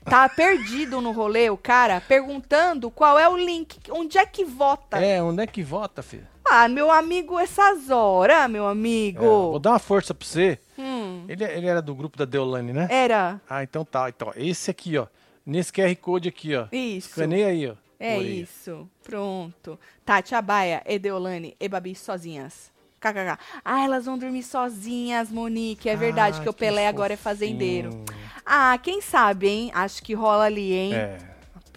Tava 0.05 0.33
perdido 0.33 1.01
no 1.01 1.11
rolê, 1.11 1.49
o 1.49 1.57
cara, 1.57 2.01
perguntando 2.01 2.91
qual 2.91 3.17
é 3.17 3.27
o 3.27 3.35
link, 3.35 3.79
onde 3.91 4.17
é 4.17 4.25
que 4.25 4.45
vota. 4.45 5.03
É, 5.03 5.21
onde 5.21 5.41
é 5.41 5.47
que 5.47 5.63
vota, 5.63 6.03
filho? 6.03 6.27
Ah, 6.45 6.67
meu 6.67 6.91
amigo, 6.91 7.39
essas 7.39 7.89
horas, 7.89 8.49
meu 8.49 8.67
É, 8.67 8.71
amigo. 8.71 9.21
vou 9.23 9.59
dar 9.59 9.71
uma 9.71 9.79
força 9.79 10.13
pra 10.13 10.27
você. 10.27 10.59
Hum, 10.77 11.25
Ele, 11.27 11.43
ele 11.43 11.67
era 11.67 11.81
do 11.81 11.95
grupo 11.95 12.17
da 12.17 12.25
Deolane, 12.25 12.73
né? 12.73 12.87
era 12.91 13.39
Ah, 13.49 13.63
então 13.63 13.83
tá. 13.85 14.09
Então, 14.09 14.31
esse 14.35 14.69
aqui, 14.69 14.97
ó. 14.97 15.07
Nesse 15.45 15.71
QR 15.71 15.95
Code 15.97 16.29
aqui, 16.29 16.55
ó. 16.55 16.67
isso. 16.71 17.09
Escaneia 17.09 17.47
aí, 17.47 17.67
ó. 17.69 17.75
É 17.99 18.15
aí. 18.15 18.41
isso. 18.41 18.89
Pronto. 19.03 19.79
Tati, 20.05 20.35
Abaia, 20.35 20.81
Edeolane 20.85 21.55
e 21.59 21.67
Babi 21.69 21.95
sozinhas. 21.95 22.71
KKK. 22.99 23.37
Ah, 23.65 23.83
elas 23.83 24.05
vão 24.05 24.17
dormir 24.17 24.43
sozinhas, 24.43 25.29
Monique. 25.29 25.89
É 25.89 25.95
verdade 25.95 26.39
Ah, 26.39 26.43
que 26.43 26.49
o 26.49 26.53
Pelé 26.53 26.87
agora 26.87 27.13
é 27.13 27.17
fofinho. 27.17 27.33
fazendeiro. 27.35 28.05
Ah, 28.45 28.77
quem 28.81 29.01
sabe, 29.01 29.47
hein? 29.49 29.71
Acho 29.73 30.01
que 30.03 30.13
rola 30.13 30.45
ali, 30.45 30.73
hein? 30.73 30.93
É, 30.95 31.17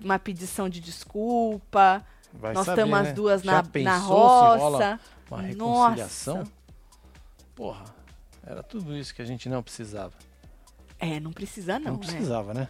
Uma 0.04 0.18
pedição 0.18 0.68
de 0.68 0.80
desculpa. 0.80 2.04
Vai 2.36 2.52
Nós 2.52 2.66
saber, 2.66 2.82
estamos 2.82 3.02
né? 3.02 3.08
as 3.08 3.14
duas 3.14 3.42
na, 3.42 3.64
na 3.82 3.98
roça. 3.98 5.00
Uma 5.30 5.42
reconciliação? 5.42 6.38
Nossa. 6.38 6.52
Porra, 7.54 7.84
era 8.46 8.62
tudo 8.62 8.96
isso 8.96 9.14
que 9.14 9.22
a 9.22 9.24
gente 9.24 9.48
não 9.48 9.62
precisava. 9.62 10.12
É, 10.98 11.20
não 11.20 11.32
precisa 11.32 11.78
Não, 11.78 11.92
não, 11.92 12.00
né? 12.00 12.06
precisava, 12.06 12.54
né? 12.54 12.68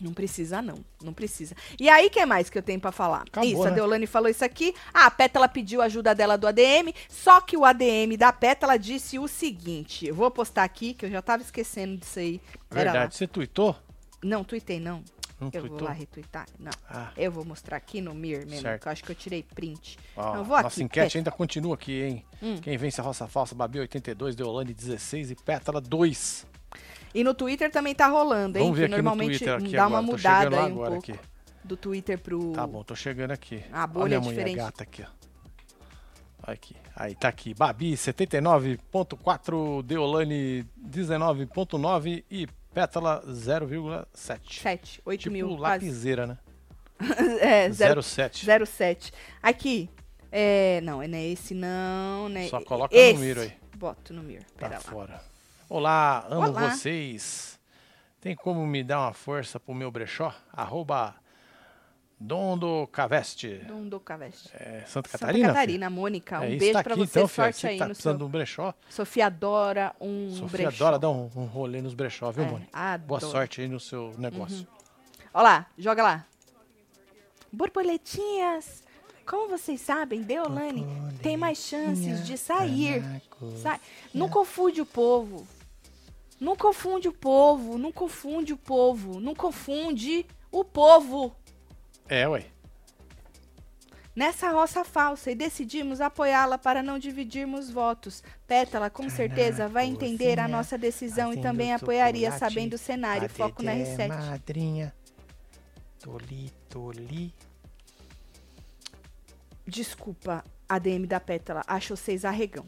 Não 0.00 0.12
precisa, 0.12 0.60
não. 0.60 0.84
Não 1.02 1.12
precisa. 1.12 1.54
E 1.78 1.88
aí, 1.88 2.08
o 2.08 2.10
que 2.10 2.26
mais 2.26 2.50
que 2.50 2.58
eu 2.58 2.62
tenho 2.62 2.80
pra 2.80 2.90
falar? 2.90 3.22
Acabou, 3.22 3.48
isso, 3.48 3.62
a 3.62 3.70
né? 3.70 3.76
Deolane 3.76 4.06
falou 4.06 4.28
isso 4.28 4.44
aqui. 4.44 4.74
Ah, 4.92 5.06
a 5.06 5.10
Pétala 5.10 5.48
pediu 5.48 5.80
ajuda 5.80 6.14
dela 6.14 6.36
do 6.36 6.48
ADM, 6.48 6.92
só 7.08 7.40
que 7.40 7.56
o 7.56 7.64
ADM 7.64 8.16
da 8.18 8.32
Pétala 8.32 8.76
disse 8.76 9.18
o 9.18 9.28
seguinte. 9.28 10.06
Eu 10.06 10.14
vou 10.14 10.30
postar 10.30 10.64
aqui, 10.64 10.94
que 10.94 11.06
eu 11.06 11.10
já 11.10 11.22
tava 11.22 11.42
esquecendo 11.42 11.96
disso 11.96 12.18
aí. 12.18 12.40
Pera 12.68 12.86
lá. 12.86 12.92
Verdade. 12.92 13.14
Você 13.14 13.26
tuitou? 13.26 13.76
Não, 14.22 14.42
tuitei 14.42 14.80
não. 14.80 15.04
Não 15.44 15.50
eu 15.52 15.60
tuitou? 15.60 15.78
vou 15.78 15.88
lá 15.88 15.92
retweetar. 15.94 16.46
Não. 16.58 16.72
Ah, 16.88 17.12
Eu 17.16 17.30
vou 17.32 17.44
mostrar 17.44 17.76
aqui 17.76 18.00
no 18.00 18.14
Mir 18.14 18.44
mesmo, 18.46 18.62
Certo. 18.62 18.82
que 18.82 18.88
eu 18.88 18.92
acho 18.92 19.04
que 19.04 19.12
eu 19.12 19.16
tirei 19.16 19.42
print. 19.42 19.98
ó, 20.16 20.36
eu 20.36 20.44
vou 20.44 20.56
nossa 20.56 20.68
aqui, 20.68 20.82
enquete 20.82 21.04
Pétala. 21.06 21.20
ainda 21.20 21.30
continua 21.30 21.74
aqui, 21.74 22.02
hein? 22.02 22.24
Hum. 22.42 22.56
Quem 22.60 22.76
vence 22.76 23.00
a 23.00 23.04
roça 23.04 23.26
falsa? 23.28 23.54
Babi 23.54 23.78
82, 23.80 24.34
Deolane 24.36 24.72
16 24.74 25.30
e 25.30 25.34
Pétala 25.36 25.80
2. 25.80 26.46
E 27.14 27.22
no 27.22 27.32
Twitter 27.34 27.70
também 27.70 27.94
tá 27.94 28.08
rolando, 28.08 28.58
hein? 28.58 28.64
Vamos 28.64 28.78
ver 28.78 28.88
que 28.88 28.94
aqui 28.94 29.02
normalmente 29.02 29.32
no 29.32 29.38
Twitter 29.38 29.54
aqui 29.54 29.76
dá 29.76 29.84
agora. 29.84 30.00
uma 30.00 30.02
mudada 30.12 30.56
aí 30.56 30.62
um 30.62 30.66
agora 30.74 30.90
pouco 30.92 31.12
aqui. 31.12 31.20
do 31.62 31.76
Twitter 31.76 32.18
pro... 32.18 32.52
Tá 32.52 32.66
bom, 32.66 32.82
tô 32.82 32.96
chegando 32.96 33.30
aqui. 33.30 33.62
A 33.72 33.86
bolha 33.86 34.04
Olha 34.04 34.14
é 34.16 34.20
diferente. 34.30 34.56
gata 34.56 34.82
aqui, 34.82 35.02
ó. 35.02 35.06
Olha 36.46 36.54
aqui. 36.54 36.76
Aí, 36.96 37.14
tá 37.14 37.28
aqui. 37.28 37.54
Babi 37.54 37.96
79.4, 37.96 39.82
Deolane 39.82 40.64
19.9 40.78 42.24
e 42.30 42.46
Pétala 42.74 43.22
0,7. 43.26 44.60
7, 44.60 45.02
8 45.04 45.20
Tipo 45.20 45.32
mil, 45.32 45.56
quase. 45.56 45.86
lapiseira, 45.86 46.26
né? 46.26 46.38
é, 47.40 47.70
0 47.70 48.02
07. 48.02 48.44
07. 48.66 49.12
Aqui. 49.42 49.88
É, 50.32 50.80
não, 50.82 51.00
é 51.00 51.06
não 51.06 51.16
é 51.16 51.24
esse 51.26 51.54
não, 51.54 52.28
né? 52.28 52.48
Só 52.48 52.60
coloca 52.60 52.94
esse. 52.94 53.14
no 53.14 53.20
miro 53.20 53.40
aí. 53.42 53.52
Boto 53.76 54.12
no 54.12 54.22
mir. 54.22 54.42
Tá 54.42 54.68
Pera 54.68 54.74
lá. 54.74 54.80
fora. 54.80 55.22
Olá, 55.68 56.26
amo 56.28 56.48
Olá. 56.48 56.70
vocês. 56.70 57.60
Tem 58.20 58.34
como 58.34 58.66
me 58.66 58.82
dar 58.82 59.00
uma 59.00 59.12
força 59.12 59.60
pro 59.60 59.74
meu 59.74 59.90
brechó? 59.90 60.34
Arroba 60.52 61.14
Dom 62.18 62.56
do 62.56 62.86
Caveste. 62.86 63.60
Dom 63.66 63.88
do 63.88 63.98
Caveste. 64.00 64.48
É, 64.54 64.80
Santa 64.86 64.86
Santa 64.86 65.08
Catarina? 65.10 65.48
Catarina, 65.48 65.90
Mônica. 65.90 66.38
filho? 66.40 66.50
Um 66.52 66.54
é 66.54 66.58
beijo 66.58 66.72
tá 66.72 66.82
pra 66.84 66.94
aqui, 66.94 67.06
você. 67.06 67.10
então, 67.18 67.28
filho. 67.28 67.44
Sorte 67.44 67.60
Você 67.60 67.66
aí 67.68 67.78
tá 67.78 67.84
no 67.84 67.88
precisando 67.90 68.12
seu. 68.12 68.18
de 68.18 68.24
um 68.24 68.28
brechó? 68.28 68.74
Sofia 68.88 69.26
adora 69.26 69.94
um 70.00 70.30
Sofia 70.30 70.48
brechó. 70.68 70.84
adora 70.84 70.98
dar 70.98 71.10
um, 71.10 71.30
um 71.36 71.44
rolê 71.44 71.82
nos 71.82 71.92
brechó, 71.94 72.30
viu, 72.30 72.44
É, 72.44 72.50
Mônica? 72.50 72.70
adoro. 72.72 73.06
Boa 73.08 73.20
sorte 73.20 73.60
aí 73.60 73.68
no 73.68 73.78
seu 73.80 74.14
negócio. 74.16 74.66
Olha 75.34 75.42
lá, 75.42 75.66
joga 75.76 76.02
lá. 76.02 76.26
Borboletinhas. 77.52 78.82
Como 79.26 79.48
vocês 79.48 79.80
sabem, 79.80 80.22
Deolane 80.22 80.86
tem 81.22 81.36
mais 81.36 81.58
chances 81.58 82.26
de 82.26 82.36
sair. 82.36 83.02
Sai. 83.62 83.80
Não 84.12 84.28
confunde 84.28 84.80
o 84.82 84.86
povo. 84.86 85.46
Não 86.38 86.54
confunde 86.56 87.08
o 87.08 87.12
povo. 87.12 87.78
Não 87.78 87.90
confunde 87.90 88.52
o 88.52 88.56
povo. 88.56 89.20
Não 89.20 89.34
confunde 89.34 90.26
o 90.52 90.62
povo. 90.64 91.34
É, 92.08 92.28
ué. 92.28 92.44
Nessa 94.16 94.50
roça 94.50 94.84
falsa 94.84 95.32
e 95.32 95.34
decidimos 95.34 96.00
apoiá-la 96.00 96.56
para 96.56 96.84
não 96.84 97.00
dividirmos 97.00 97.68
votos. 97.68 98.22
Pétala, 98.46 98.88
com 98.88 99.10
certeza, 99.10 99.66
vai 99.66 99.86
entender 99.86 100.38
a 100.38 100.46
nossa 100.46 100.78
decisão 100.78 101.32
e 101.32 101.40
também 101.40 101.72
apoiaria, 101.72 102.30
sabendo 102.30 102.74
o 102.74 102.78
cenário. 102.78 103.28
Foco 103.28 103.62
na 103.62 103.72
R7. 103.72 104.08
Madrinha. 104.08 104.94
Toli, 105.98 106.52
toli. 106.68 107.34
Desculpa, 109.66 110.44
ADM 110.68 111.06
da 111.06 111.18
Pétala, 111.18 111.64
acho 111.66 111.96
vocês 111.96 112.24
arregão. 112.24 112.66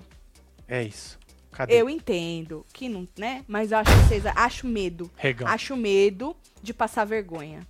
É 0.66 0.82
isso. 0.82 1.16
Cadê? 1.52 1.74
Eu 1.74 1.88
entendo 1.88 2.66
que 2.72 2.88
não, 2.88 3.06
né? 3.16 3.44
Mas 3.46 3.70
eu 3.70 3.78
acho 3.78 3.90
vocês. 3.92 4.24
Acho 4.26 4.66
medo. 4.66 5.10
Regão. 5.16 5.46
Acho 5.46 5.76
medo 5.76 6.36
de 6.62 6.74
passar 6.74 7.04
vergonha. 7.04 7.60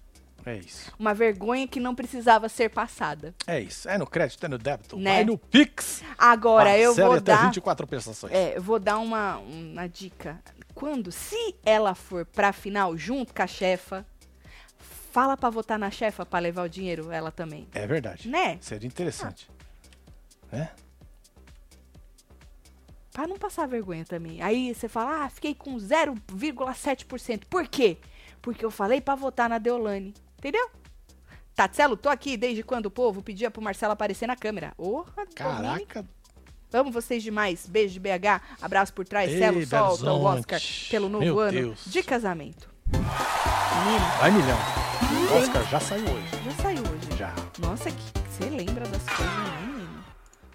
É 0.47 0.59
isso. 0.59 0.92
Uma 0.97 1.12
vergonha 1.12 1.66
que 1.66 1.80
não 1.80 1.92
precisava 1.92 2.49
ser 2.49 2.70
passada. 2.70 3.34
É 3.49 3.59
isso. 3.59 3.88
É 3.88 3.99
no 3.99 4.07
crédito, 4.07 4.47
é 4.47 4.49
no 4.49 4.57
débito. 4.57 4.97
Né? 4.97 5.16
Vai 5.16 5.24
no 5.24 5.36
Pix. 5.36 6.05
Agora, 6.16 6.78
eu 6.78 6.94
vou 6.94 7.12
até 7.14 7.32
dar. 7.32 7.47
24 7.47 7.84
prestações. 7.84 8.32
É, 8.32 8.57
eu 8.57 8.62
vou 8.62 8.78
dar 8.78 8.99
uma, 8.99 9.38
uma 9.38 9.88
dica. 9.88 10.40
Quando, 10.72 11.11
se 11.11 11.57
ela 11.64 11.97
for 11.97 12.24
pra 12.24 12.53
final 12.53 12.97
junto 12.97 13.34
com 13.34 13.42
a 13.42 13.47
chefa, 13.49 14.07
fala 15.11 15.36
pra 15.36 15.51
votar 15.51 15.80
na 15.80 15.90
chefa 15.90 16.24
pra 16.24 16.38
levar 16.38 16.62
o 16.62 16.68
dinheiro, 16.68 17.11
ela 17.11 17.32
também. 17.32 17.66
É 17.74 17.84
verdade. 17.84 18.28
Né? 18.28 18.59
Seria 18.61 18.86
interessante. 18.86 19.51
Né? 20.53 20.70
Pra 23.11 23.26
não 23.26 23.36
passar 23.36 23.66
vergonha 23.66 24.05
também. 24.05 24.40
Aí 24.42 24.72
você 24.72 24.88
fala, 24.88 25.24
ah, 25.24 25.28
fiquei 25.28 25.57
com 25.57 25.74
0,7%. 25.76 27.47
Por 27.51 27.66
quê? 27.66 27.97
Porque 28.40 28.64
eu 28.64 28.70
falei 28.70 29.01
pra 29.01 29.16
votar 29.16 29.49
na 29.49 29.59
Deolane. 29.59 30.14
Entendeu? 30.39 30.70
Tatselo, 31.55 31.97
tô 31.97 32.09
aqui 32.09 32.37
desde 32.37 32.62
quando 32.62 32.87
o 32.87 32.91
povo 32.91 33.22
pedia 33.22 33.51
pro 33.51 33.62
Marcelo 33.62 33.93
aparecer 33.93 34.26
na 34.26 34.37
câmera. 34.37 34.72
Porra, 34.76 35.12
Domini. 35.14 35.34
Caraca. 35.34 36.05
Amo 36.72 36.91
vocês 36.91 37.22
demais. 37.22 37.66
Beijo 37.66 37.95
de 37.95 38.01
BH. 38.01 38.43
Abraço 38.61 38.93
por 38.93 39.07
trás. 39.07 39.30
Ei, 39.32 39.39
Celo, 39.39 39.64
solta 39.66 40.12
o. 40.12 40.22
Oscar 40.24 40.61
pelo 40.91 41.09
novo 41.09 41.24
Meu 41.24 41.39
ano 41.41 41.53
Deus. 41.53 41.84
de 41.87 42.03
casamento. 42.03 42.68
Menino, 42.93 44.05
Vai 44.20 44.30
milhão. 44.30 44.59
O 45.32 45.39
Oscar 45.39 45.64
já 45.70 45.80
saiu 45.80 46.05
hoje. 46.05 46.28
já 46.45 46.51
saiu 46.62 46.82
hoje. 46.82 47.16
Já. 47.18 47.34
Nossa, 47.59 47.91
que 47.91 48.03
você 48.28 48.51
lembra 48.51 48.87
das 48.87 49.03
coisas, 49.05 49.34
né, 49.34 49.66
menino? 49.66 50.05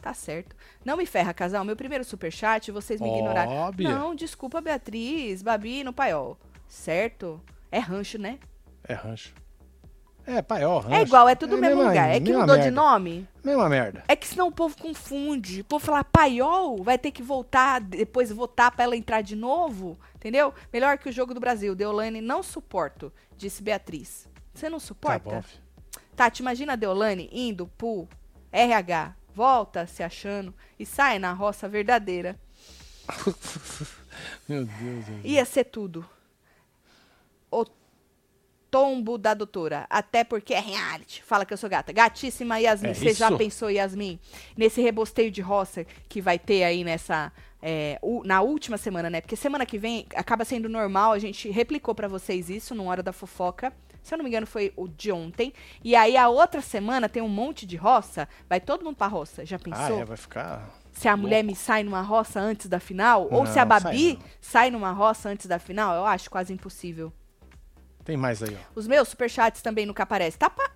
Tá 0.02 0.14
certo. 0.14 0.56
Não 0.86 0.98
me 0.98 1.06
ferra, 1.06 1.34
casal. 1.34 1.64
Meu 1.66 1.76
primeiro 1.76 2.04
superchat, 2.04 2.72
vocês 2.72 3.02
me 3.02 3.08
ignoraram. 3.10 3.72
Não, 3.80 4.14
desculpa, 4.14 4.62
Beatriz, 4.62 5.42
Babi 5.42 5.84
no 5.84 5.94
paiol. 5.94 6.38
Certo? 6.68 7.42
É 7.72 7.80
rancho, 7.80 8.18
né? 8.20 8.38
É 8.84 8.94
rancho. 8.94 9.34
É, 10.26 10.42
paiol, 10.42 10.80
rancho. 10.80 10.96
É 10.96 11.02
igual, 11.02 11.28
é 11.28 11.36
tudo 11.36 11.56
o 11.56 11.58
mesmo 11.58 11.78
mesma- 11.78 11.90
lugar. 11.90 12.10
É 12.10 12.20
que 12.20 12.32
mudou 12.32 12.56
de 12.56 12.64
merda. 12.64 12.72
nome. 12.72 13.28
Mesma 13.44 13.68
merda. 13.68 14.04
É 14.08 14.16
que 14.16 14.28
senão 14.28 14.48
o 14.48 14.52
povo 14.52 14.78
confunde. 14.78 15.62
O 15.62 15.66
povo 15.66 15.84
fala 15.86 16.04
paiol, 16.04 16.84
vai 16.84 16.98
ter 16.98 17.12
que 17.12 17.24
voltar, 17.24 17.82
depois 17.82 18.32
votar 18.32 18.72
pra 18.72 18.84
ela 18.84 18.96
entrar 18.96 19.22
de 19.22 19.36
novo. 19.36 20.00
Entendeu? 20.16 20.54
Melhor 20.72 20.98
que 21.00 21.10
o 21.10 21.12
jogo 21.12 21.34
do 21.34 21.40
Brasil. 21.40 21.74
Deolane, 21.76 22.22
não 22.22 22.44
suporto, 22.44 23.12
disse 23.36 23.64
Beatriz. 23.64 24.30
Você 24.54 24.70
não 24.70 24.80
Tá 24.80 24.86
suporta? 24.86 25.30
bom, 25.30 25.42
filho. 25.42 25.62
Tati, 26.16 26.42
imagina 26.42 26.74
a 26.74 26.76
Deolane 26.76 27.28
indo 27.32 27.66
pro 27.78 28.08
RH, 28.52 29.16
volta 29.34 29.88
se 29.88 30.04
achando 30.04 30.54
e 30.78 30.86
sai 30.86 31.18
na 31.18 31.34
roça 31.34 31.68
verdadeira. 31.68 32.40
Meu 34.48 34.66
Deus. 34.66 35.06
Deus. 35.06 35.20
Ia 35.24 35.46
ser 35.46 35.64
tudo. 35.66 36.06
O 37.50 37.66
tombo 38.72 39.18
da 39.18 39.34
doutora. 39.34 39.86
Até 39.90 40.24
porque 40.24 40.54
é 40.54 40.60
reality. 40.60 41.22
Fala 41.24 41.46
que 41.46 41.54
eu 41.54 41.58
sou 41.58 41.70
gata. 41.70 41.92
Gatíssima 41.92 42.58
Yasmin. 42.60 42.90
É 42.90 42.94
Você 42.94 43.14
já 43.14 43.28
isso. 43.28 43.38
pensou, 43.38 43.70
Yasmin, 43.70 44.18
nesse 44.58 44.82
rebosteio 44.82 45.30
de 45.30 45.42
roça 45.42 45.86
que 46.08 46.22
vai 46.22 46.40
ter 46.40 46.64
aí 46.64 46.84
nessa. 46.84 47.32
é, 47.62 48.00
u- 48.02 48.24
na 48.26 48.42
última 48.42 48.76
semana, 48.78 49.08
né? 49.08 49.22
Porque 49.22 49.36
semana 49.36 49.68
que 49.68 49.78
vem 49.78 50.08
acaba 50.16 50.44
sendo 50.44 50.68
normal. 50.68 51.12
A 51.12 51.20
gente 51.20 51.48
replicou 51.52 51.94
pra 51.94 52.08
vocês 52.08 52.50
isso 52.50 52.74
no 52.74 52.88
Hora 52.88 53.04
da 53.04 53.14
Fofoca. 53.14 53.72
Se 54.02 54.12
eu 54.16 54.18
não 54.18 54.24
me 54.24 54.30
engano, 54.32 54.48
foi 54.48 54.74
o 54.76 54.88
de 54.88 55.12
ontem. 55.12 55.54
E 55.84 55.96
aí 55.96 56.18
a 56.18 56.28
outra 56.28 56.60
semana 56.60 57.08
tem 57.08 57.22
um 57.22 57.28
monte 57.30 57.68
de 57.68 57.76
roça. 57.76 58.28
Vai 58.50 58.60
todo 58.60 58.84
mundo 58.84 58.96
pra 58.96 59.06
roça. 59.06 59.46
Já 59.46 59.58
Ah, 59.58 59.60
pensou? 59.60 60.00
é, 60.00 60.06
vai 60.06 60.18
ficar. 60.18 60.72
Se 60.92 61.08
a 61.08 61.16
mulher 61.16 61.44
me 61.44 61.56
sai 61.56 61.84
numa 61.84 62.02
roça 62.02 62.40
antes 62.40 62.68
da 62.68 62.80
final, 62.80 63.28
ou 63.32 63.46
se 63.46 63.60
a 63.60 63.62
Não, 63.64 63.70
Babi 63.70 63.84
sai 64.10 64.14
não. 64.14 64.20
sai 64.42 64.72
numa 64.72 64.92
roça 64.92 65.30
antes 65.30 65.46
da 65.46 65.60
final, 65.60 65.96
eu 65.96 66.06
acho 66.06 66.32
quase 66.32 66.52
impossível. 66.52 67.14
Tem 68.04 68.18
mais 68.18 68.42
aí, 68.44 68.56
ó. 68.56 68.72
Os 68.76 68.88
meus 68.88 69.08
superchats 69.10 69.62
também 69.62 69.86
nunca 69.86 70.04
aparecem. 70.04 70.38
Tá, 70.40 70.50
pa- 70.50 70.72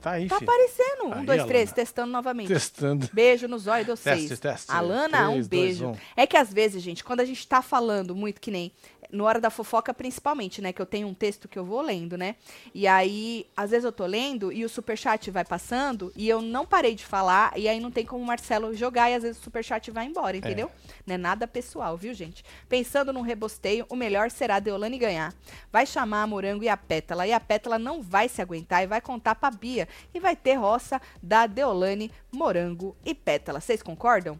Tá 0.00 0.12
aí, 0.12 0.28
tá 0.28 0.38
filho. 0.38 0.48
aparecendo. 0.48 1.04
Um, 1.08 1.12
Aí, 1.14 1.26
dois, 1.26 1.44
três, 1.46 1.62
Alana. 1.70 1.74
testando 1.74 2.12
novamente. 2.12 2.46
Testando. 2.46 3.10
Beijo 3.12 3.48
no 3.48 3.58
zóio 3.58 3.84
de 3.84 3.90
vocês. 3.90 4.28
Teste, 4.28 4.36
teste. 4.40 4.70
Alana, 4.70 5.28
um 5.28 5.32
Três, 5.32 5.48
dois, 5.48 5.48
beijo. 5.48 5.86
um. 5.88 5.96
É 6.16 6.24
que 6.24 6.36
às 6.36 6.52
vezes, 6.52 6.80
gente, 6.84 7.02
quando 7.02 7.18
a 7.20 7.24
gente 7.24 7.46
tá 7.48 7.60
falando 7.60 8.14
muito 8.14 8.40
que 8.40 8.50
nem 8.52 8.70
no 9.10 9.24
Hora 9.24 9.40
da 9.40 9.50
Fofoca, 9.50 9.92
principalmente, 9.94 10.60
né? 10.60 10.72
Que 10.72 10.80
eu 10.80 10.86
tenho 10.86 11.08
um 11.08 11.14
texto 11.14 11.48
que 11.48 11.58
eu 11.58 11.64
vou 11.64 11.80
lendo, 11.80 12.16
né? 12.16 12.36
E 12.74 12.86
aí, 12.86 13.46
às 13.56 13.70
vezes 13.70 13.84
eu 13.84 13.92
tô 13.92 14.06
lendo 14.06 14.52
e 14.52 14.64
o 14.64 14.68
superchat 14.68 15.30
vai 15.30 15.44
passando 15.44 16.12
e 16.14 16.28
eu 16.28 16.40
não 16.40 16.66
parei 16.66 16.94
de 16.94 17.04
falar 17.04 17.52
e 17.56 17.68
aí 17.68 17.80
não 17.80 17.90
tem 17.90 18.04
como 18.04 18.22
o 18.22 18.26
Marcelo 18.26 18.74
jogar 18.74 19.10
e 19.10 19.14
às 19.14 19.22
vezes 19.22 19.38
o 19.40 19.44
superchat 19.44 19.90
vai 19.90 20.06
embora, 20.06 20.36
entendeu? 20.36 20.70
Não 21.06 21.14
é 21.14 21.18
nada 21.18 21.46
pessoal, 21.46 21.96
viu, 21.96 22.12
gente? 22.12 22.44
Pensando 22.68 23.12
num 23.12 23.22
rebosteio, 23.22 23.86
o 23.88 23.96
melhor 23.96 24.30
será 24.30 24.56
a 24.56 24.60
Deolane 24.60 24.98
ganhar. 24.98 25.34
Vai 25.72 25.86
chamar 25.86 26.22
a 26.22 26.26
Morango 26.26 26.64
e 26.64 26.68
a 26.68 26.76
Pétala 26.76 27.26
e 27.26 27.32
a 27.32 27.40
Pétala 27.40 27.78
não 27.78 28.02
vai 28.02 28.28
se 28.28 28.42
aguentar 28.42 28.82
e 28.82 28.86
vai 28.86 29.00
contar 29.00 29.34
pra 29.34 29.50
Bia 29.50 29.88
e 30.12 30.20
vai 30.20 30.36
ter 30.36 30.54
roça 30.54 31.00
da 31.22 31.46
Deolane, 31.46 32.10
Morango 32.30 32.96
e 33.04 33.14
Pétala. 33.14 33.60
Vocês 33.60 33.82
concordam? 33.82 34.38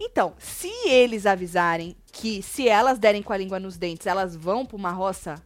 Então, 0.00 0.34
se 0.38 0.68
eles 0.88 1.24
avisarem 1.26 1.96
que 2.12 2.42
se 2.42 2.68
elas 2.68 2.98
derem 2.98 3.22
com 3.22 3.32
a 3.32 3.36
língua 3.36 3.60
nos 3.60 3.76
dentes, 3.76 4.06
elas 4.06 4.34
vão 4.34 4.66
pra 4.66 4.76
uma 4.76 4.90
roça, 4.90 5.36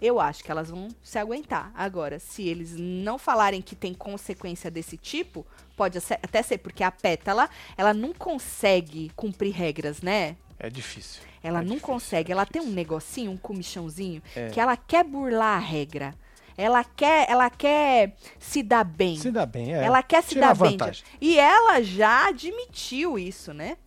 eu 0.00 0.18
acho 0.18 0.42
que 0.42 0.50
elas 0.50 0.70
vão 0.70 0.88
se 1.02 1.18
aguentar. 1.18 1.70
Agora, 1.74 2.18
se 2.18 2.46
eles 2.48 2.74
não 2.78 3.18
falarem 3.18 3.60
que 3.60 3.76
tem 3.76 3.92
consequência 3.92 4.70
desse 4.70 4.96
tipo, 4.96 5.46
pode 5.76 5.98
até 5.98 6.42
ser, 6.42 6.58
porque 6.58 6.82
a 6.82 6.90
pétala, 6.90 7.50
ela 7.76 7.92
não 7.92 8.12
consegue 8.14 9.10
cumprir 9.14 9.52
regras, 9.52 10.00
né? 10.00 10.36
É 10.58 10.68
difícil. 10.70 11.22
Ela 11.42 11.58
É 11.58 11.62
não 11.62 11.68
difícil, 11.76 11.86
consegue. 11.86 12.30
é 12.30 12.34
Ela 12.34 12.46
tem 12.46 12.60
um 12.60 12.64
difícil. 12.64 12.76
negocinho, 12.76 13.30
um 13.30 13.36
comichãozinho, 13.36 14.22
É. 14.34 14.48
que 14.48 14.60
ela 14.60 14.76
quer 14.76 15.04
burlar 15.04 15.56
a 15.56 15.58
regra. 15.58 16.14
Ela 16.60 16.84
quer, 16.84 17.28
ela 17.30 17.48
quer 17.48 18.14
se 18.38 18.62
dar 18.62 18.84
bem. 18.84 19.16
Se 19.16 19.30
dá 19.30 19.46
bem, 19.46 19.74
é. 19.74 19.84
Ela 19.84 20.02
quer 20.02 20.22
se 20.22 20.30
Tira 20.30 20.48
dar 20.48 20.54
bem. 20.54 20.72
vantagem. 20.72 21.04
E 21.20 21.38
ela 21.38 21.80
já 21.82 22.28
admitiu 22.28 23.18
isso, 23.18 23.54
né? 23.54 23.78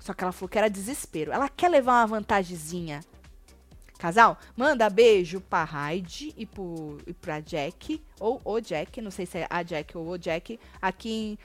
Só 0.00 0.14
que 0.14 0.24
ela 0.24 0.32
falou 0.32 0.48
que 0.48 0.56
era 0.56 0.70
desespero. 0.70 1.30
Ela 1.30 1.48
quer 1.48 1.68
levar 1.68 2.00
uma 2.00 2.06
vantagemzinha. 2.06 3.00
Casal, 3.98 4.38
manda 4.56 4.88
beijo 4.88 5.42
pra 5.42 5.62
Hyde 5.62 6.32
e, 6.34 6.46
pro, 6.46 6.96
e 7.06 7.12
pra 7.12 7.38
Jack. 7.40 8.02
Ou 8.18 8.40
o 8.44 8.60
Jack, 8.60 9.02
não 9.02 9.10
sei 9.10 9.26
se 9.26 9.36
é 9.38 9.46
a 9.50 9.62
Jack 9.62 9.96
ou 9.98 10.08
o 10.08 10.16
Jack. 10.16 10.58
Aqui 10.80 11.10
em 11.10 11.38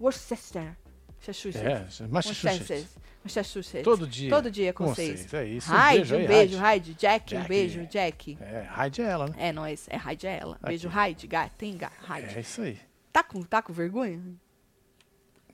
Worcester. 0.00 0.76
Massachusetts. 1.18 2.00
É, 2.00 2.08
Massachusetts. 2.08 2.96
Massachusetts. 3.26 3.84
Todo 3.84 4.06
dia. 4.06 4.30
Todo 4.30 4.50
dia 4.50 4.72
com 4.72 4.84
com 4.84 4.94
vocês. 4.94 5.20
vocês, 5.20 5.34
é 5.34 5.44
isso. 5.46 5.70
Hyde, 5.70 6.14
Um 6.14 6.18
um 6.18 6.26
beijo 6.26 6.58
Hyde. 6.58 6.90
Hyde. 6.90 6.94
Jack, 6.94 7.34
um 7.34 7.38
Jack. 7.38 7.48
beijo, 7.48 7.86
Jack. 7.86 8.38
É, 8.40 8.66
Hyde 8.70 9.02
é 9.02 9.04
ela, 9.04 9.26
né? 9.26 9.34
É 9.38 9.52
nóis, 9.52 9.86
é 9.90 9.96
Hyde 9.96 10.26
é 10.26 10.38
ela. 10.40 10.58
Beijo. 10.62 10.88
Hyde, 10.88 11.26
gato, 11.26 11.52
tem 11.58 11.78
Hyde. 12.02 12.36
É 12.36 12.40
isso 12.40 12.62
aí. 12.62 12.78
Tá, 13.12 13.22
com, 13.22 13.42
tá 13.42 13.62
com 13.62 13.72
vergonha? 13.72 14.20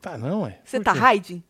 Tá 0.01 0.19
não, 0.19 0.45
é? 0.45 0.59
Você 0.65 0.81
tá 0.81 0.93
hiding? 0.93 1.45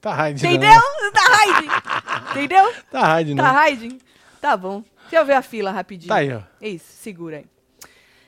Tá 0.00 0.12
Hyde 0.12 0.44
Entendeu? 0.44 0.80
Você 0.80 1.12
tá 1.12 1.22
hiding? 1.44 1.68
Entendeu? 2.32 2.74
Tá 2.90 3.06
Hyde 3.06 3.34
não. 3.36 3.44
Tá 3.44 3.68
hiding? 3.70 3.98
Tá 4.40 4.56
bom. 4.56 4.82
Deixa 5.02 5.16
eu 5.16 5.24
ver 5.24 5.34
a 5.34 5.42
fila 5.42 5.70
rapidinho. 5.70 6.08
Tá 6.08 6.16
aí, 6.16 6.32
ó. 6.32 6.42
Isso, 6.60 6.84
segura 6.90 7.36
aí. 7.36 7.46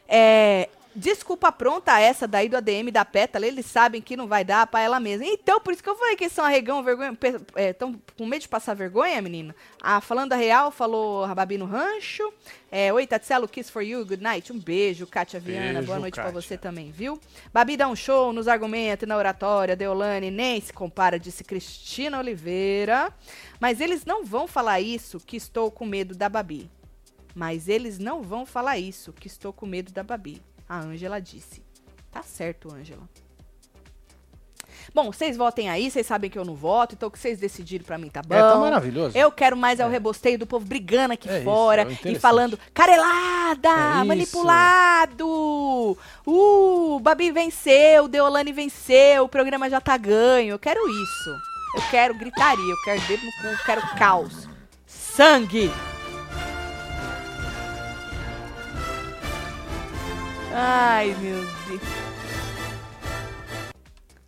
É, 0.07 0.69
Desculpa 0.97 1.51
pronta 1.51 1.99
essa 1.99 2.29
daí 2.29 2.49
do 2.49 2.57
ADM 2.57 2.93
da 2.93 3.05
Pétala, 3.05 3.45
eles 3.45 3.67
sabem 3.67 4.01
que 4.01 4.17
não 4.17 4.29
vai 4.29 4.45
dar 4.45 4.65
pra 4.69 4.81
ela 4.81 5.01
mesma. 5.01 5.27
Então, 5.27 5.61
por 5.61 5.73
isso 5.73 5.83
que 5.83 5.89
eu 5.89 5.97
falei 5.97 6.15
que 6.15 6.25
eles 6.25 6.33
são 6.33 6.45
arregão, 6.45 6.85
vergonha, 6.85 7.19
estão 7.57 8.01
com 8.17 8.25
medo 8.25 8.43
de 8.43 8.49
passar 8.49 8.75
vergonha, 8.75 9.21
menina. 9.21 9.57
Ah, 9.83 10.01
falando 10.01 10.35
a 10.35 10.37
real, 10.37 10.71
falou 10.71 11.25
a 11.25 11.35
Babi 11.35 11.59
no 11.59 11.65
rancho. 11.65 12.33
É, 12.71 12.93
Oi, 12.93 13.09
Tatselo, 13.09 13.49
kiss 13.49 13.71
for 13.73 13.83
you, 13.83 14.07
good 14.07 14.23
night. 14.23 14.53
Um 14.53 14.59
beijo, 14.59 15.05
Kátia 15.05 15.41
Viana, 15.41 15.83
boa 15.83 15.99
noite 15.99 16.15
pra 16.15 16.25
Kátia. 16.25 16.41
você 16.41 16.57
também, 16.57 16.93
viu? 16.93 17.19
Babi 17.53 17.77
dá 17.77 17.89
um 17.89 17.97
show 17.97 18.33
nos 18.33 18.47
argumentos 18.47 19.03
e 19.03 19.07
na 19.07 19.17
oratória, 19.17 19.75
Deolane 19.75 20.31
nem 20.31 20.61
se 20.61 20.73
compara, 20.73 21.19
disse 21.19 21.43
Cristina 21.43 22.21
Oliveira. 22.21 23.13
Mas 23.59 23.81
eles 23.81 24.05
não 24.05 24.25
vão 24.25 24.47
falar 24.47 24.81
isso, 24.81 25.19
que 25.19 25.37
estou 25.37 25.73
com 25.73 25.85
medo 25.85 26.15
da 26.15 26.29
Babi. 26.29 26.71
Mas 27.35 27.67
eles 27.67 27.99
não 27.99 28.23
vão 28.23 28.47
falar 28.47 28.79
isso, 28.79 29.13
que 29.13 29.27
estou 29.27 29.53
com 29.53 29.67
medo 29.67 29.93
da 29.93 30.05
Babi. 30.05 30.41
A 30.69 30.81
Ângela 30.81 31.21
disse. 31.21 31.63
Tá 32.11 32.23
certo, 32.23 32.73
Ângela. 32.73 33.03
Bom, 34.95 35.11
vocês 35.11 35.37
votem 35.37 35.69
aí, 35.69 35.91
vocês 35.91 36.07
sabem 36.07 36.31
que 36.31 36.39
eu 36.39 36.45
não 36.45 36.55
voto, 36.55 36.95
então 36.95 37.09
o 37.09 37.11
que 37.11 37.19
vocês 37.19 37.39
decidirem 37.39 37.85
pra 37.85 37.99
mim 37.99 38.09
tá 38.09 38.23
bom. 38.23 38.35
É, 38.35 38.39
tá 38.39 38.57
maravilhoso. 38.57 39.17
Eu 39.17 39.33
quero 39.33 39.57
mais 39.57 39.81
é 39.81 39.87
o 39.87 39.89
rebosteio 39.89 40.39
do 40.39 40.47
povo 40.47 40.65
brigando 40.65 41.15
aqui 41.15 41.29
É 41.29 41.37
isso, 41.37 41.45
fora 41.45 41.83
é 41.83 41.87
o 41.87 42.13
e 42.13 42.19
falando 42.19 42.59
carelada, 42.73 43.69
É 43.69 43.97
isso. 43.97 44.05
manipulado. 44.07 45.99
Uh, 46.27 47.01
Babi 47.01 47.31
venceu, 47.31 48.07
Deolane 48.09 48.53
venceu, 48.53 49.25
o 49.25 49.29
programa 49.29 49.69
já 49.71 49.81
tá 49.81 49.97
ganho. 49.97 50.53
Eu 50.53 50.59
quero 50.59 50.81
isso. 50.89 51.31
Eu 51.77 51.83
quero 51.91 52.15
gritaria, 52.15 52.71
eu 52.71 52.83
quero 52.85 53.01
dedo 53.09 53.25
no 53.25 53.33
cu, 53.33 53.47
eu 53.49 53.59
quero 53.65 53.81
caos. 53.97 54.49
Sangue. 54.87 55.71
Ai, 60.57 61.15
meu 61.21 61.41
Deus. 61.69 61.83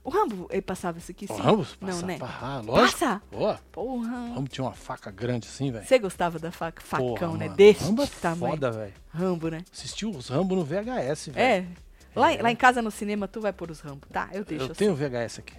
O 0.03 0.11
Rambo, 0.11 0.47
ele 0.51 0.62
passava 0.62 0.99
isso 0.99 1.11
aqui 1.11 1.27
sim? 1.27 1.33
O 1.33 1.37
Rambo? 1.37 1.66
Não, 1.81 1.89
Passa- 1.89 2.07
né? 2.07 2.18
Ah, 2.20 2.62
lógico. 2.64 2.99
Passa? 3.01 3.22
Boa. 3.31 3.61
Porra. 3.72 4.16
O 4.16 4.35
Rambo 4.35 4.49
tinha 4.49 4.64
uma 4.64 4.72
faca 4.72 5.11
grande 5.11 5.49
assim, 5.49 5.70
velho. 5.72 5.85
Você 5.85 5.99
gostava 5.99 6.39
da 6.39 6.53
faca, 6.53 6.81
facão, 6.81 7.09
Porra, 7.14 7.37
né? 7.39 7.45
mano. 7.47 7.57
Desse 7.57 7.85
Rambo 7.85 8.03
é 8.03 8.07
tamanho. 8.07 8.53
foda, 8.55 8.70
velho. 8.70 8.93
Rambo, 9.12 9.49
né? 9.49 9.64
Assistiu 9.72 10.11
os 10.11 10.29
Rambo 10.29 10.55
no 10.55 10.64
VHS, 10.64 11.29
velho. 11.31 11.39
É. 11.39 11.66
Lá, 12.14 12.33
É. 12.33 12.41
lá 12.41 12.51
em 12.53 12.57
casa 12.57 12.81
no 12.81 12.91
cinema 12.91 13.27
tu 13.27 13.41
vai 13.41 13.53
pôr 13.53 13.70
os 13.70 13.81
Rambo, 13.81 14.07
tá? 14.12 14.29
Eu 14.33 14.45
deixo 14.45 14.64
Eu 14.66 14.70
assim. 14.70 14.74
tenho 14.79 14.93
o 14.93 14.97
VHS 14.97 15.41
aqui. 15.41 15.55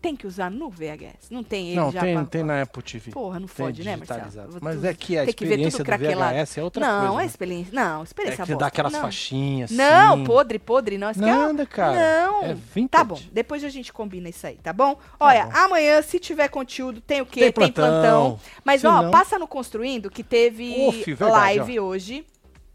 Tem 0.00 0.14
que 0.14 0.26
usar 0.26 0.50
no 0.50 0.68
VHS. 0.70 1.30
Não 1.30 1.42
tem 1.42 1.68
ele 1.68 1.76
não, 1.76 1.90
já 1.90 2.00
tem, 2.00 2.14
pra- 2.14 2.24
tem 2.26 2.42
na 2.44 2.62
Apple 2.62 2.82
TV. 2.82 3.10
Porra, 3.10 3.40
não 3.40 3.48
Tem 3.48 3.56
fode, 3.66 3.82
né, 3.84 3.96
Marcelo? 3.96 4.58
Mas 4.60 4.84
é 4.84 4.94
que 4.94 5.18
a 5.18 5.24
tem 5.24 5.34
que 5.34 5.44
ver 5.44 5.58
experiência 5.58 5.82
do. 5.84 5.90
VHS 5.90 6.58
é 6.58 6.62
outra 6.62 6.80
não, 6.86 6.98
coisa. 7.00 7.14
é 7.14 7.16
né? 7.18 7.24
experiência. 7.26 7.72
Não, 7.74 8.00
É 8.00 8.04
experiência 8.04 8.44
que 8.44 8.52
bosta. 8.52 8.60
dá 8.60 8.66
aquelas 8.66 8.92
não. 8.92 9.00
faixinhas 9.00 9.70
Não, 9.70 10.14
assim. 10.14 10.24
podre, 10.24 10.58
podre, 10.58 10.98
não. 10.98 11.08
Aqui 11.08 11.22
é- 11.22 11.26
Nada, 11.26 11.66
cara. 11.66 12.26
Não. 12.26 12.42
É 12.44 12.54
vintage. 12.54 12.88
Tá 12.88 13.04
bom, 13.04 13.20
depois 13.32 13.64
a 13.64 13.68
gente 13.68 13.92
combina 13.92 14.28
isso 14.28 14.46
aí, 14.46 14.56
tá 14.56 14.72
bom? 14.72 14.96
Olha, 15.18 15.46
bom. 15.46 15.52
amanhã, 15.58 16.00
se 16.02 16.18
tiver 16.20 16.48
conteúdo, 16.48 17.00
tem 17.00 17.20
o 17.20 17.26
quê? 17.26 17.50
Tem 17.50 17.52
plantão. 17.72 18.38
Mas, 18.64 18.82
Se 18.82 18.86
ó, 18.86 19.02
não- 19.02 19.10
passa 19.10 19.38
no 19.38 19.48
Construindo 19.48 20.10
que 20.10 20.22
teve 20.22 20.86
Uf, 20.88 21.04
verdade, 21.14 21.30
live 21.58 21.80
hoje, 21.80 22.26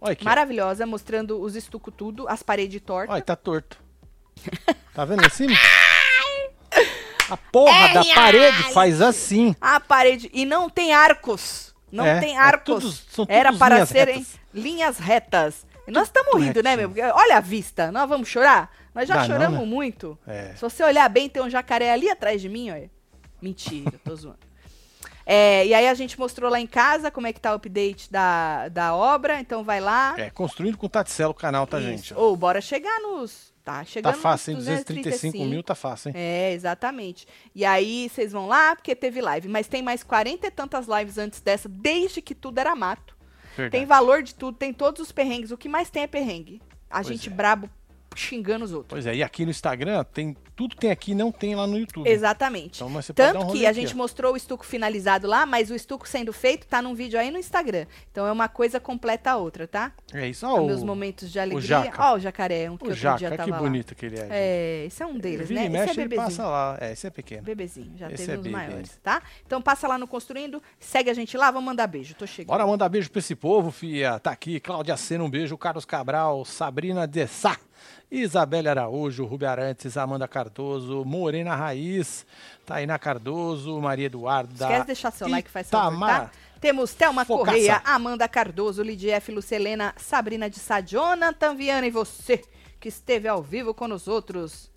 Olha 0.01 0.13
aqui. 0.13 0.25
maravilhosa, 0.25 0.85
mostrando 0.85 1.39
os 1.41 1.55
estuco 1.55 1.91
tudo, 1.91 2.27
as 2.27 2.41
paredes 2.43 2.81
tortas. 2.81 3.13
Olha, 3.13 3.23
tá 3.23 3.35
torto. 3.35 3.77
Tá 4.93 5.05
vendo 5.05 5.23
em 5.25 5.29
cima? 5.29 5.53
A 7.31 7.37
porra 7.37 7.93
da 7.93 8.03
parede 8.13 8.63
faz 8.73 9.01
assim. 9.01 9.55
A 9.59 9.79
parede. 9.79 10.29
E 10.33 10.45
não 10.45 10.69
tem 10.69 10.93
arcos. 10.93 11.73
Não 11.91 12.05
É, 12.05 12.19
tem 12.19 12.35
é 12.35 12.39
arcos. 12.39 12.83
tudo- 12.83 12.91
são 13.11 13.25
Era 13.27 13.51
para 13.53 13.85
serem 13.85 14.19
retas. 14.19 14.39
linhas 14.53 14.97
retas. 14.97 15.65
E 15.87 15.91
nós 15.91 16.03
estamos 16.07 16.31
Tudo 16.31 16.43
rindo, 16.43 16.61
né, 16.63 16.75
meu? 16.77 16.89
Porque 16.89 17.01
Olha 17.01 17.37
a 17.37 17.41
vista. 17.41 17.91
Nós 17.91 18.07
vamos 18.07 18.27
chorar? 18.29 18.71
Nós 18.93 19.07
já 19.07 19.15
Dá 19.15 19.19
não, 19.21 19.27
choramos 19.27 19.59
né? 19.61 19.65
muito. 19.65 20.17
É. 20.27 20.53
Se 20.55 20.61
você 20.61 20.83
olhar 20.83 21.07
bem, 21.09 21.27
tem 21.29 21.41
um 21.41 21.49
jacaré 21.49 21.91
ali 21.91 22.09
atrás 22.09 22.41
de 22.41 22.47
mim, 22.49 22.69
olha. 22.71 22.89
Mentira, 23.41 23.93
tô 24.03 24.13
zoando. 24.15 24.37
É, 25.25 25.65
e 25.65 25.73
aí 25.73 25.87
a 25.87 25.93
gente 25.93 26.19
mostrou 26.19 26.49
lá 26.49 26.59
em 26.59 26.67
casa 26.67 27.09
como 27.11 27.27
é 27.27 27.31
que 27.33 27.39
tá 27.39 27.51
o 27.51 27.55
update 27.55 28.11
da, 28.11 28.67
da 28.69 28.93
obra. 28.95 29.39
Então 29.39 29.63
vai 29.63 29.79
lá. 29.79 30.13
É, 30.17 30.29
construindo 30.29 30.77
com 30.77 30.85
o 30.85 30.89
Taticelo 30.89 31.31
o 31.31 31.33
canal, 31.35 31.65
tá, 31.67 31.79
Isso. 31.79 31.87
gente? 31.87 32.13
Ou 32.13 32.35
bora 32.35 32.59
chegar 32.61 32.99
nos. 33.01 33.50
Tá 33.63 33.73
Tá 33.79 33.83
chegando 33.85 34.15
fácil, 34.15 34.51
hein? 34.51 34.55
nos 34.57 34.65
235 34.65 35.45
mil 35.45 35.61
tá 35.63 35.75
fácil, 35.75 36.09
hein? 36.09 36.15
É, 36.17 36.51
exatamente. 36.53 37.27
E 37.53 37.63
aí 37.63 38.09
vocês 38.09 38.31
vão 38.31 38.47
lá, 38.47 38.75
porque 38.75 38.95
teve 38.95 39.21
live. 39.21 39.47
Mas 39.47 39.67
tem 39.67 39.81
mais 39.81 40.03
40 40.03 40.47
e 40.47 40.51
tantas 40.51 40.87
lives 40.87 41.17
antes 41.17 41.41
dessa, 41.41 41.69
desde 41.69 42.21
que 42.21 42.33
tudo 42.33 42.57
era 42.59 42.75
mato. 42.75 43.15
Tem 43.55 43.69
Verdade. 43.69 43.85
valor 43.85 44.23
de 44.23 44.33
tudo, 44.33 44.57
tem 44.57 44.73
todos 44.73 45.01
os 45.01 45.11
perrengues. 45.11 45.51
O 45.51 45.57
que 45.57 45.69
mais 45.69 45.89
tem 45.89 46.03
é 46.03 46.07
perrengue. 46.07 46.61
A 46.89 46.95
Pois 47.03 47.07
gente 47.07 47.29
é. 47.29 47.31
brabo 47.31 47.69
xingando 48.21 48.65
os 48.65 48.71
outros. 48.71 48.89
Pois 48.89 49.05
é, 49.05 49.15
e 49.15 49.23
aqui 49.23 49.43
no 49.45 49.51
Instagram 49.51 50.03
tem 50.03 50.35
tudo 50.55 50.75
que 50.75 50.81
tem 50.81 50.91
aqui 50.91 51.15
não 51.15 51.31
tem 51.31 51.55
lá 51.55 51.65
no 51.65 51.77
YouTube. 51.77 52.07
Exatamente. 52.07 52.77
Então, 52.77 52.89
mas 52.89 53.05
você 53.05 53.13
pode 53.13 53.27
dar 53.33 53.39
Tanto 53.39 53.49
um 53.49 53.51
que 53.51 53.65
a 53.65 53.69
aqui, 53.69 53.81
gente 53.81 53.93
ó. 53.93 53.97
mostrou 53.97 54.33
o 54.33 54.37
estuco 54.37 54.65
finalizado 54.65 55.27
lá, 55.27 55.45
mas 55.45 55.71
o 55.71 55.75
estuco 55.75 56.07
sendo 56.07 56.31
feito 56.31 56.67
tá 56.67 56.81
num 56.81 56.93
vídeo 56.93 57.19
aí 57.19 57.31
no 57.31 57.37
Instagram. 57.37 57.85
Então 58.11 58.27
é 58.27 58.31
uma 58.31 58.47
coisa 58.47 58.79
completa 58.79 59.31
a 59.31 59.37
outra, 59.37 59.67
tá? 59.67 59.91
É 60.13 60.27
isso, 60.27 60.45
ó. 60.45 60.63
meus 60.63 60.81
o, 60.81 60.85
momentos 60.85 61.31
de 61.31 61.39
alegria. 61.39 61.91
Ó, 61.97 62.15
o 62.15 62.19
jacaré, 62.19 62.69
um 62.69 62.77
que 62.77 62.83
o 62.83 62.87
outro 62.87 62.99
Jaca, 63.01 63.17
dia 63.17 63.29
tava 63.31 63.43
que 63.43 63.51
lá. 63.51 63.57
bonito 63.59 63.95
que 63.95 64.05
ele 64.05 64.19
é. 64.19 64.27
É, 64.29 64.85
esse 64.85 65.01
é 65.01 65.05
um 65.05 65.17
deles, 65.17 65.49
né? 65.49 65.61
e 65.61 65.63
Esse 65.63 65.69
mexe, 65.69 65.89
é 65.89 66.03
ele 66.03 66.09
bebezinho. 66.09 66.37
passa 66.37 66.45
lá. 66.47 66.77
É, 66.79 66.91
esse 66.91 67.07
é 67.07 67.09
pequeno. 67.09 67.41
Bebezinho, 67.43 67.97
já 67.97 68.07
Esse 68.11 68.17
teve 68.17 68.31
é 68.31 68.37
uns 68.37 68.43
bebê. 68.43 68.55
maiores, 68.55 68.99
tá? 69.01 69.21
Então 69.45 69.61
passa 69.61 69.87
lá 69.87 69.97
no 69.97 70.07
Construindo, 70.07 70.61
segue 70.79 71.09
a 71.09 71.13
gente 71.13 71.35
lá, 71.37 71.49
vamos 71.49 71.65
mandar 71.65 71.87
beijo, 71.87 72.13
tô 72.15 72.27
chegando. 72.27 72.47
Bora 72.49 72.67
mandar 72.67 72.89
beijo 72.89 73.09
pra 73.09 73.19
esse 73.19 73.35
povo, 73.35 73.71
fia. 73.71 74.19
Tá 74.19 74.31
aqui, 74.31 74.59
Cláudia 74.59 74.95
Sena, 74.97 75.23
um 75.23 75.29
beijo. 75.29 75.57
Carlos 75.57 75.85
Cabral, 75.85 76.43
Sabrina 76.45 77.07
de 77.07 77.25
Sá, 77.27 77.57
Isabelle 78.09 78.67
Araújo, 78.67 79.25
Rubi 79.25 79.45
Arantes, 79.45 79.95
Amanda 79.95 80.27
Cardoso, 80.27 81.05
Morena 81.05 81.55
Raiz, 81.55 82.25
Tainá 82.65 82.99
Cardoso, 82.99 83.79
Maria 83.79 84.07
Eduarda. 84.07 84.53
Esquece 84.53 84.79
de 84.81 84.85
deixar 84.87 85.11
seu 85.11 85.29
like, 85.29 85.49
faz 85.49 85.69
favor, 85.69 85.99
tá? 85.99 86.31
Temos 86.59 86.93
Thelma 86.93 87.25
Focaça. 87.25 87.51
Correia, 87.51 87.81
Amanda 87.85 88.27
Cardoso, 88.27 88.83
Lidia 88.83 89.15
F. 89.15 89.31
Lucelena, 89.31 89.93
Sabrina 89.97 90.49
de 90.49 90.59
Sá, 90.59 90.79
Jonathan 90.81 91.55
Viana 91.55 91.87
e 91.87 91.91
você, 91.91 92.43
que 92.79 92.89
esteve 92.89 93.27
ao 93.27 93.41
vivo 93.41 93.73
com 93.73 93.85
os 93.91 94.07
outros. 94.07 94.69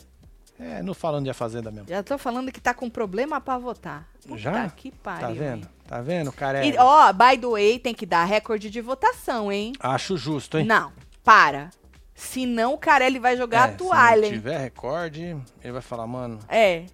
É, 0.59 0.83
não 0.83 0.95
falando 0.95 1.25
de 1.25 1.31
A 1.31 1.35
Fazenda 1.35 1.71
mesmo. 1.71 1.89
Já 1.89 2.03
tô 2.03 2.17
falando 2.17 2.53
que 2.53 2.61
tá 2.61 2.73
com 2.73 2.89
problema 2.89 3.41
pra 3.41 3.59
votar. 3.59 4.09
Puta 4.23 4.39
Já? 4.39 4.71
que 4.71 4.93
pariu. 4.93 5.21
Tá 5.21 5.33
vendo? 5.33 5.65
hein? 5.65 5.71
Tá 5.87 6.01
vendo, 6.01 6.33
cara? 6.33 6.65
E, 6.65 6.75
ó, 6.79 7.13
by 7.13 7.37
the 7.37 7.47
way, 7.47 7.79
tem 7.79 7.93
que 7.93 8.07
dar 8.07 8.25
recorde 8.25 8.71
de 8.71 8.81
votação, 8.81 9.51
hein? 9.53 9.73
Acho 9.81 10.17
justo, 10.17 10.57
hein? 10.59 10.65
Não, 10.65 10.93
para. 11.23 11.71
Se 12.15 12.47
não 12.47 12.75
o 12.75 12.79
Carelli 12.79 13.19
vai 13.19 13.37
jogar 13.37 13.69
é, 13.69 13.73
a 13.73 13.77
toalha. 13.77 14.29
Se 14.29 14.33
tiver 14.35 14.59
recorde, 14.59 15.37
ele 15.63 15.73
vai 15.73 15.83
falar, 15.83 16.07
mano. 16.07 16.39
É. 16.49 16.87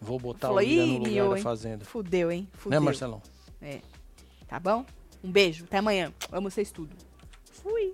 Vou 0.00 0.18
botar 0.18 0.48
Falou, 0.48 0.62
o 0.62 0.66
Willian 0.66 0.86
no 0.86 0.98
lugar 0.98 1.10
meu, 1.10 1.30
da 1.30 1.36
fazenda. 1.38 1.84
Fudeu, 1.84 2.30
hein? 2.30 2.42
Né, 2.42 2.58
Fudeu. 2.58 2.80
Né, 2.80 2.84
Marcelão? 2.84 3.22
É. 3.62 3.80
Tá 4.46 4.60
bom? 4.60 4.84
Um 5.24 5.32
beijo, 5.32 5.64
até 5.64 5.78
amanhã. 5.78 6.12
Amo 6.30 6.50
vocês 6.50 6.70
tudo. 6.70 6.94
Fui. 7.50 7.92